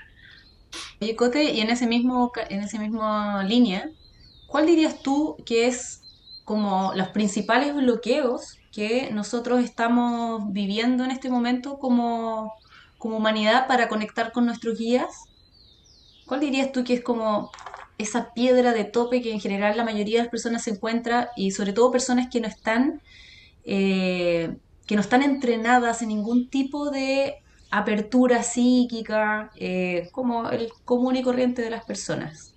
Oye, 1.01 1.15
Cote, 1.15 1.43
y 1.43 1.61
en 1.61 1.69
ese 1.69 1.87
mismo, 1.87 2.31
en 2.49 2.61
ese 2.61 2.79
mismo 2.79 3.41
línea, 3.43 3.89
¿cuál 4.47 4.65
dirías 4.65 5.01
tú 5.01 5.37
que 5.45 5.67
es 5.67 6.01
como 6.45 6.93
los 6.95 7.09
principales 7.09 7.75
bloqueos 7.75 8.57
que 8.71 9.09
nosotros 9.11 9.63
estamos 9.63 10.53
viviendo 10.53 11.03
en 11.03 11.11
este 11.11 11.29
momento 11.29 11.79
como, 11.79 12.53
como 12.97 13.17
humanidad 13.17 13.67
para 13.67 13.87
conectar 13.87 14.31
con 14.31 14.45
nuestros 14.45 14.77
guías? 14.77 15.25
¿Cuál 16.25 16.41
dirías 16.41 16.71
tú 16.71 16.83
que 16.83 16.93
es 16.93 17.03
como 17.03 17.51
esa 17.97 18.33
piedra 18.33 18.73
de 18.73 18.83
tope 18.83 19.21
que 19.21 19.31
en 19.31 19.39
general 19.39 19.75
la 19.75 19.83
mayoría 19.83 20.17
de 20.17 20.23
las 20.23 20.31
personas 20.31 20.63
se 20.63 20.71
encuentra 20.71 21.31
y 21.35 21.51
sobre 21.51 21.73
todo 21.73 21.91
personas 21.91 22.27
que 22.31 22.39
no 22.39 22.47
están 22.47 23.01
eh, 23.65 24.55
que 24.85 24.95
no 24.95 25.01
están 25.01 25.21
entrenadas 25.21 26.01
en 26.01 26.07
ningún 26.07 26.49
tipo 26.49 26.89
de 26.89 27.35
apertura 27.69 28.41
psíquica 28.43 29.51
eh, 29.57 30.07
como 30.13 30.49
el 30.49 30.71
común 30.85 31.17
y 31.17 31.23
corriente 31.23 31.61
de 31.61 31.69
las 31.69 31.83
personas. 31.83 32.53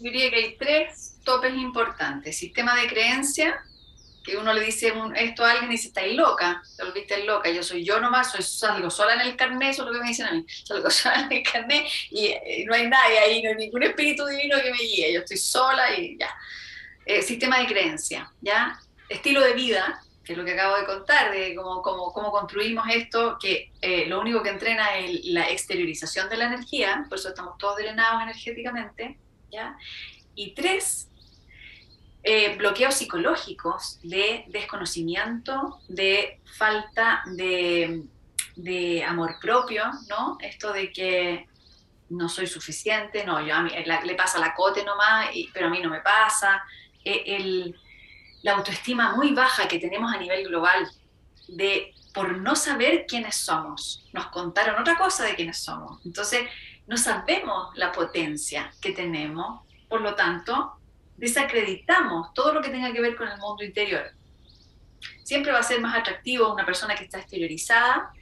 Diría 0.00 0.30
que 0.30 0.36
hay 0.36 0.56
tres 0.56 1.18
topes 1.22 1.54
importantes. 1.54 2.38
Sistema 2.38 2.74
de 2.80 2.88
creencia, 2.88 3.54
que 4.24 4.36
uno 4.38 4.54
le 4.54 4.62
dice 4.62 4.92
esto 5.16 5.44
a 5.44 5.50
alguien 5.50 5.70
y 5.70 5.74
dice, 5.74 5.88
estáis 5.88 6.16
loca, 6.16 6.62
te 6.76 6.84
volviste 6.84 7.24
loca, 7.24 7.50
yo 7.50 7.62
soy 7.62 7.84
yo 7.84 8.00
nomás, 8.00 8.32
soy, 8.32 8.42
salgo 8.42 8.90
sola 8.90 9.14
en 9.14 9.20
el 9.20 9.36
carnet, 9.36 9.70
eso 9.70 9.82
es 9.82 9.88
lo 9.88 9.92
que 9.92 10.00
me 10.00 10.08
dicen 10.08 10.26
a 10.26 10.32
mí, 10.32 10.46
salgo 10.64 10.90
sola 10.90 11.20
en 11.20 11.32
el 11.32 11.42
carnet 11.42 11.84
y, 12.10 12.26
eh, 12.28 12.64
no 12.66 12.74
hay 12.74 12.88
nadie 12.88 13.18
ahí, 13.18 13.42
no 13.42 13.50
hay 13.50 13.56
ningún 13.56 13.82
espíritu 13.82 14.26
divino 14.26 14.56
que 14.62 14.70
me 14.70 14.78
guíe, 14.78 15.12
yo 15.12 15.20
estoy 15.20 15.36
sola 15.36 15.94
y 15.94 16.16
ya. 16.18 16.30
Eh, 17.06 17.20
sistema 17.20 17.58
de 17.58 17.66
creencia, 17.66 18.32
¿ya? 18.40 18.78
Estilo 19.10 19.42
de 19.42 19.52
vida, 19.52 20.00
que 20.24 20.32
es 20.32 20.38
lo 20.38 20.44
que 20.44 20.54
acabo 20.54 20.78
de 20.78 20.86
contar, 20.86 21.30
de 21.30 21.54
cómo, 21.54 21.82
cómo, 21.82 22.12
cómo 22.12 22.30
construimos 22.32 22.86
esto, 22.88 23.36
que 23.38 23.70
eh, 23.82 24.06
lo 24.06 24.20
único 24.20 24.42
que 24.42 24.48
entrena 24.48 24.96
es 24.96 25.22
la 25.26 25.50
exteriorización 25.50 26.30
de 26.30 26.38
la 26.38 26.46
energía, 26.46 27.04
por 27.10 27.18
eso 27.18 27.28
estamos 27.28 27.58
todos 27.58 27.76
drenados 27.76 28.22
energéticamente, 28.22 29.18
¿ya? 29.52 29.76
Y 30.34 30.54
tres, 30.54 31.10
eh, 32.26 32.56
bloqueos 32.56 32.94
psicológicos 32.94 34.00
de 34.02 34.46
desconocimiento, 34.48 35.80
de 35.88 36.40
falta 36.56 37.22
de, 37.26 39.04
amor 39.06 39.36
propio, 39.38 39.84
¿no? 40.08 40.38
Esto 40.40 40.72
de 40.72 40.90
que 40.90 41.46
no 42.08 42.30
soy 42.30 42.46
suficiente, 42.46 43.26
no, 43.26 43.46
yo 43.46 43.54
a 43.54 43.62
mí 43.62 43.70
le 44.04 44.14
pasa 44.14 44.38
la 44.38 44.54
cote 44.54 44.82
nomás, 44.84 45.28
pero 45.52 45.66
a 45.66 45.70
mí 45.70 45.80
no 45.82 45.90
me 45.90 46.00
pasa. 46.00 46.64
E, 47.04 47.74
la 48.42 48.52
autoestima 48.52 49.14
muy 49.14 49.32
baja 49.32 49.68
que 49.68 49.78
tenemos 49.78 50.10
a 50.10 50.18
nivel 50.18 50.48
global, 50.48 50.88
de 51.48 51.92
por 52.14 52.38
no 52.38 52.56
saber 52.56 53.04
quiénes 53.06 53.36
somos. 53.36 54.08
Nos 54.14 54.28
contaron 54.28 54.80
otra 54.80 54.96
cosa 54.96 55.24
de 55.24 55.34
quiénes 55.34 55.58
somos. 55.58 56.00
Entonces, 56.06 56.48
no 56.86 56.96
sabemos 56.96 57.76
la 57.76 57.92
potencia 57.92 58.72
que 58.80 58.92
tenemos, 58.92 59.62
por 59.88 60.00
lo 60.00 60.14
tanto, 60.14 60.78
desacreditamos 61.16 62.32
todo 62.34 62.52
lo 62.52 62.60
que 62.60 62.70
tenga 62.70 62.92
que 62.92 63.00
ver 63.00 63.16
con 63.16 63.28
el 63.28 63.38
mundo 63.38 63.64
interior. 63.64 64.12
Siempre 65.22 65.52
va 65.52 65.60
a 65.60 65.62
ser 65.62 65.80
más 65.80 65.96
atractivo 65.96 66.52
una 66.52 66.66
persona 66.66 66.94
que 66.94 67.04
está 67.04 67.18
exteriorizada 67.18 68.12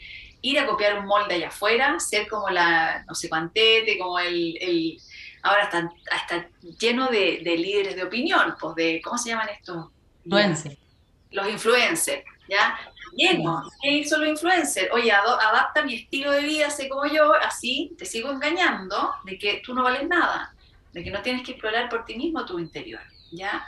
ir 0.43 0.59
a 0.59 0.67
copiar 0.67 0.99
un 0.99 1.07
molde 1.07 1.35
allá 1.37 1.49
afuera, 1.49 1.99
ser 2.01 2.29
como 2.29 2.51
la, 2.51 3.05
no 3.09 3.15
sé, 3.15 3.29
cuantete, 3.29 3.97
como 3.97 4.19
el, 4.19 4.59
el 4.61 4.99
ahora 5.43 5.65
está, 5.65 5.91
está 6.15 6.49
lleno 6.79 7.09
de, 7.09 7.41
de, 7.45 7.57
líderes 7.57 7.97
de 7.97 8.03
opinión, 8.03 8.57
pues 8.61 8.75
de, 8.75 9.01
¿cómo 9.03 9.17
se 9.17 9.31
llaman 9.31 9.49
estos? 9.49 9.87
Influencers. 10.25 10.77
Los 11.31 11.49
influencers, 11.49 12.25
¿ya? 12.49 12.79
Lleno. 13.17 13.71
¿Qué 13.81 13.91
hizo 13.91 14.19
los 14.19 14.29
influencers? 14.29 14.91
Oye, 14.93 15.13
adapta 15.13 15.85
mi 15.85 15.95
estilo 15.95 16.33
de 16.33 16.43
vida, 16.43 16.71
sé 16.71 16.89
como 16.89 17.07
yo, 17.07 17.35
así 17.35 17.95
te 17.97 18.05
sigo 18.05 18.31
engañando 18.31 19.15
de 19.25 19.39
que 19.39 19.63
tú 19.65 19.75
no 19.75 19.83
vales 19.83 20.09
nada 20.09 20.53
de 20.93 21.03
que 21.03 21.11
no 21.11 21.23
tienes 21.23 21.43
que 21.43 21.53
explorar 21.53 21.89
por 21.89 22.05
ti 22.05 22.17
mismo 22.17 22.45
tu 22.45 22.59
interior, 22.59 23.03
¿ya? 23.31 23.67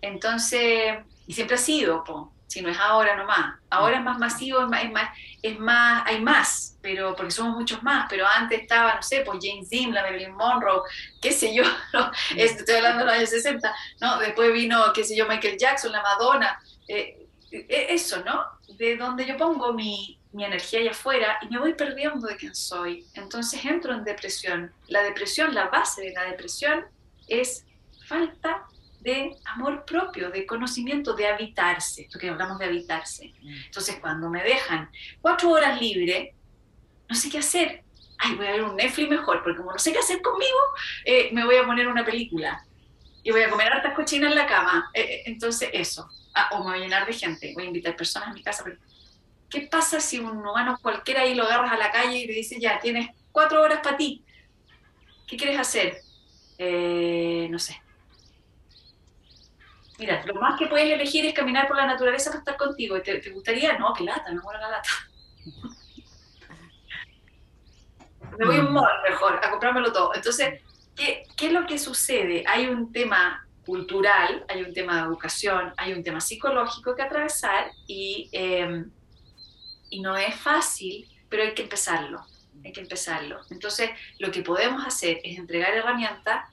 Entonces, 0.00 0.98
y 1.26 1.32
siempre 1.32 1.56
ha 1.56 1.58
sido, 1.58 2.04
si 2.46 2.62
no 2.62 2.68
es 2.68 2.78
ahora 2.78 3.16
nomás, 3.16 3.58
ahora 3.70 3.98
es 3.98 4.04
más 4.04 4.18
masivo, 4.18 4.60
es 4.60 4.68
más, 4.90 5.10
es 5.42 5.58
más, 5.58 6.02
hay 6.06 6.20
más, 6.20 6.78
pero 6.82 7.14
porque 7.16 7.30
somos 7.30 7.56
muchos 7.56 7.82
más, 7.82 8.06
pero 8.08 8.26
antes 8.26 8.62
estaba, 8.62 8.94
no 8.94 9.02
sé, 9.02 9.22
pues 9.24 9.38
James 9.42 9.68
Dean, 9.70 9.92
la 9.92 10.02
Marilyn 10.02 10.34
Monroe, 10.34 10.82
qué 11.20 11.32
sé 11.32 11.54
yo, 11.54 11.64
estoy 12.36 12.76
hablando 12.76 13.00
de 13.00 13.04
los 13.06 13.14
años 13.14 13.30
60, 13.30 13.74
¿no? 14.00 14.18
Después 14.18 14.52
vino, 14.52 14.92
qué 14.92 15.04
sé 15.04 15.16
yo, 15.16 15.26
Michael 15.26 15.58
Jackson, 15.58 15.92
la 15.92 16.02
Madonna, 16.02 16.60
eh, 16.88 17.26
eh, 17.50 17.86
eso, 17.90 18.22
¿no? 18.24 18.44
De 18.78 18.96
donde 18.96 19.26
yo 19.26 19.36
pongo 19.36 19.72
mi, 19.72 20.18
mi 20.34 20.44
energía 20.44 20.80
allá 20.80 20.90
afuera 20.90 21.38
y 21.42 21.48
me 21.48 21.58
voy 21.58 21.74
perdiendo 21.74 22.26
de 22.26 22.36
quién 22.36 22.54
soy. 22.54 23.06
Entonces 23.14 23.64
entro 23.64 23.94
en 23.94 24.04
depresión. 24.04 24.72
La 24.88 25.02
depresión, 25.02 25.54
la 25.54 25.68
base 25.68 26.02
de 26.02 26.12
la 26.12 26.24
depresión 26.24 26.84
es 27.28 27.64
falta 28.06 28.66
de 29.00 29.36
amor 29.44 29.84
propio, 29.84 30.30
de 30.30 30.44
conocimiento, 30.44 31.14
de 31.14 31.28
habitarse, 31.28 32.02
esto 32.02 32.18
que 32.18 32.28
hablamos 32.28 32.58
de 32.58 32.64
habitarse. 32.64 33.32
Mm. 33.42 33.54
Entonces 33.66 33.96
cuando 34.00 34.28
me 34.28 34.42
dejan 34.42 34.90
cuatro 35.20 35.50
horas 35.50 35.80
libre, 35.80 36.34
no 37.08 37.14
sé 37.14 37.30
qué 37.30 37.38
hacer. 37.38 37.84
Ay, 38.18 38.34
voy 38.34 38.46
a 38.46 38.52
ver 38.52 38.62
un 38.64 38.76
Netflix 38.76 39.10
mejor, 39.10 39.42
porque 39.42 39.58
como 39.58 39.72
no 39.72 39.78
sé 39.78 39.92
qué 39.92 39.98
hacer 39.98 40.20
conmigo, 40.20 40.58
eh, 41.04 41.30
me 41.32 41.44
voy 41.44 41.56
a 41.56 41.66
poner 41.66 41.86
una 41.86 42.04
película 42.04 42.64
y 43.22 43.30
voy 43.30 43.42
a 43.42 43.50
comer 43.50 43.72
hartas 43.72 43.94
cochinas 43.94 44.30
en 44.30 44.36
la 44.36 44.46
cama. 44.46 44.90
Eh, 44.94 45.00
eh, 45.00 45.22
entonces 45.26 45.70
eso. 45.72 46.08
Ah, 46.34 46.48
o 46.52 46.58
me 46.58 46.70
voy 46.70 46.78
a 46.78 46.82
llenar 46.82 47.06
de 47.06 47.12
gente, 47.12 47.52
voy 47.54 47.64
a 47.64 47.66
invitar 47.66 47.94
personas 47.94 48.30
a 48.30 48.32
mi 48.32 48.42
casa. 48.42 48.64
Pero 48.64 48.78
¿Qué 49.54 49.68
pasa 49.70 50.00
si 50.00 50.18
un 50.18 50.44
humano 50.44 50.76
cualquiera 50.82 51.22
ahí 51.22 51.36
lo 51.36 51.44
agarras 51.44 51.70
a 51.70 51.76
la 51.76 51.92
calle 51.92 52.18
y 52.18 52.26
le 52.26 52.32
dice, 52.32 52.58
ya, 52.58 52.80
tienes 52.80 53.10
cuatro 53.30 53.62
horas 53.62 53.78
para 53.84 53.96
ti? 53.96 54.24
¿Qué 55.28 55.36
quieres 55.36 55.56
hacer? 55.56 55.98
Eh, 56.58 57.46
no 57.48 57.60
sé. 57.60 57.80
Mira, 60.00 60.26
lo 60.26 60.34
más 60.40 60.58
que 60.58 60.66
puedes 60.66 60.90
elegir 60.90 61.24
es 61.24 61.34
caminar 61.34 61.68
por 61.68 61.76
la 61.76 61.86
naturaleza 61.86 62.30
para 62.30 62.40
estar 62.40 62.56
contigo. 62.56 63.00
¿Te, 63.00 63.20
te 63.20 63.30
gustaría? 63.30 63.78
No, 63.78 63.94
qué 63.94 64.02
lata, 64.02 64.32
no 64.32 64.42
muero 64.42 64.58
la 64.58 64.70
lata. 64.70 64.88
Me 68.36 68.46
voy 68.46 68.56
a 68.56 68.60
un 68.60 68.72
mall 68.72 69.02
mejor, 69.08 69.38
a 69.40 69.50
comprármelo 69.52 69.92
todo. 69.92 70.16
Entonces, 70.16 70.62
¿qué, 70.96 71.22
¿qué 71.36 71.46
es 71.46 71.52
lo 71.52 71.64
que 71.64 71.78
sucede? 71.78 72.42
Hay 72.48 72.66
un 72.66 72.90
tema 72.90 73.46
cultural, 73.64 74.44
hay 74.48 74.64
un 74.64 74.74
tema 74.74 74.96
de 74.96 75.02
educación, 75.02 75.72
hay 75.76 75.92
un 75.92 76.02
tema 76.02 76.20
psicológico 76.20 76.96
que 76.96 77.02
atravesar 77.02 77.70
y 77.86 78.28
eh, 78.32 78.86
y 79.94 80.00
no 80.00 80.16
es 80.16 80.34
fácil, 80.34 81.08
pero 81.28 81.44
hay 81.44 81.54
que 81.54 81.62
empezarlo, 81.62 82.26
hay 82.64 82.72
que 82.72 82.80
empezarlo. 82.80 83.40
Entonces, 83.50 83.90
lo 84.18 84.32
que 84.32 84.42
podemos 84.42 84.84
hacer 84.84 85.20
es 85.22 85.38
entregar 85.38 85.72
herramientas. 85.72 86.50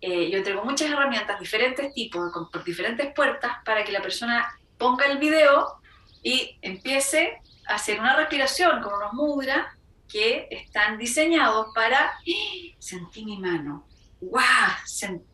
Eh, 0.00 0.28
yo 0.28 0.38
entrego 0.38 0.64
muchas 0.64 0.90
herramientas, 0.90 1.38
diferentes 1.38 1.94
tipos, 1.94 2.32
por 2.50 2.64
diferentes 2.64 3.14
puertas, 3.14 3.58
para 3.64 3.84
que 3.84 3.92
la 3.92 4.02
persona 4.02 4.44
ponga 4.76 5.06
el 5.06 5.18
video 5.18 5.80
y 6.20 6.58
empiece 6.62 7.38
a 7.68 7.74
hacer 7.74 8.00
una 8.00 8.16
respiración 8.16 8.82
con 8.82 8.92
unos 8.94 9.12
mudras 9.12 9.68
que 10.08 10.48
están 10.50 10.98
diseñados 10.98 11.68
para 11.72 12.06
¡Ah! 12.06 12.76
sentir 12.80 13.24
mi 13.24 13.38
mano, 13.38 13.86
¡guau! 14.20 14.44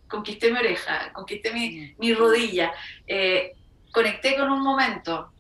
conquisté 0.09 0.53
mi 0.53 0.59
oreja, 0.59 1.11
conquisté 1.15 1.53
mi, 1.55 1.95
mi 1.99 2.13
rodilla, 2.13 2.73
eh, 3.07 3.55
conecté 3.93 4.37
con 4.37 4.53
un 4.53 4.63
momento, 4.63 5.33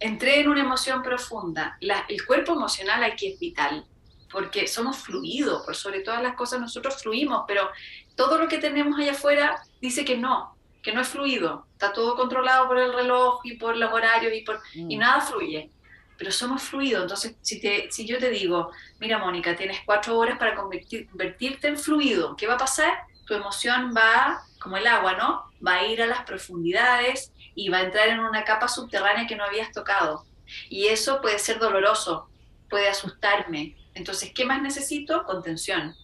entré 0.00 0.40
en 0.40 0.48
una 0.48 0.62
emoción 0.62 1.02
profunda. 1.02 1.78
el 1.80 2.26
cuerpo 2.26 2.52
emocional 2.52 3.04
aquí 3.04 3.32
es 3.32 3.38
vital, 3.38 3.84
porque 4.32 4.66
somos 4.66 4.96
fluidos, 4.98 5.64
por 5.64 5.76
sobre 5.76 6.00
todas 6.00 6.22
las 6.22 6.34
cosas 6.34 6.60
nosotros 6.60 7.00
fluimos, 7.02 7.44
pero 7.46 7.70
todo 8.16 8.38
lo 8.38 8.48
que 8.48 8.58
tenemos 8.58 8.98
allá 8.98 9.12
afuera 9.12 9.62
dice 9.80 10.04
que 10.04 10.16
no, 10.16 10.56
que 10.82 10.92
no 10.92 11.02
es 11.02 11.08
fluido, 11.08 11.66
está 11.72 11.92
todo 11.92 12.16
controlado 12.16 12.66
por 12.66 12.78
el 12.78 12.92
reloj 12.92 13.40
y 13.44 13.56
por 13.56 13.76
los 13.76 13.92
horarios 13.92 14.32
y, 14.34 14.42
por, 14.42 14.60
y 14.74 14.96
mm. 14.96 14.98
nada 14.98 15.20
fluye, 15.20 15.70
pero 16.16 16.30
somos 16.30 16.62
fluidos, 16.62 17.02
entonces 17.02 17.36
si, 17.42 17.60
te, 17.60 17.90
si 17.90 18.06
yo 18.06 18.18
te 18.18 18.30
digo, 18.30 18.70
mira 18.98 19.18
Mónica, 19.18 19.56
tienes 19.56 19.78
cuatro 19.84 20.18
horas 20.18 20.38
para 20.38 20.54
convertirte 20.54 21.68
en 21.68 21.76
fluido, 21.76 22.36
¿qué 22.36 22.46
va 22.46 22.54
a 22.54 22.58
pasar? 22.58 22.92
Tu 23.26 23.34
emoción 23.34 23.94
va, 23.96 24.42
como 24.60 24.76
el 24.76 24.86
agua, 24.86 25.14
¿no? 25.14 25.44
Va 25.66 25.76
a 25.76 25.86
ir 25.86 26.02
a 26.02 26.06
las 26.06 26.24
profundidades, 26.24 27.32
y 27.60 27.68
va 27.68 27.78
a 27.78 27.82
entrar 27.82 28.08
en 28.08 28.20
una 28.20 28.42
capa 28.42 28.68
subterránea 28.68 29.26
que 29.26 29.36
no 29.36 29.44
habías 29.44 29.70
tocado. 29.70 30.24
Y 30.70 30.86
eso 30.86 31.20
puede 31.20 31.38
ser 31.38 31.58
doloroso, 31.58 32.30
puede 32.70 32.88
asustarme. 32.88 33.76
Entonces, 33.92 34.32
¿qué 34.34 34.46
más 34.46 34.62
necesito? 34.62 35.24
Contención. 35.24 35.94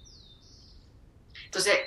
Entonces, 1.47 1.79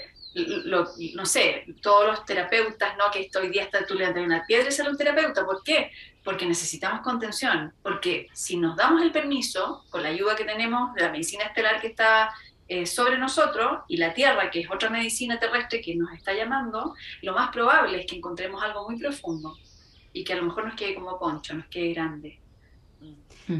no 1.14 1.26
sé, 1.28 1.66
todos 1.84 2.08
los 2.08 2.26
terapeutas, 2.26 2.98
¿no? 2.98 3.12
Que 3.12 3.30
hoy 3.40 3.50
día 3.50 3.64
está 3.64 3.86
tú 3.86 3.94
le 3.94 4.10
una 4.10 4.44
piedra 4.48 4.70
y 4.70 4.72
sale 4.72 4.90
un 4.90 4.98
terapeuta. 4.98 5.46
¿Por 5.46 5.62
qué? 5.62 5.92
Porque 6.24 6.48
necesitamos 6.48 7.02
contención. 7.02 7.72
Porque 7.84 8.28
si 8.34 8.58
nos 8.58 8.76
damos 8.76 9.04
el 9.04 9.12
permiso, 9.12 9.86
con 9.92 10.02
la 10.02 10.10
ayuda 10.10 10.36
que 10.36 10.46
tenemos 10.46 10.96
de 10.96 11.04
la 11.04 11.12
medicina 11.12 11.44
estelar 11.44 11.80
que 11.80 11.90
está 11.90 12.32
eh, 12.72 12.86
sobre 12.86 13.18
nosotros 13.18 13.80
y 13.88 13.98
la 13.98 14.14
Tierra, 14.14 14.52
que 14.52 14.60
es 14.60 14.70
otra 14.70 14.92
medicina 14.92 15.40
terrestre 15.40 15.82
que 15.82 15.96
nos 15.96 16.14
está 16.14 16.36
llamando, 16.36 16.94
lo 17.24 17.34
más 17.34 17.50
probable 17.50 18.00
es 18.00 18.06
que 18.06 18.18
encontremos 18.18 18.62
algo 18.62 18.88
muy 18.88 19.00
profundo 19.00 19.58
y 20.14 20.24
que 20.24 20.34
a 20.34 20.36
lo 20.36 20.44
mejor 20.44 20.66
nos 20.66 20.76
quede 20.76 20.94
como 20.94 21.18
poncho, 21.18 21.56
nos 21.56 21.66
quede 21.66 21.94
grande. 21.94 22.40
Mm. 23.00 23.60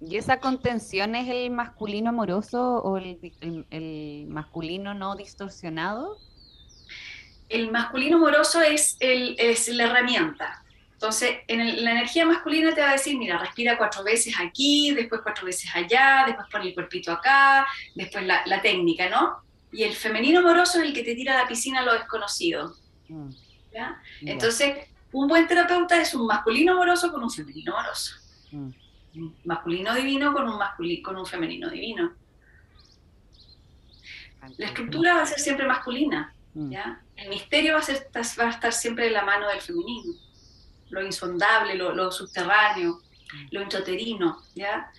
¿Y, 0.00 0.16
esa, 0.16 0.40
contención 0.40 1.14
es 1.14 1.28
el 1.28 1.50
masculino 1.50 2.08
amoroso 2.08 2.78
o 2.82 2.96
el, 2.96 4.26
masculino 4.26 4.94
no 4.94 5.14
distorsionado? 5.14 6.16
El 7.50 7.70
masculino 7.70 8.16
amoroso 8.16 8.62
es, 8.62 8.96
el, 9.00 9.36
es 9.38 9.68
la 9.68 9.84
herramienta. 9.84 10.64
Entonces, 11.02 11.40
en 11.48 11.84
la 11.84 11.90
energía 11.90 12.24
masculina 12.24 12.72
te 12.72 12.80
va 12.80 12.90
a 12.90 12.92
decir, 12.92 13.18
mira, 13.18 13.36
respira 13.36 13.76
cuatro 13.76 14.04
veces 14.04 14.36
aquí, 14.38 14.94
después 14.94 15.20
cuatro 15.20 15.46
veces 15.46 15.68
allá, 15.74 16.22
después 16.28 16.46
pon 16.48 16.62
el 16.62 16.74
cuerpito 16.74 17.10
acá, 17.10 17.66
después 17.96 18.24
la, 18.24 18.62
técnica, 18.62 19.10
¿no? 19.10 19.38
Y 19.72 19.82
el 19.82 19.94
femenino 19.94 20.38
amoroso 20.38 20.78
es 20.78 20.86
el 20.86 20.94
que 20.94 21.02
te 21.02 21.16
tira 21.16 21.34
a 21.34 21.42
la 21.42 21.48
piscina 21.48 21.80
a 21.80 21.82
lo 21.82 21.94
desconocido. 21.94 22.76
Mm. 23.08 23.30
¿ya? 23.72 24.00
Entonces, 24.20 24.76
un 25.10 25.26
buen 25.26 25.48
terapeuta 25.48 26.00
es 26.00 26.14
un 26.14 26.24
masculino 26.24 26.74
amoroso 26.74 27.10
con 27.10 27.24
un 27.24 27.30
femenino 27.32 27.76
amoroso. 27.76 28.14
Mm. 28.52 28.70
Masculino 29.44 29.96
divino 29.96 30.32
con 30.32 30.48
un, 30.48 30.56
masculino, 30.56 31.02
con 31.02 31.16
un 31.16 31.26
femenino 31.26 31.68
divino. 31.68 32.12
La 34.56 34.66
estructura 34.66 35.14
va 35.14 35.22
a 35.22 35.26
ser 35.26 35.40
siempre 35.40 35.66
masculina. 35.66 36.32
Mm. 36.54 36.70
¿ya? 36.70 37.02
El 37.16 37.28
misterio 37.28 37.72
va 37.72 37.80
a, 37.80 37.82
ser, 37.82 38.08
va 38.14 38.44
a 38.44 38.50
estar 38.50 38.72
siempre 38.72 39.08
en 39.08 39.14
la 39.14 39.24
mano 39.24 39.48
del 39.48 39.60
femenino. 39.60 40.12
Lo 40.92 41.02
insondable, 41.02 41.74
lo, 41.74 42.12
subterráneo, 42.12 43.00
mm. 43.34 43.46
lo 43.50 43.62
introterino. 43.62 44.42
¿ya? 44.54 44.92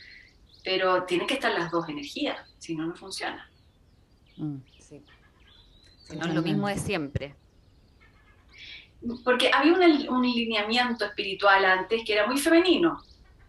Pero 0.64 1.04
tienen 1.04 1.26
que 1.26 1.36
estar 1.36 1.54
las 1.54 1.72
dos 1.72 1.88
energías, 1.88 2.38
si 2.60 2.76
no, 2.76 2.86
no 2.86 2.96
funciona. 2.96 3.50
Sí. 4.80 5.02
Si 6.04 6.18
no 6.18 6.26
es 6.26 6.34
lo 6.34 6.42
mismo 6.42 6.68
de 6.68 6.78
siempre 6.78 7.36
porque 9.24 9.52
había 9.54 9.74
un, 9.74 10.10
un, 10.10 10.22
lineamiento 10.24 11.06
espiritual 11.06 11.66
antes 11.66 12.04
que 12.06 12.14
era 12.14 12.26
muy 12.26 12.38
femenino, 12.38 13.02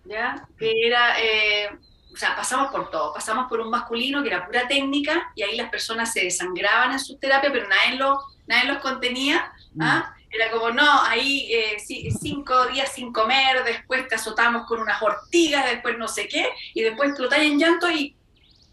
¿ya? 0.04 0.46
Que 0.58 0.72
era, 0.86 1.20
eh, 1.20 1.70
o 2.12 2.16
sea, 2.16 2.34
pasamos 2.34 2.72
por 2.72 2.90
todo, 2.90 3.14
pasamos 3.14 3.48
por 3.48 3.60
un 3.60 3.70
masculino 3.70 4.22
que 4.22 4.28
era 4.28 4.46
pura 4.46 4.66
técnica 4.66 5.32
y 5.34 5.42
ahí 5.42 5.56
las 5.56 5.70
personas 5.70 6.12
se 6.12 6.24
desangraban 6.24 6.92
en 6.92 6.98
su 6.98 7.16
terapia, 7.18 7.52
pero 7.52 7.68
nadie, 7.68 7.96
lo, 7.96 8.20
nadie 8.46 8.68
los 8.68 8.78
contenía, 8.78 9.52
¿ah? 9.80 10.14
Mm. 10.16 10.23
Era 10.34 10.50
como, 10.50 10.70
no, 10.70 11.02
ahí 11.02 11.48
eh, 11.52 11.76
cinco 11.78 12.66
días 12.66 12.92
sin 12.92 13.12
comer, 13.12 13.62
después 13.62 14.08
te 14.08 14.16
azotamos 14.16 14.66
con 14.66 14.80
unas 14.80 15.00
ortigas, 15.00 15.64
después 15.64 15.96
no 15.96 16.08
sé 16.08 16.26
qué, 16.26 16.48
y 16.74 16.82
después 16.82 17.10
explotáis 17.10 17.52
en 17.52 17.58
llanto 17.58 17.88
y 17.88 18.16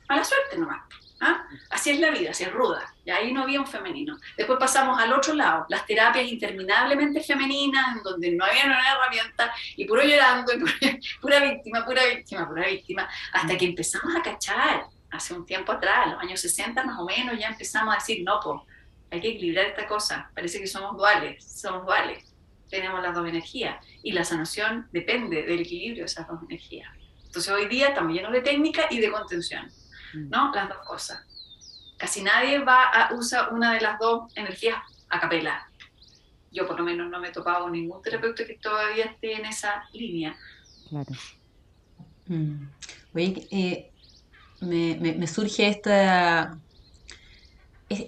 mala 0.10 0.24
suerte 0.24 0.58
nomás. 0.58 0.82
¿Ah? 1.24 1.46
Así 1.70 1.92
es 1.92 2.00
la 2.00 2.10
vida, 2.10 2.32
así 2.32 2.46
es 2.46 2.52
ruda. 2.52 2.92
Y 3.06 3.12
ahí 3.12 3.32
no 3.32 3.44
había 3.44 3.60
un 3.60 3.68
femenino. 3.68 4.18
Después 4.36 4.58
pasamos 4.58 5.00
al 5.00 5.14
otro 5.14 5.36
lado, 5.36 5.68
las 5.70 5.86
terapias 5.86 6.26
interminablemente 6.26 7.22
femeninas, 7.22 7.96
en 7.96 8.02
donde 8.02 8.32
no 8.32 8.44
había 8.44 8.66
una 8.66 8.82
herramienta, 8.92 9.54
y 9.76 9.86
puro 9.86 10.02
llorando, 10.02 10.52
pura, 11.22 11.42
víctima, 11.42 11.86
pura 11.86 12.06
víctima, 12.08 12.48
pura 12.48 12.66
víctima, 12.66 13.08
hasta 13.34 13.56
que 13.56 13.66
empezamos 13.66 14.16
a 14.16 14.24
cachar, 14.24 14.88
hace 15.12 15.36
un 15.36 15.46
tiempo 15.46 15.72
atrás, 15.72 16.08
los 16.08 16.20
años 16.20 16.42
60 16.42 16.84
más 16.86 16.98
o 16.98 17.06
menos, 17.06 17.38
ya 17.38 17.50
empezamos 17.50 17.94
a 17.94 18.00
decir, 18.00 18.24
no, 18.24 18.40
pues, 18.40 18.62
hay 19.12 19.22
que 19.22 19.30
equilibrar 19.30 19.66
esta 19.66 19.88
cosa. 19.88 20.32
Parece 20.34 20.60
que 20.60 20.68
somos 20.68 20.98
duales, 20.98 21.44
somos 21.44 21.86
duales. 21.86 22.24
Tenemos 22.70 23.04
las 23.04 23.14
dos 23.14 23.28
energías. 23.28 23.86
Y 24.02 24.14
la 24.14 24.24
sanación 24.24 24.88
depende 24.92 25.44
del 25.44 25.60
equilibrio 25.60 26.04
de 26.04 26.06
esas 26.06 26.28
dos 26.28 26.42
energías. 26.44 26.90
Entonces 27.26 27.52
hoy 27.52 27.68
día 27.68 27.90
estamos 27.90 28.14
llenos 28.14 28.32
de 28.32 28.42
técnica 28.42 28.88
y 28.90 29.00
de 29.00 29.12
contención. 29.12 29.70
¿no? 30.14 30.54
Las 30.54 30.70
dos 30.70 30.80
cosas. 30.86 31.22
Casi 31.98 32.24
nadie 32.24 32.60
va 32.60 32.86
a 32.86 33.14
usa 33.14 33.50
una 33.50 33.74
de 33.74 33.82
las 33.82 34.00
dos 34.00 34.36
energías 34.36 34.78
a 35.10 35.20
capela. 35.20 35.70
Yo 36.52 36.68
por 36.68 36.78
lo 36.78 36.84
menos 36.84 37.10
no 37.10 37.20
me 37.20 37.30
he 37.30 37.32
topado 37.32 37.70
ningún 37.70 38.02
terapeuta 38.02 38.46
que 38.46 38.56
todavía 38.56 39.06
esté 39.06 39.34
en 39.34 39.46
esa 39.46 39.84
línea. 39.94 40.36
Claro. 40.90 41.12
Mm. 42.28 42.68
Oye, 43.14 43.48
eh, 43.52 43.92
me, 44.62 45.28
surge 45.28 45.68
esta, 45.68 46.58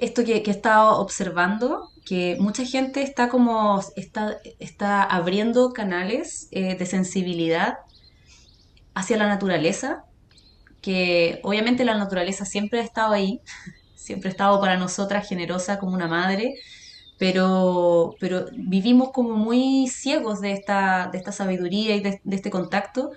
esto 0.02 0.24
que, 0.24 0.38
he 0.38 0.50
estado 0.50 1.00
observando, 1.00 1.90
que 2.06 2.38
mucha 2.40 2.66
gente 2.66 3.02
está 3.02 3.30
como, 3.30 3.82
está, 3.96 4.38
está 4.60 5.04
abriendo 5.04 5.74
canales 5.74 6.48
eh, 6.52 6.76
de 6.76 6.86
sensibilidad 6.86 7.80
hacia 8.94 9.18
la 9.18 9.28
naturaleza 9.28 10.06
que 10.84 11.40
obviamente 11.44 11.86
la 11.86 11.98
naturaleza 11.98 12.46
siempre 12.46 12.82
ha 12.82 12.84
estado 12.84 13.14
ahí, 13.14 13.40
siempre 13.96 14.30
ha 14.30 14.32
estado 14.32 14.60
para 14.60 14.78
nosotras 14.78 15.28
generosa 15.28 15.80
como 15.80 15.94
una 15.94 16.08
madre, 16.08 16.56
pero, 17.18 18.16
pero 18.20 18.48
vivimos 18.52 19.12
como 19.12 19.36
muy 19.36 19.88
ciegos 19.88 20.42
de 20.42 20.52
esta, 20.52 21.10
de 21.12 21.18
esta 21.20 21.32
sabiduría 21.32 21.96
y 21.96 22.02
de, 22.02 22.20
este 22.30 22.50
contacto. 22.50 23.12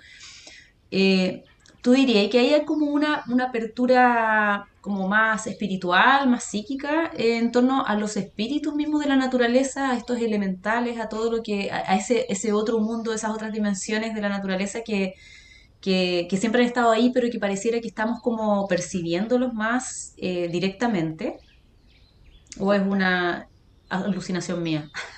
Eh, 0.91 1.43
¿Tú 1.87 1.93
dirías 1.93 2.29
que 2.29 2.39
hay 2.39 2.65
como 2.65 2.87
una, 2.87 3.23
una, 3.29 3.45
apertura 3.45 4.67
como 4.81 5.07
más 5.07 5.47
espiritual, 5.47 6.27
más 6.27 6.43
psíquica, 6.43 7.09
en 7.17 7.49
torno 7.53 7.85
a 7.85 7.95
los 7.95 8.17
espíritus 8.17 8.75
mismos 8.75 8.99
de 9.03 9.07
la 9.07 9.15
naturaleza, 9.15 9.91
a 9.91 9.95
estos 9.95 10.19
elementales, 10.19 10.99
a 10.99 11.07
todo 11.07 11.31
lo 11.31 11.41
que, 11.41 11.71
a, 11.71 11.95
ese, 11.95 12.25
ese 12.27 12.51
otro 12.51 12.79
mundo, 12.79 13.13
esas 13.13 13.31
otras 13.31 13.53
dimensiones 13.53 14.13
de 14.13 14.19
la 14.19 14.27
naturaleza 14.27 14.81
que, 14.81 15.13
que, 15.79 16.27
siempre 16.37 16.61
han 16.61 16.67
estado 16.67 16.91
ahí, 16.91 17.09
pero 17.13 17.29
que 17.29 17.39
pareciera 17.39 17.79
que 17.79 17.87
estamos 17.87 18.19
como 18.21 18.67
percibiéndolos 18.67 19.53
más 19.53 20.13
eh, 20.17 20.49
directamente? 20.51 21.37
¿O 22.59 22.73
es 22.73 22.81
una 22.81 23.47
alucinación 23.87 24.61
mía? 24.61 24.91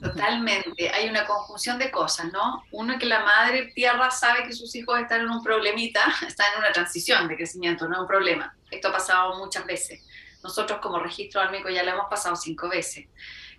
Totalmente, 0.00 0.88
hay 0.88 1.10
una 1.10 1.26
conjunción 1.26 1.78
de 1.78 1.90
cosas, 1.90 2.32
¿no? 2.32 2.64
Uno 2.70 2.98
que 2.98 3.04
la 3.04 3.20
madre 3.20 3.70
tierra 3.74 4.10
sabe 4.10 4.44
que 4.44 4.54
sus 4.54 4.74
hijos 4.74 4.98
están 4.98 5.20
en 5.20 5.28
un 5.28 5.42
problemita, 5.42 6.02
están 6.26 6.54
en 6.54 6.60
una 6.60 6.72
transición 6.72 7.28
de 7.28 7.36
crecimiento, 7.36 7.86
no 7.86 8.02
un 8.02 8.06
problema. 8.06 8.54
Esto 8.70 8.88
ha 8.88 8.92
pasado 8.92 9.36
muchas 9.36 9.66
veces. 9.66 10.02
Nosotros 10.42 10.80
como 10.80 10.98
registro 10.98 11.42
álmico 11.42 11.68
ya 11.68 11.82
lo 11.82 11.90
hemos 11.90 12.06
pasado 12.08 12.34
cinco 12.34 12.70
veces. 12.70 13.08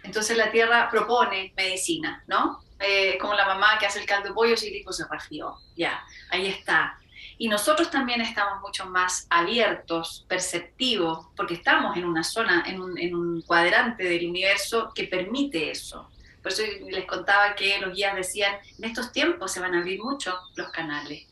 Entonces 0.02 0.36
la 0.36 0.52
tierra 0.52 0.90
propone 0.90 1.54
medicina, 1.56 2.24
¿no? 2.26 2.64
Eh, 2.80 3.20
como 3.20 3.36
la 3.36 3.46
mamá 3.46 3.78
que 3.80 3.86
hace 3.86 4.00
el 4.00 4.08
caldo 4.08 4.30
de 4.30 4.34
pollo 4.34 4.58
si 4.58 4.70
el 4.70 4.76
hijo 4.78 4.92
se 4.92 5.06
resfrió. 5.08 5.58
Ya, 5.76 6.04
ahí 6.32 6.48
está. 6.48 6.98
Y 7.38 7.50
nosotros 7.50 7.92
también 7.92 8.22
estamos 8.22 8.62
mucho 8.62 8.88
más 8.88 9.28
abiertos, 9.30 10.26
perceptivos, 10.28 11.28
porque 11.36 11.54
estamos 11.54 11.96
en 11.98 12.06
una 12.06 12.24
zona, 12.24 12.64
en 12.66 13.16
un 13.16 13.42
cuadrante 13.44 14.04
del 14.04 14.28
universo 14.28 14.92
que 14.96 15.04
permite 15.04 15.70
eso. 15.70 16.10
Por 16.42 16.52
eso 16.52 16.64
les 16.90 17.06
contaba 17.06 17.56
que 17.56 17.80
los 17.80 17.94
guías 17.94 18.16
decían, 18.16 18.56
en 18.78 18.86
estos 18.86 19.12
tiempos 19.12 19.52
se 19.52 19.60
van 19.60 19.76
a 19.76 19.80
abrir 19.80 20.02
mucho 20.02 20.38
los 20.56 20.70
canales, 20.70 21.28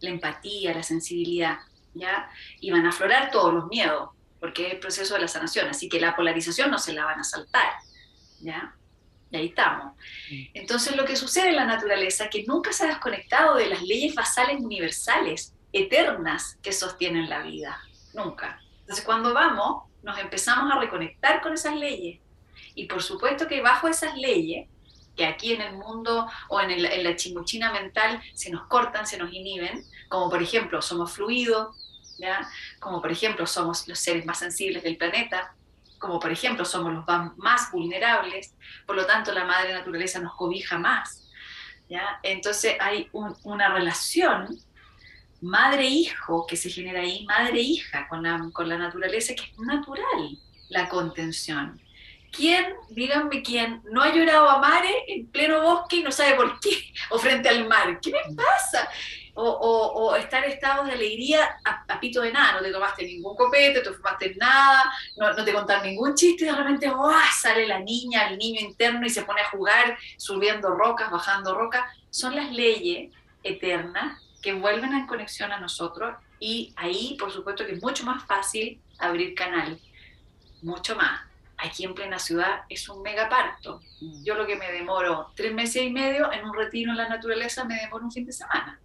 la 0.00 0.10
empatía, 0.10 0.74
la 0.74 0.82
sensibilidad, 0.82 1.58
¿ya? 1.94 2.30
Y 2.60 2.70
van 2.70 2.86
a 2.86 2.90
aflorar 2.90 3.30
todos 3.30 3.52
los 3.52 3.66
miedos, 3.66 4.10
porque 4.40 4.66
es 4.66 4.72
el 4.74 4.80
proceso 4.80 5.14
de 5.14 5.20
la 5.20 5.28
sanación, 5.28 5.68
así 5.68 5.88
que 5.88 6.00
la 6.00 6.14
polarización 6.14 6.70
no 6.70 6.78
se 6.78 6.92
la 6.92 7.04
van 7.04 7.20
a 7.20 7.24
saltar, 7.24 7.72
¿ya? 8.40 8.74
Y 9.30 9.36
ahí 9.36 9.46
estamos. 9.46 9.96
Mm. 10.30 10.44
Entonces 10.54 10.94
lo 10.94 11.04
que 11.04 11.16
sucede 11.16 11.48
en 11.48 11.56
la 11.56 11.64
naturaleza 11.64 12.24
es 12.24 12.30
que 12.30 12.44
nunca 12.44 12.72
se 12.72 12.84
ha 12.84 12.88
desconectado 12.88 13.56
de 13.56 13.66
las 13.66 13.82
leyes 13.82 14.14
basales 14.14 14.60
universales, 14.60 15.54
eternas, 15.72 16.58
que 16.62 16.72
sostienen 16.72 17.30
la 17.30 17.42
vida. 17.42 17.80
Nunca. 18.12 18.60
Entonces 18.80 19.04
cuando 19.04 19.32
vamos, 19.32 19.84
nos 20.02 20.18
empezamos 20.18 20.70
a 20.70 20.78
reconectar 20.78 21.40
con 21.40 21.54
esas 21.54 21.74
leyes. 21.76 22.20
Y 22.74 22.86
por 22.86 23.02
supuesto 23.02 23.46
que 23.46 23.60
bajo 23.60 23.88
esas 23.88 24.16
leyes, 24.16 24.68
que 25.16 25.26
aquí 25.26 25.52
en 25.52 25.60
el 25.60 25.74
mundo 25.74 26.26
o 26.48 26.60
en, 26.60 26.70
en 26.70 27.04
la 27.04 27.16
chimuchina 27.16 27.72
mental 27.72 28.22
se 28.34 28.50
nos 28.50 28.66
cortan, 28.66 29.06
se 29.06 29.18
nos 29.18 29.32
inhiben, 29.32 29.84
como 30.08 30.30
por 30.30 30.42
ejemplo 30.42 30.80
somos 30.80 31.12
fluidos, 31.12 31.76
como 32.78 33.00
por 33.00 33.10
ejemplo 33.10 33.46
somos 33.46 33.88
los 33.88 33.98
seres 33.98 34.24
más 34.24 34.38
sensibles 34.38 34.82
del 34.82 34.96
planeta, 34.96 35.54
como 35.98 36.18
por 36.18 36.32
ejemplo 36.32 36.64
somos 36.64 36.92
los 36.92 37.04
más 37.36 37.70
vulnerables, 37.72 38.54
por 38.86 38.96
lo 38.96 39.06
tanto 39.06 39.32
la 39.32 39.44
madre 39.44 39.72
naturaleza 39.72 40.20
nos 40.20 40.34
cobija 40.34 40.78
más. 40.78 41.30
¿ya? 41.88 42.20
Entonces 42.22 42.76
hay 42.80 43.08
una 43.12 43.72
relación 43.72 44.48
madre-hijo 45.40 46.46
que 46.46 46.56
se 46.56 46.70
genera 46.70 47.00
ahí, 47.00 47.24
madre-hija 47.26 48.08
con 48.08 48.22
la, 48.22 48.48
con 48.52 48.68
la 48.68 48.78
naturaleza, 48.78 49.34
que 49.34 49.42
es 49.42 49.58
natural 49.58 50.38
la 50.68 50.88
contención. 50.88 51.80
¿Quién, 52.32 52.74
díganme 52.88 53.42
quién, 53.42 53.82
no 53.90 54.02
ha 54.02 54.12
llorado 54.12 54.48
a 54.48 54.58
mare 54.58 55.04
en 55.06 55.26
pleno 55.26 55.62
bosque 55.62 55.96
y 55.96 56.02
no 56.02 56.10
sabe 56.10 56.34
por 56.34 56.58
qué? 56.60 56.92
O 57.10 57.18
frente 57.18 57.48
al 57.48 57.68
mar. 57.68 58.00
¿Qué 58.00 58.10
me 58.10 58.34
pasa? 58.34 58.88
o, 59.34 60.14
estar 60.16 60.44
en 60.44 60.52
estados 60.52 60.86
de 60.86 60.92
alegría 60.92 61.56
a, 61.64 62.00
pito 62.00 62.20
de 62.20 62.32
nada, 62.32 62.54
no 62.54 62.62
te 62.62 62.72
tomaste 62.72 63.06
ningún 63.06 63.36
copete, 63.36 63.78
no 63.78 63.90
te 63.90 63.96
fumaste 63.96 64.34
nada, 64.36 64.92
no, 65.16 65.44
te 65.44 65.52
contaron 65.52 65.84
ningún 65.84 66.14
chiste 66.14 66.44
y 66.44 66.48
de 66.48 66.54
repente 66.54 66.90
sale 67.32 67.66
la 67.66 67.78
niña, 67.78 68.28
el 68.28 68.38
niño 68.38 68.60
interno 68.60 69.06
y 69.06 69.10
se 69.10 69.22
pone 69.22 69.40
a 69.40 69.50
jugar 69.50 69.96
subiendo 70.16 70.70
rocas, 70.74 71.10
bajando 71.10 71.54
rocas. 71.54 71.84
Son 72.10 72.36
las 72.36 72.52
leyes 72.52 73.12
eternas 73.42 74.20
que 74.42 74.52
vuelven 74.52 74.92
en 74.92 75.06
conexión 75.06 75.52
a 75.52 75.60
nosotros 75.60 76.14
y 76.38 76.74
ahí 76.76 77.16
por 77.18 77.32
supuesto 77.32 77.64
que 77.64 77.72
es 77.72 77.82
mucho 77.82 78.04
más 78.04 78.24
fácil 78.24 78.80
abrir 78.98 79.34
canal, 79.34 79.80
mucho 80.62 80.96
más. 80.96 81.31
Aquí 81.62 81.84
en 81.84 81.94
plena 81.94 82.18
ciudad 82.18 82.62
es 82.68 82.88
un 82.88 83.02
mega 83.02 83.28
parto. 83.28 83.80
Mm. 84.00 84.24
Yo 84.24 84.34
lo 84.34 84.46
que 84.46 84.56
me 84.56 84.72
demoro 84.72 85.32
tres 85.36 85.54
meses 85.54 85.82
y 85.82 85.90
medio 85.90 86.32
en 86.32 86.44
un 86.44 86.54
retiro 86.54 86.90
en 86.90 86.96
la 86.96 87.08
naturaleza 87.08 87.64
me 87.64 87.76
demoro 87.76 88.04
un 88.04 88.12
fin 88.12 88.26
de 88.26 88.32
semana 88.32 88.80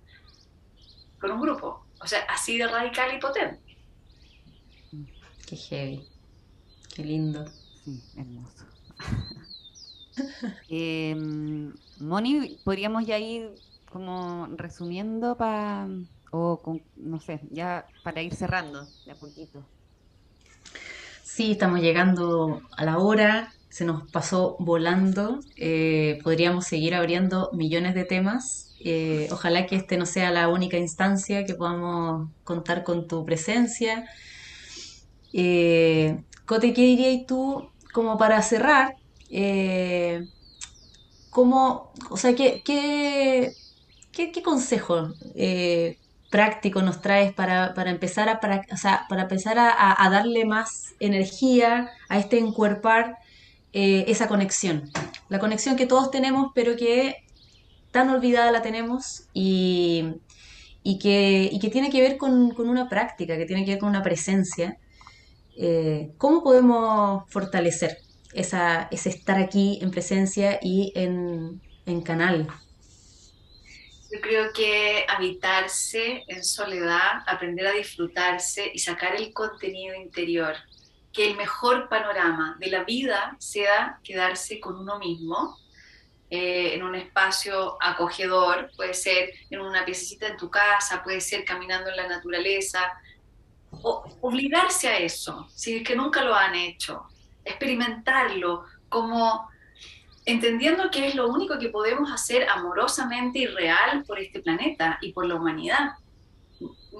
con 1.19 1.31
un 1.31 1.41
grupo. 1.41 1.85
O 2.01 2.07
sea, 2.07 2.21
así 2.29 2.57
de 2.57 2.67
radical 2.67 3.15
y 3.15 3.19
potente. 3.19 3.59
Qué 5.47 5.55
heavy. 5.55 6.07
Qué 6.93 7.03
lindo. 7.03 7.45
Sí, 7.83 8.01
hermoso. 8.15 8.65
Em, 10.67 11.75
Moni, 11.99 12.57
podríamos 12.63 13.05
ya 13.05 13.19
ir 13.19 13.53
como 13.91 14.47
resumiendo 14.55 15.37
para, 15.37 15.87
o 16.31 16.57
con, 16.57 16.81
no 16.95 17.19
sé, 17.19 17.39
ya 17.51 17.85
para 18.03 18.23
ir 18.23 18.33
cerrando 18.33 18.87
de 19.05 19.11
a 19.11 19.15
poquito. 19.15 19.63
Sí, 21.37 21.51
estamos 21.51 21.81
llegando 21.81 22.63
a 22.75 22.83
la 22.83 22.97
hora, 22.97 23.53
se 23.69 23.85
nos 23.85 24.09
pasó 24.09 24.55
volando, 24.57 25.39
eh, 25.55 26.17
podríamos 26.23 26.65
seguir 26.65 26.95
abriendo 26.95 27.51
millones 27.53 27.93
de 27.93 28.05
temas, 28.05 28.73
eh, 28.83 29.27
ojalá 29.31 29.67
que 29.67 29.75
este 29.75 29.97
no 29.97 30.07
sea 30.07 30.31
la 30.31 30.47
única 30.47 30.77
instancia 30.77 31.45
que 31.45 31.53
podamos 31.53 32.31
contar 32.43 32.83
con 32.83 33.07
tu 33.07 33.23
presencia. 33.23 34.09
Eh, 35.31 36.23
Cote, 36.47 36.73
¿qué 36.73 36.81
dirías 36.81 37.27
tú 37.27 37.69
como 37.93 38.17
para 38.17 38.41
cerrar? 38.41 38.95
Eh, 39.29 40.23
¿cómo, 41.29 41.91
o 42.09 42.17
sea, 42.17 42.33
¿qué, 42.33 42.63
qué, 42.65 43.53
qué, 44.11 44.41
consejo 44.41 45.13
eh, 45.35 45.99
práctico 46.29 46.81
nos 46.81 47.01
traes 47.01 47.33
para, 47.33 47.73
empezar, 47.85 48.29
a, 48.29 48.39
para, 48.39 48.63
para 49.09 49.21
empezar 49.23 49.57
a, 49.59 50.09
darle 50.09 50.45
más 50.45 50.95
energía 50.99 51.89
a 52.09 52.19
este 52.19 52.37
encuerpar 52.37 53.17
esa 53.73 54.27
conexión? 54.27 54.89
La 55.29 55.39
conexión 55.39 55.75
que 55.75 55.85
todos 55.85 56.11
tenemos, 56.11 56.51
pero 56.53 56.75
que 56.75 57.27
tan 57.91 58.09
olvidada 58.09 58.51
la 58.51 58.61
tenemos 58.61 59.27
y, 59.33 60.19
que, 60.83 61.57
que, 61.59 61.69
tiene 61.69 61.89
que 61.89 62.01
ver 62.01 62.17
con, 62.17 62.53
una 62.59 62.89
práctica, 62.89 63.37
que 63.37 63.45
tiene 63.45 63.65
que 63.65 63.71
ver 63.71 63.79
con 63.79 63.89
una 63.89 64.03
presencia. 64.03 64.77
Eh, 65.57 66.13
¿Cómo 66.17 66.43
podemos 66.43 67.23
fortalecer 67.29 67.97
esa, 68.33 68.87
ese 68.91 69.09
estar 69.09 69.39
aquí 69.39 69.79
en 69.81 69.91
presencia 69.91 70.59
y 70.61 70.91
en, 70.95 71.61
en 71.85 72.01
canal? 72.01 72.47
Yo 74.11 74.21
creo 74.21 74.53
que 74.53 75.05
habitarse 75.07 76.23
en 76.27 76.43
soledad, 76.43 77.23
aprender 77.27 77.67
a 77.67 77.71
disfrutarse 77.71 78.71
y 78.73 78.79
sacar 78.79 79.15
el 79.15 79.33
contenido 79.33 79.95
interior, 79.95 80.55
que 81.11 81.29
el 81.29 81.35
mejor 81.35 81.89
panorama 81.89 82.55
de 82.59 82.67
la 82.67 82.83
vida 82.85 83.35
sea 83.39 83.99
quedarse 84.03 84.59
con 84.61 84.77
uno 84.77 84.97
mismo 84.97 85.57
eh, 86.29 86.73
en 86.75 86.83
un 86.83 86.95
espacio 86.95 87.77
acogedor, 87.81 88.71
puede 88.75 88.93
ser 88.93 89.31
en 89.49 89.59
una 89.59 89.83
piececita 89.83 90.27
en 90.27 90.37
tu 90.37 90.49
casa, 90.49 91.03
puede 91.03 91.19
ser 91.19 91.43
caminando 91.43 91.89
en 91.89 91.97
la 91.97 92.07
naturaleza, 92.07 92.93
o 93.71 94.03
obligarse 94.21 94.87
a 94.87 94.97
eso, 94.97 95.49
si 95.53 95.77
es 95.77 95.83
que 95.83 95.95
nunca 95.95 96.23
lo 96.23 96.33
han 96.33 96.55
hecho, 96.55 97.07
experimentarlo 97.43 98.65
como 98.89 99.49
entendiendo 100.27 100.91
que 100.91 101.07
es 101.07 101.15
lo 101.15 101.27
único 101.27 101.57
que 101.57 101.69
podemos 101.69 102.11
hacer 102.11 102.47
amorosamente 102.47 103.39
y 103.39 103.47
real 103.47 104.03
por 104.05 104.19
este 104.19 104.39
planeta 104.39 104.99
y 105.01 105.11
por 105.13 105.25
la 105.25 105.35
humanidad. 105.35 105.93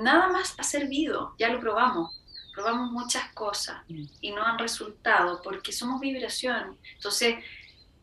Nada 0.01 0.30
más 0.30 0.55
ha 0.57 0.63
servido, 0.63 1.36
ya 1.38 1.49
lo 1.49 1.59
probamos, 1.59 2.19
probamos 2.53 2.91
muchas 2.91 3.32
cosas 3.34 3.84
y 4.21 4.32
no 4.32 4.43
han 4.43 4.57
resultado 4.57 5.41
porque 5.43 5.71
somos 5.71 5.99
vibración. 5.99 6.78
Entonces, 6.95 7.36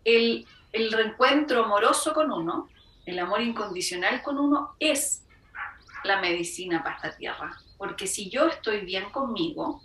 el 0.05 0.47
el 0.75 0.91
reencuentro 0.91 1.65
amoroso 1.65 2.13
con 2.13 2.33
uno, 2.33 2.69
el 3.07 3.21
amor 3.21 3.41
incondicional 3.41 4.23
con 4.23 4.39
uno, 4.39 4.75
es 4.81 5.25
la 6.03 6.21
medicina 6.21 6.83
para 6.83 6.97
esta 6.97 7.17
tierra. 7.17 7.57
Porque 7.79 8.09
si 8.09 8.29
yo 8.29 8.49
estoy 8.49 8.81
bien 8.81 9.11
conmigo, 9.11 9.83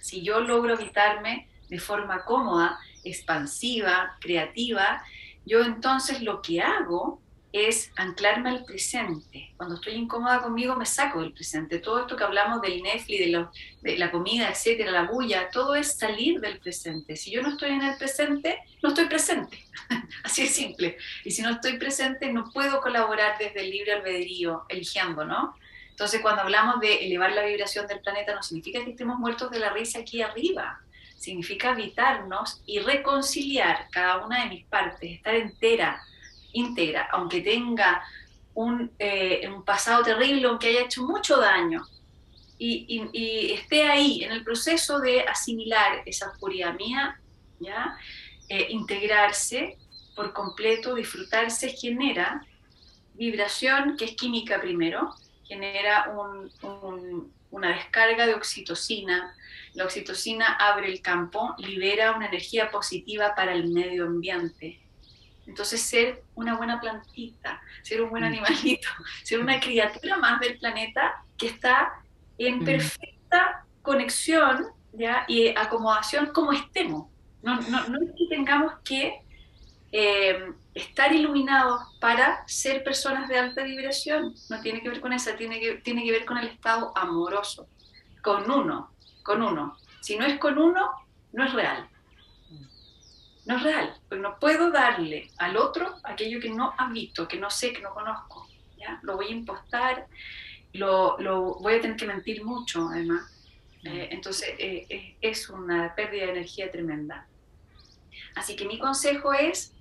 si 0.00 0.22
yo 0.22 0.40
logro 0.40 0.74
habitarme 0.74 1.50
de 1.68 1.78
forma 1.78 2.24
cómoda, 2.24 2.78
expansiva, 3.04 4.16
creativa, 4.20 5.02
yo 5.44 5.62
entonces 5.62 6.22
lo 6.22 6.42
que 6.42 6.60
hago 6.60 7.20
es 7.52 7.92
anclarme 7.96 8.48
al 8.48 8.64
presente. 8.64 9.52
Cuando 9.56 9.74
estoy 9.74 9.94
incómoda 9.94 10.40
conmigo 10.40 10.74
me 10.74 10.86
saco 10.86 11.20
del 11.20 11.32
presente. 11.32 11.78
Todo 11.78 12.00
esto 12.00 12.16
que 12.16 12.24
hablamos 12.24 12.62
del 12.62 12.82
Netflix, 12.82 13.18
de, 13.18 13.46
de, 13.82 13.98
la 13.98 14.10
comida, 14.10 14.48
etcétera, 14.48 14.90
la 14.90 15.02
bulla, 15.02 15.50
todo 15.50 15.74
es 15.74 15.98
salir 15.98 16.40
del 16.40 16.58
presente. 16.58 17.14
Si 17.14 17.30
yo 17.30 17.42
no 17.42 17.50
estoy 17.50 17.70
en 17.70 17.82
el 17.82 17.96
presente, 17.98 18.58
no 18.82 18.88
estoy 18.88 19.04
presente. 19.04 19.62
Así 20.24 20.42
es 20.42 20.54
simple. 20.54 20.96
Y 21.24 21.30
si 21.30 21.42
no 21.42 21.50
estoy 21.50 21.76
presente, 21.76 22.32
no 22.32 22.50
puedo 22.50 22.80
colaborar 22.80 23.36
desde 23.38 23.60
el 23.60 23.70
libre 23.70 23.92
albedrío, 23.92 24.64
eligiendo, 24.70 25.26
¿no? 25.26 25.54
Entonces, 25.90 26.22
cuando 26.22 26.42
hablamos 26.42 26.80
de 26.80 27.04
elevar 27.04 27.32
la 27.32 27.44
vibración 27.44 27.86
del 27.86 28.00
planeta, 28.00 28.34
no 28.34 28.42
significa 28.42 28.82
que 28.82 28.92
estemos 28.92 29.18
muertos 29.18 29.50
de 29.50 29.58
la 29.58 29.70
risa 29.70 29.98
aquí 29.98 30.22
arriba. 30.22 30.80
Significa 31.22 31.70
habitarnos 31.70 32.62
y 32.66 32.80
reconciliar 32.80 33.86
cada 33.92 34.26
una 34.26 34.42
de 34.42 34.50
mis 34.50 34.64
partes, 34.66 35.08
estar 35.08 35.36
entera, 35.36 36.02
íntegra, 36.52 37.08
aunque 37.12 37.40
tenga 37.42 38.02
eh, 38.98 39.48
un, 39.48 39.64
pasado 39.64 40.02
terrible, 40.02 40.48
aunque 40.48 40.70
haya 40.70 40.80
hecho 40.80 41.04
mucho 41.04 41.36
daño, 41.38 41.86
y, 42.58 43.52
esté 43.54 43.84
ahí 43.88 44.24
en 44.24 44.32
el 44.32 44.42
proceso 44.42 44.98
de 44.98 45.20
asimilar 45.20 46.02
esa 46.06 46.28
oscuridad 46.28 46.74
mía, 46.74 47.20
¿ya? 47.60 47.96
Eh, 48.48 48.66
integrarse 48.70 49.78
por 50.16 50.32
completo, 50.32 50.96
disfrutarse, 50.96 51.68
genera 51.68 52.44
vibración, 53.14 53.96
que 53.96 54.06
es 54.06 54.16
química 54.16 54.60
primero, 54.60 55.14
genera 55.44 56.12
una 57.52 57.68
descarga 57.76 58.26
de 58.26 58.34
oxitocina. 58.34 59.36
La 59.74 59.84
oxitocina 59.84 60.54
abre 60.54 60.88
el 60.90 61.00
campo, 61.00 61.54
libera 61.58 62.12
una 62.12 62.26
energía 62.26 62.70
positiva 62.70 63.34
para 63.34 63.52
el 63.52 63.68
medio 63.68 64.06
ambiente. 64.06 64.80
Entonces, 65.46 65.80
ser 65.80 66.22
una 66.34 66.56
buena 66.56 66.80
plantita, 66.80 67.60
ser 67.82 68.02
un 68.02 68.10
buen 68.10 68.22
mm. 68.22 68.26
animalito, 68.26 68.88
ser 69.24 69.40
una 69.40 69.58
criatura 69.60 70.16
más 70.16 70.40
del 70.40 70.58
planeta 70.58 71.24
que 71.36 71.48
está 71.48 71.92
en 72.38 72.60
mm. 72.60 72.64
perfecta 72.64 73.64
conexión 73.82 74.66
¿ya? 74.92 75.24
y 75.26 75.48
acomodación 75.48 76.26
como 76.26 76.52
estemos. 76.52 77.08
No, 77.42 77.60
no, 77.62 77.88
no 77.88 77.98
es 77.98 78.10
que 78.16 78.26
tengamos 78.28 78.74
que 78.84 79.22
eh, 79.90 80.52
estar 80.74 81.12
iluminados 81.12 81.80
para 82.00 82.46
ser 82.46 82.84
personas 82.84 83.28
de 83.28 83.38
alta 83.38 83.62
vibración. 83.62 84.34
No 84.48 84.60
tiene 84.60 84.80
que 84.80 84.88
ver 84.88 85.00
con 85.00 85.12
esa, 85.12 85.36
tiene 85.36 85.60
que, 85.60 85.74
tiene 85.76 86.04
que 86.04 86.12
ver 86.12 86.24
con 86.24 86.38
el 86.38 86.48
estado 86.48 86.96
amoroso, 86.96 87.68
con 88.22 88.50
uno, 88.50 88.91
con 89.22 89.42
uno. 89.42 89.76
Si 90.00 90.16
no 90.16 90.26
es 90.26 90.38
con 90.38 90.58
uno, 90.58 90.90
no 91.32 91.44
es 91.44 91.52
real 91.52 91.88
no 93.44 93.56
es 93.56 93.62
real, 93.62 93.94
porque 94.08 94.22
no 94.22 94.38
puedo 94.38 94.70
darle 94.70 95.30
al 95.38 95.56
otro 95.56 95.96
aquello 96.04 96.40
que 96.40 96.50
no 96.50 96.74
habito, 96.78 97.26
que 97.26 97.38
no 97.38 97.50
sé, 97.50 97.72
que 97.72 97.82
no 97.82 97.92
conozco. 97.92 98.46
¿ya? 98.78 99.00
Lo 99.02 99.16
voy 99.16 99.26
a 99.26 99.30
impostar, 99.30 100.06
lo, 100.72 101.18
lo 101.18 101.56
voy 101.56 101.74
a 101.74 101.80
tener 101.80 101.96
que 101.96 102.06
mentir 102.06 102.44
mucho, 102.44 102.88
además. 102.88 103.30
Eh, 103.84 104.08
entonces, 104.12 104.48
eh, 104.58 104.86
eh, 104.88 105.16
es 105.20 105.48
una 105.48 105.94
pérdida 105.94 106.26
de 106.26 106.32
energía 106.32 106.70
tremenda. 106.70 107.26
Así 108.36 108.54
que 108.54 108.64
mi 108.64 108.78
consejo 108.78 109.32
es 109.32 109.74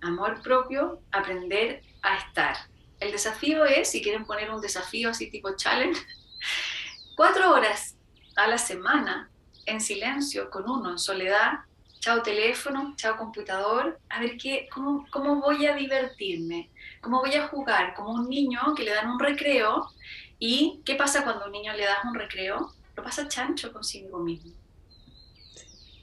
amor 0.00 0.40
propio, 0.42 1.00
aprender 1.10 1.82
a 2.02 2.16
estar. 2.18 2.56
El 3.00 3.10
desafío 3.10 3.64
es, 3.64 3.90
si 3.90 4.00
quieren 4.00 4.24
poner 4.24 4.50
un 4.50 4.60
desafío 4.60 5.10
así 5.10 5.28
tipo 5.28 5.56
challenge, 5.56 6.00
cuatro 7.16 7.50
horas 7.52 7.96
a 8.36 8.46
la 8.46 8.58
semana 8.58 9.30
en 9.66 9.80
silencio 9.80 10.50
con 10.50 10.68
uno, 10.68 10.90
en 10.90 10.98
soledad, 10.98 11.60
chao 12.00 12.22
teléfono, 12.22 12.94
chao 12.96 13.16
computador, 13.16 13.98
a 14.08 14.20
ver 14.20 14.36
qué, 14.36 14.68
cómo, 14.72 15.06
cómo 15.10 15.36
voy 15.36 15.66
a 15.66 15.76
divertirme, 15.76 16.70
cómo 17.00 17.20
voy 17.20 17.34
a 17.34 17.46
jugar, 17.46 17.94
como 17.94 18.12
un 18.12 18.28
niño 18.28 18.74
que 18.76 18.82
le 18.82 18.92
dan 18.92 19.10
un 19.10 19.20
recreo 19.20 19.88
y 20.38 20.80
qué 20.84 20.96
pasa 20.96 21.22
cuando 21.22 21.44
a 21.44 21.46
un 21.46 21.52
niño 21.52 21.72
le 21.74 21.84
das 21.84 22.04
un 22.04 22.14
recreo, 22.14 22.74
lo 22.96 23.02
pasa 23.02 23.28
chancho 23.28 23.72
consigo 23.72 24.18
mismo. 24.18 24.52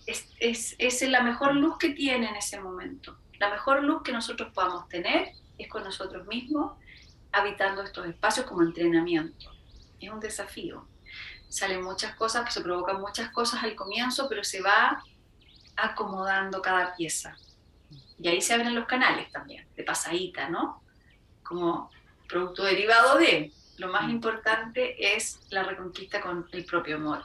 Es, 0.05 0.27
es, 0.39 0.75
es 0.79 1.01
la 1.07 1.21
mejor 1.21 1.53
luz 1.55 1.77
que 1.77 1.89
tiene 1.89 2.29
en 2.29 2.35
ese 2.35 2.59
momento. 2.59 3.17
La 3.37 3.49
mejor 3.49 3.83
luz 3.83 4.01
que 4.01 4.11
nosotros 4.11 4.51
podamos 4.53 4.87
tener 4.87 5.33
es 5.57 5.67
con 5.67 5.83
nosotros 5.83 6.25
mismos 6.27 6.77
habitando 7.31 7.83
estos 7.83 8.07
espacios 8.07 8.45
como 8.45 8.63
entrenamiento. 8.63 9.51
Es 9.99 10.09
un 10.09 10.19
desafío. 10.19 10.87
Salen 11.49 11.83
muchas 11.83 12.15
cosas, 12.15 12.53
se 12.53 12.61
provocan 12.61 13.01
muchas 13.01 13.31
cosas 13.31 13.63
al 13.63 13.75
comienzo, 13.75 14.29
pero 14.29 14.43
se 14.43 14.61
va 14.61 15.03
acomodando 15.75 16.61
cada 16.61 16.95
pieza. 16.95 17.35
Y 18.19 18.27
ahí 18.27 18.41
se 18.41 18.53
abren 18.53 18.75
los 18.75 18.85
canales 18.85 19.31
también, 19.31 19.67
de 19.75 19.83
pasadita, 19.83 20.49
¿no? 20.49 20.83
Como 21.43 21.89
producto 22.27 22.63
derivado 22.63 23.17
de. 23.17 23.51
Lo 23.77 23.87
más 23.87 24.07
mm. 24.07 24.11
importante 24.11 25.15
es 25.15 25.39
la 25.49 25.63
reconquista 25.63 26.19
con 26.19 26.47
el 26.51 26.65
propio 26.65 26.97
amor. 26.97 27.23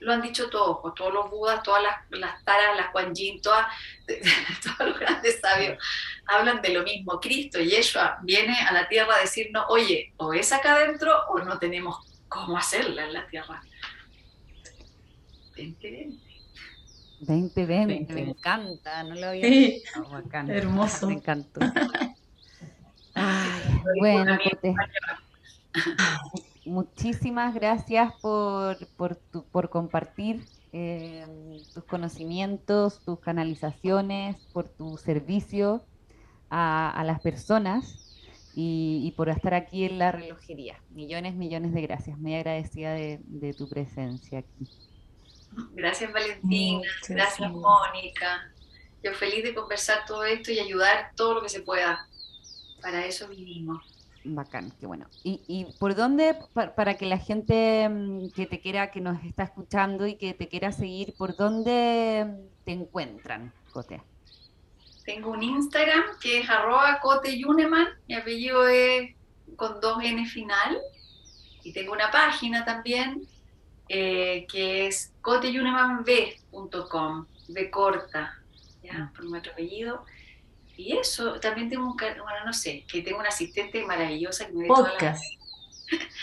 Lo 0.00 0.12
han 0.12 0.20
dicho 0.20 0.50
todos, 0.50 0.78
pues, 0.82 0.94
todos 0.94 1.14
los 1.14 1.30
budas, 1.30 1.62
todas 1.62 1.82
las, 1.82 1.96
las 2.10 2.44
taras, 2.44 2.76
las 2.76 2.90
Kuan 2.90 3.14
todas, 3.42 3.66
todos 4.62 4.90
los 4.90 4.98
grandes 4.98 5.40
sabios 5.40 5.82
hablan 6.26 6.60
de 6.60 6.68
lo 6.68 6.82
mismo. 6.82 7.18
Cristo, 7.18 7.58
Yeshua, 7.58 8.18
viene 8.22 8.60
a 8.60 8.72
la 8.72 8.86
tierra 8.88 9.14
a 9.16 9.20
decirnos, 9.20 9.64
oye, 9.68 10.12
o 10.18 10.34
es 10.34 10.52
acá 10.52 10.74
adentro 10.74 11.12
o 11.28 11.38
no 11.38 11.58
tenemos 11.58 12.15
cómo 12.36 12.56
hacerla 12.56 13.06
en 13.06 13.12
la 13.12 13.26
tierra. 13.26 13.62
Vente, 15.56 15.90
vente. 15.90 16.26
2020, 17.18 18.12
me 18.12 18.30
encanta, 18.30 19.02
no 19.04 19.14
lo 19.14 19.28
había 19.28 19.48
sí, 19.48 19.82
Hermoso. 20.48 21.06
Me 21.06 21.14
encantó. 21.14 21.60
bueno, 23.98 24.38
muchísimas 26.66 27.54
gracias 27.54 28.12
por, 28.20 28.86
por, 28.96 29.18
por 29.50 29.70
compartir 29.70 30.44
eh, 30.72 31.24
tus 31.72 31.84
conocimientos, 31.84 33.00
tus 33.00 33.18
canalizaciones, 33.20 34.36
por 34.52 34.68
tu 34.68 34.98
servicio 34.98 35.86
a, 36.50 36.90
a 36.90 37.04
las 37.04 37.20
personas 37.20 38.05
y, 38.58 39.02
y, 39.04 39.12
por 39.12 39.28
estar 39.28 39.52
aquí 39.52 39.84
en 39.84 39.98
la 39.98 40.10
relojería. 40.12 40.80
Millones, 40.90 41.34
millones 41.34 41.74
de 41.74 41.82
gracias. 41.82 42.18
Muy 42.18 42.34
agradecida 42.34 42.94
de, 42.94 43.20
de 43.26 43.52
tu 43.52 43.68
presencia 43.68 44.38
aquí. 44.38 44.66
Gracias 45.72 46.12
Valentina, 46.12 46.88
gracias 47.08 47.52
Mónica. 47.52 48.52
Yo 49.02 49.12
feliz 49.12 49.44
de 49.44 49.54
conversar 49.54 50.04
todo 50.06 50.24
esto 50.24 50.50
y 50.52 50.58
ayudar 50.58 51.12
todo 51.14 51.34
lo 51.34 51.42
que 51.42 51.48
se 51.48 51.60
pueda. 51.60 52.08
Para 52.80 53.04
eso 53.04 53.28
vinimos. 53.28 53.84
Bacán, 54.24 54.72
qué 54.80 54.86
bueno. 54.86 55.06
¿Y, 55.22 55.42
y 55.46 55.66
por 55.78 55.94
dónde, 55.94 56.36
para, 56.54 56.96
que 56.96 57.06
la 57.06 57.18
gente 57.18 57.88
mm, 57.88 58.30
que 58.30 58.46
te 58.46 58.60
quiera, 58.60 58.90
que 58.90 59.00
nos 59.00 59.22
está 59.24 59.44
escuchando 59.44 60.06
y 60.06 60.16
que 60.16 60.34
te 60.34 60.48
quiera 60.48 60.72
seguir, 60.72 61.14
por 61.16 61.36
dónde 61.36 62.26
te 62.64 62.72
encuentran, 62.72 63.52
Cote? 63.72 64.02
Tengo 65.06 65.30
un 65.30 65.42
Instagram 65.42 66.18
que 66.20 66.40
es 66.40 66.50
arroba 66.50 67.00
Cote 67.00 67.38
Yuneman, 67.38 67.88
mi 68.08 68.16
apellido 68.16 68.66
es 68.66 69.14
con 69.54 69.80
dos 69.80 70.02
N 70.02 70.26
final, 70.26 70.80
y 71.62 71.72
tengo 71.72 71.92
una 71.92 72.10
página 72.10 72.64
también 72.64 73.28
eh, 73.88 74.48
que 74.50 74.88
es 74.88 75.12
coteyunemanb.com, 75.22 77.26
de 77.48 77.70
corta, 77.70 78.42
¿ya? 78.82 78.94
Mm. 78.94 79.12
por 79.12 79.26
nuestro 79.26 79.52
apellido. 79.52 80.04
Y 80.76 80.96
eso, 80.96 81.38
también 81.40 81.70
tengo 81.70 81.86
un, 81.86 81.96
bueno, 81.96 82.44
no 82.44 82.52
sé, 82.52 82.84
que 82.90 83.02
tengo 83.02 83.20
una 83.20 83.28
asistente 83.28 83.84
maravillosa 83.84 84.46
que 84.46 84.52
me 84.52 84.64
ve 84.64 84.68
podcast. 84.68 85.22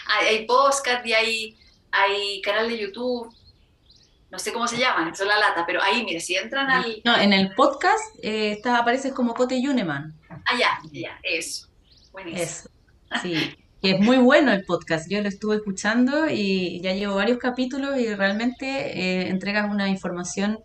hay, 0.07 0.27
hay, 0.39 0.45
podcast 0.45 1.05
y 1.05 1.13
hay, 1.13 1.57
hay 1.91 2.41
canal 2.41 2.67
de 2.67 2.79
YouTube, 2.79 3.33
no 4.33 4.39
sé 4.39 4.51
cómo 4.51 4.67
se 4.67 4.77
llaman, 4.77 5.13
eso 5.13 5.23
es 5.23 5.29
la 5.29 5.39
lata, 5.39 5.63
pero 5.65 5.81
ahí, 5.81 6.03
mire, 6.03 6.19
si 6.19 6.35
entran 6.35 6.69
al... 6.69 7.01
No, 7.05 7.15
en 7.15 7.31
el 7.31 7.53
podcast 7.53 8.03
eh, 8.21 8.59
apareces 8.65 9.13
como 9.13 9.33
Cote 9.33 9.61
Yuneman. 9.61 10.13
Ah, 10.27 10.57
ya, 10.59 10.79
ya, 10.91 11.17
eso. 11.23 11.69
Buenísimo. 12.11 12.43
Eso, 12.43 12.69
sí 13.21 13.55
es 13.83 13.99
muy 13.99 14.17
bueno 14.17 14.53
el 14.53 14.63
podcast. 14.63 15.09
Yo 15.09 15.21
lo 15.21 15.27
estuve 15.27 15.57
escuchando 15.57 16.29
y 16.29 16.79
ya 16.81 16.93
llevo 16.93 17.15
varios 17.15 17.37
capítulos 17.37 17.97
y 17.97 18.15
realmente 18.15 18.65
eh, 18.65 19.27
entregas 19.27 19.69
una 19.69 19.89
información 19.89 20.59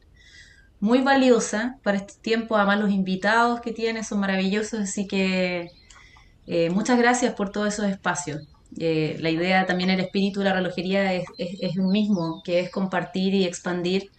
muy 0.78 1.00
valiosa 1.00 1.78
para 1.82 1.98
este 1.98 2.14
tiempo. 2.22 2.56
Además, 2.56 2.78
los 2.78 2.90
invitados 2.90 3.60
que 3.60 3.72
tienes 3.72 4.06
son 4.06 4.20
maravillosos, 4.20 4.78
así 4.80 5.08
que 5.08 5.72
eh, 6.46 6.70
muchas 6.70 6.96
gracias 6.96 7.34
por 7.34 7.50
todos 7.50 7.74
esos 7.74 7.86
espacios. 7.86 8.46
Eh, 8.78 9.16
la 9.20 9.30
idea 9.30 9.66
también, 9.66 9.90
el 9.90 10.00
espíritu 10.00 10.40
de 10.40 10.46
la 10.46 10.54
relojería 10.54 11.14
es, 11.14 11.24
es, 11.38 11.76
un 11.76 11.90
mismo, 11.90 12.42
que 12.44 12.60
es 12.60 12.70
compartir 12.70 13.34
y 13.34 13.44
expandir 13.44 14.10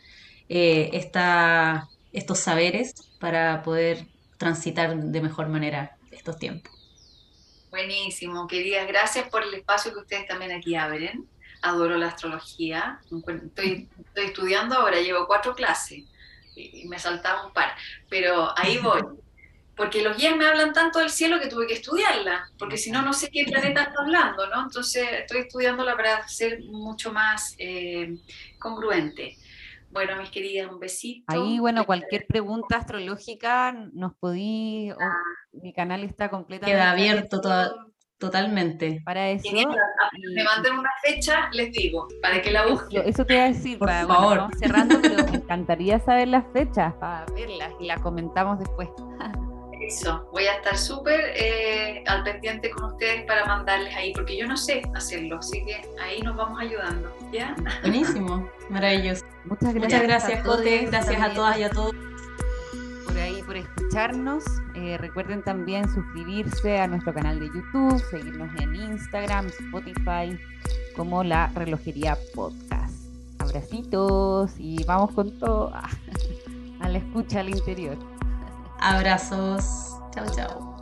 esta, 0.47 1.87
estos 2.11 2.39
saberes 2.39 2.95
para 3.19 3.61
poder 3.61 4.07
transitar 4.37 4.97
de 4.97 5.21
mejor 5.21 5.49
manera 5.49 5.95
estos 6.11 6.37
tiempos. 6.37 6.73
Buenísimo, 7.69 8.47
queridas, 8.47 8.87
gracias 8.87 9.29
por 9.29 9.43
el 9.43 9.53
espacio 9.53 9.93
que 9.93 9.99
ustedes 9.99 10.25
también 10.25 10.51
aquí 10.51 10.75
abren. 10.75 11.27
Adoro 11.61 11.97
la 11.97 12.07
astrología. 12.07 12.99
Estoy, 13.03 13.87
estoy 14.05 14.25
estudiando 14.25 14.75
ahora, 14.75 14.99
llevo 15.01 15.27
cuatro 15.27 15.53
clases 15.53 16.03
y 16.55 16.87
me 16.87 16.97
saltaba 16.97 17.45
un 17.45 17.53
par, 17.53 17.75
pero 18.09 18.57
ahí 18.57 18.77
voy. 18.77 19.01
Porque 19.79 20.01
los 20.01 20.17
guías 20.17 20.35
me 20.35 20.45
hablan 20.45 20.73
tanto 20.73 20.99
del 20.99 21.09
cielo 21.09 21.39
que 21.39 21.47
tuve 21.47 21.65
que 21.65 21.75
estudiarla, 21.75 22.51
porque 22.59 22.75
si 22.75 22.91
no, 22.91 23.01
no 23.01 23.13
sé 23.13 23.29
qué 23.31 23.45
planeta 23.45 23.83
está 23.83 24.01
hablando, 24.01 24.45
¿no? 24.47 24.63
Entonces 24.63 25.07
estoy 25.21 25.39
estudiándola 25.39 25.95
para 25.95 26.27
ser 26.27 26.59
mucho 26.65 27.13
más 27.13 27.55
eh, 27.57 28.17
congruente. 28.59 29.37
Bueno, 29.89 30.17
mis 30.17 30.31
queridas, 30.31 30.69
un 30.69 30.81
besito. 30.81 31.23
Ahí, 31.27 31.59
bueno, 31.59 31.85
cualquier 31.85 32.27
pregunta 32.27 32.75
astrológica 32.75 33.71
nos 33.93 34.15
podí, 34.15 34.89
ah. 34.89 35.13
mi 35.53 35.71
canal 35.71 36.03
está 36.03 36.29
completamente 36.29 36.77
Queda 36.77 36.91
abierto 36.91 37.39
totalmente. 38.17 39.01
Para 39.05 39.29
eso. 39.29 39.49
me 39.49 40.43
manden 40.43 40.77
una 40.77 40.91
fecha, 41.01 41.49
les 41.53 41.71
digo, 41.71 42.05
para 42.21 42.41
que 42.41 42.51
la 42.51 42.67
busquen. 42.67 43.03
Eso 43.07 43.25
te 43.25 43.35
iba 43.35 43.45
a 43.45 43.47
decir, 43.47 43.79
por 43.79 43.87
favor. 43.87 44.49
cerrando, 44.59 44.99
pero 45.01 45.23
me 45.23 45.37
encantaría 45.37 46.01
saber 46.01 46.27
las 46.27 46.43
fechas 46.51 46.93
para 46.95 47.25
verlas 47.33 47.71
y 47.79 47.85
las 47.85 48.01
comentamos 48.01 48.59
después. 48.59 48.89
Eso, 49.89 50.29
voy 50.31 50.45
a 50.45 50.53
estar 50.53 50.77
súper 50.77 51.19
eh, 51.35 52.03
al 52.05 52.23
pendiente 52.23 52.69
con 52.69 52.93
ustedes 52.93 53.25
para 53.25 53.43
mandarles 53.45 53.95
ahí, 53.95 54.13
porque 54.13 54.37
yo 54.37 54.45
no 54.45 54.55
sé 54.55 54.83
hacerlo, 54.93 55.39
así 55.39 55.65
que 55.65 55.81
ahí 55.99 56.21
nos 56.21 56.35
vamos 56.35 56.61
ayudando, 56.61 57.11
¿ya? 57.33 57.55
Buenísimo, 57.81 58.47
maravilloso. 58.69 59.25
Muchas 59.45 59.73
gracias. 59.73 59.83
Muchas 59.83 60.03
gracias, 60.03 60.45
Cote, 60.45 60.85
gracias 60.85 61.19
a 61.19 61.33
todas 61.33 61.57
y 61.57 61.63
a 61.63 61.71
todos. 61.71 61.95
Por 63.07 63.17
ahí, 63.17 63.41
por 63.41 63.57
escucharnos. 63.57 64.43
Eh, 64.75 64.99
recuerden 64.99 65.41
también 65.41 65.91
suscribirse 65.91 66.77
a 66.77 66.85
nuestro 66.85 67.11
canal 67.11 67.39
de 67.39 67.47
YouTube, 67.47 67.99
seguirnos 68.11 68.51
en 68.61 68.75
Instagram, 68.75 69.47
Spotify, 69.47 70.39
como 70.95 71.23
la 71.23 71.47
Relojería 71.55 72.15
Podcast. 72.35 72.93
Abracitos 73.39 74.51
y 74.59 74.83
vamos 74.83 75.13
con 75.13 75.39
todo 75.39 75.73
a 76.79 76.89
la 76.89 76.99
escucha 76.99 77.39
al 77.39 77.49
interior. 77.49 77.97
Abrazos. 78.81 79.97
Chao, 80.13 80.25
chao. 80.31 80.78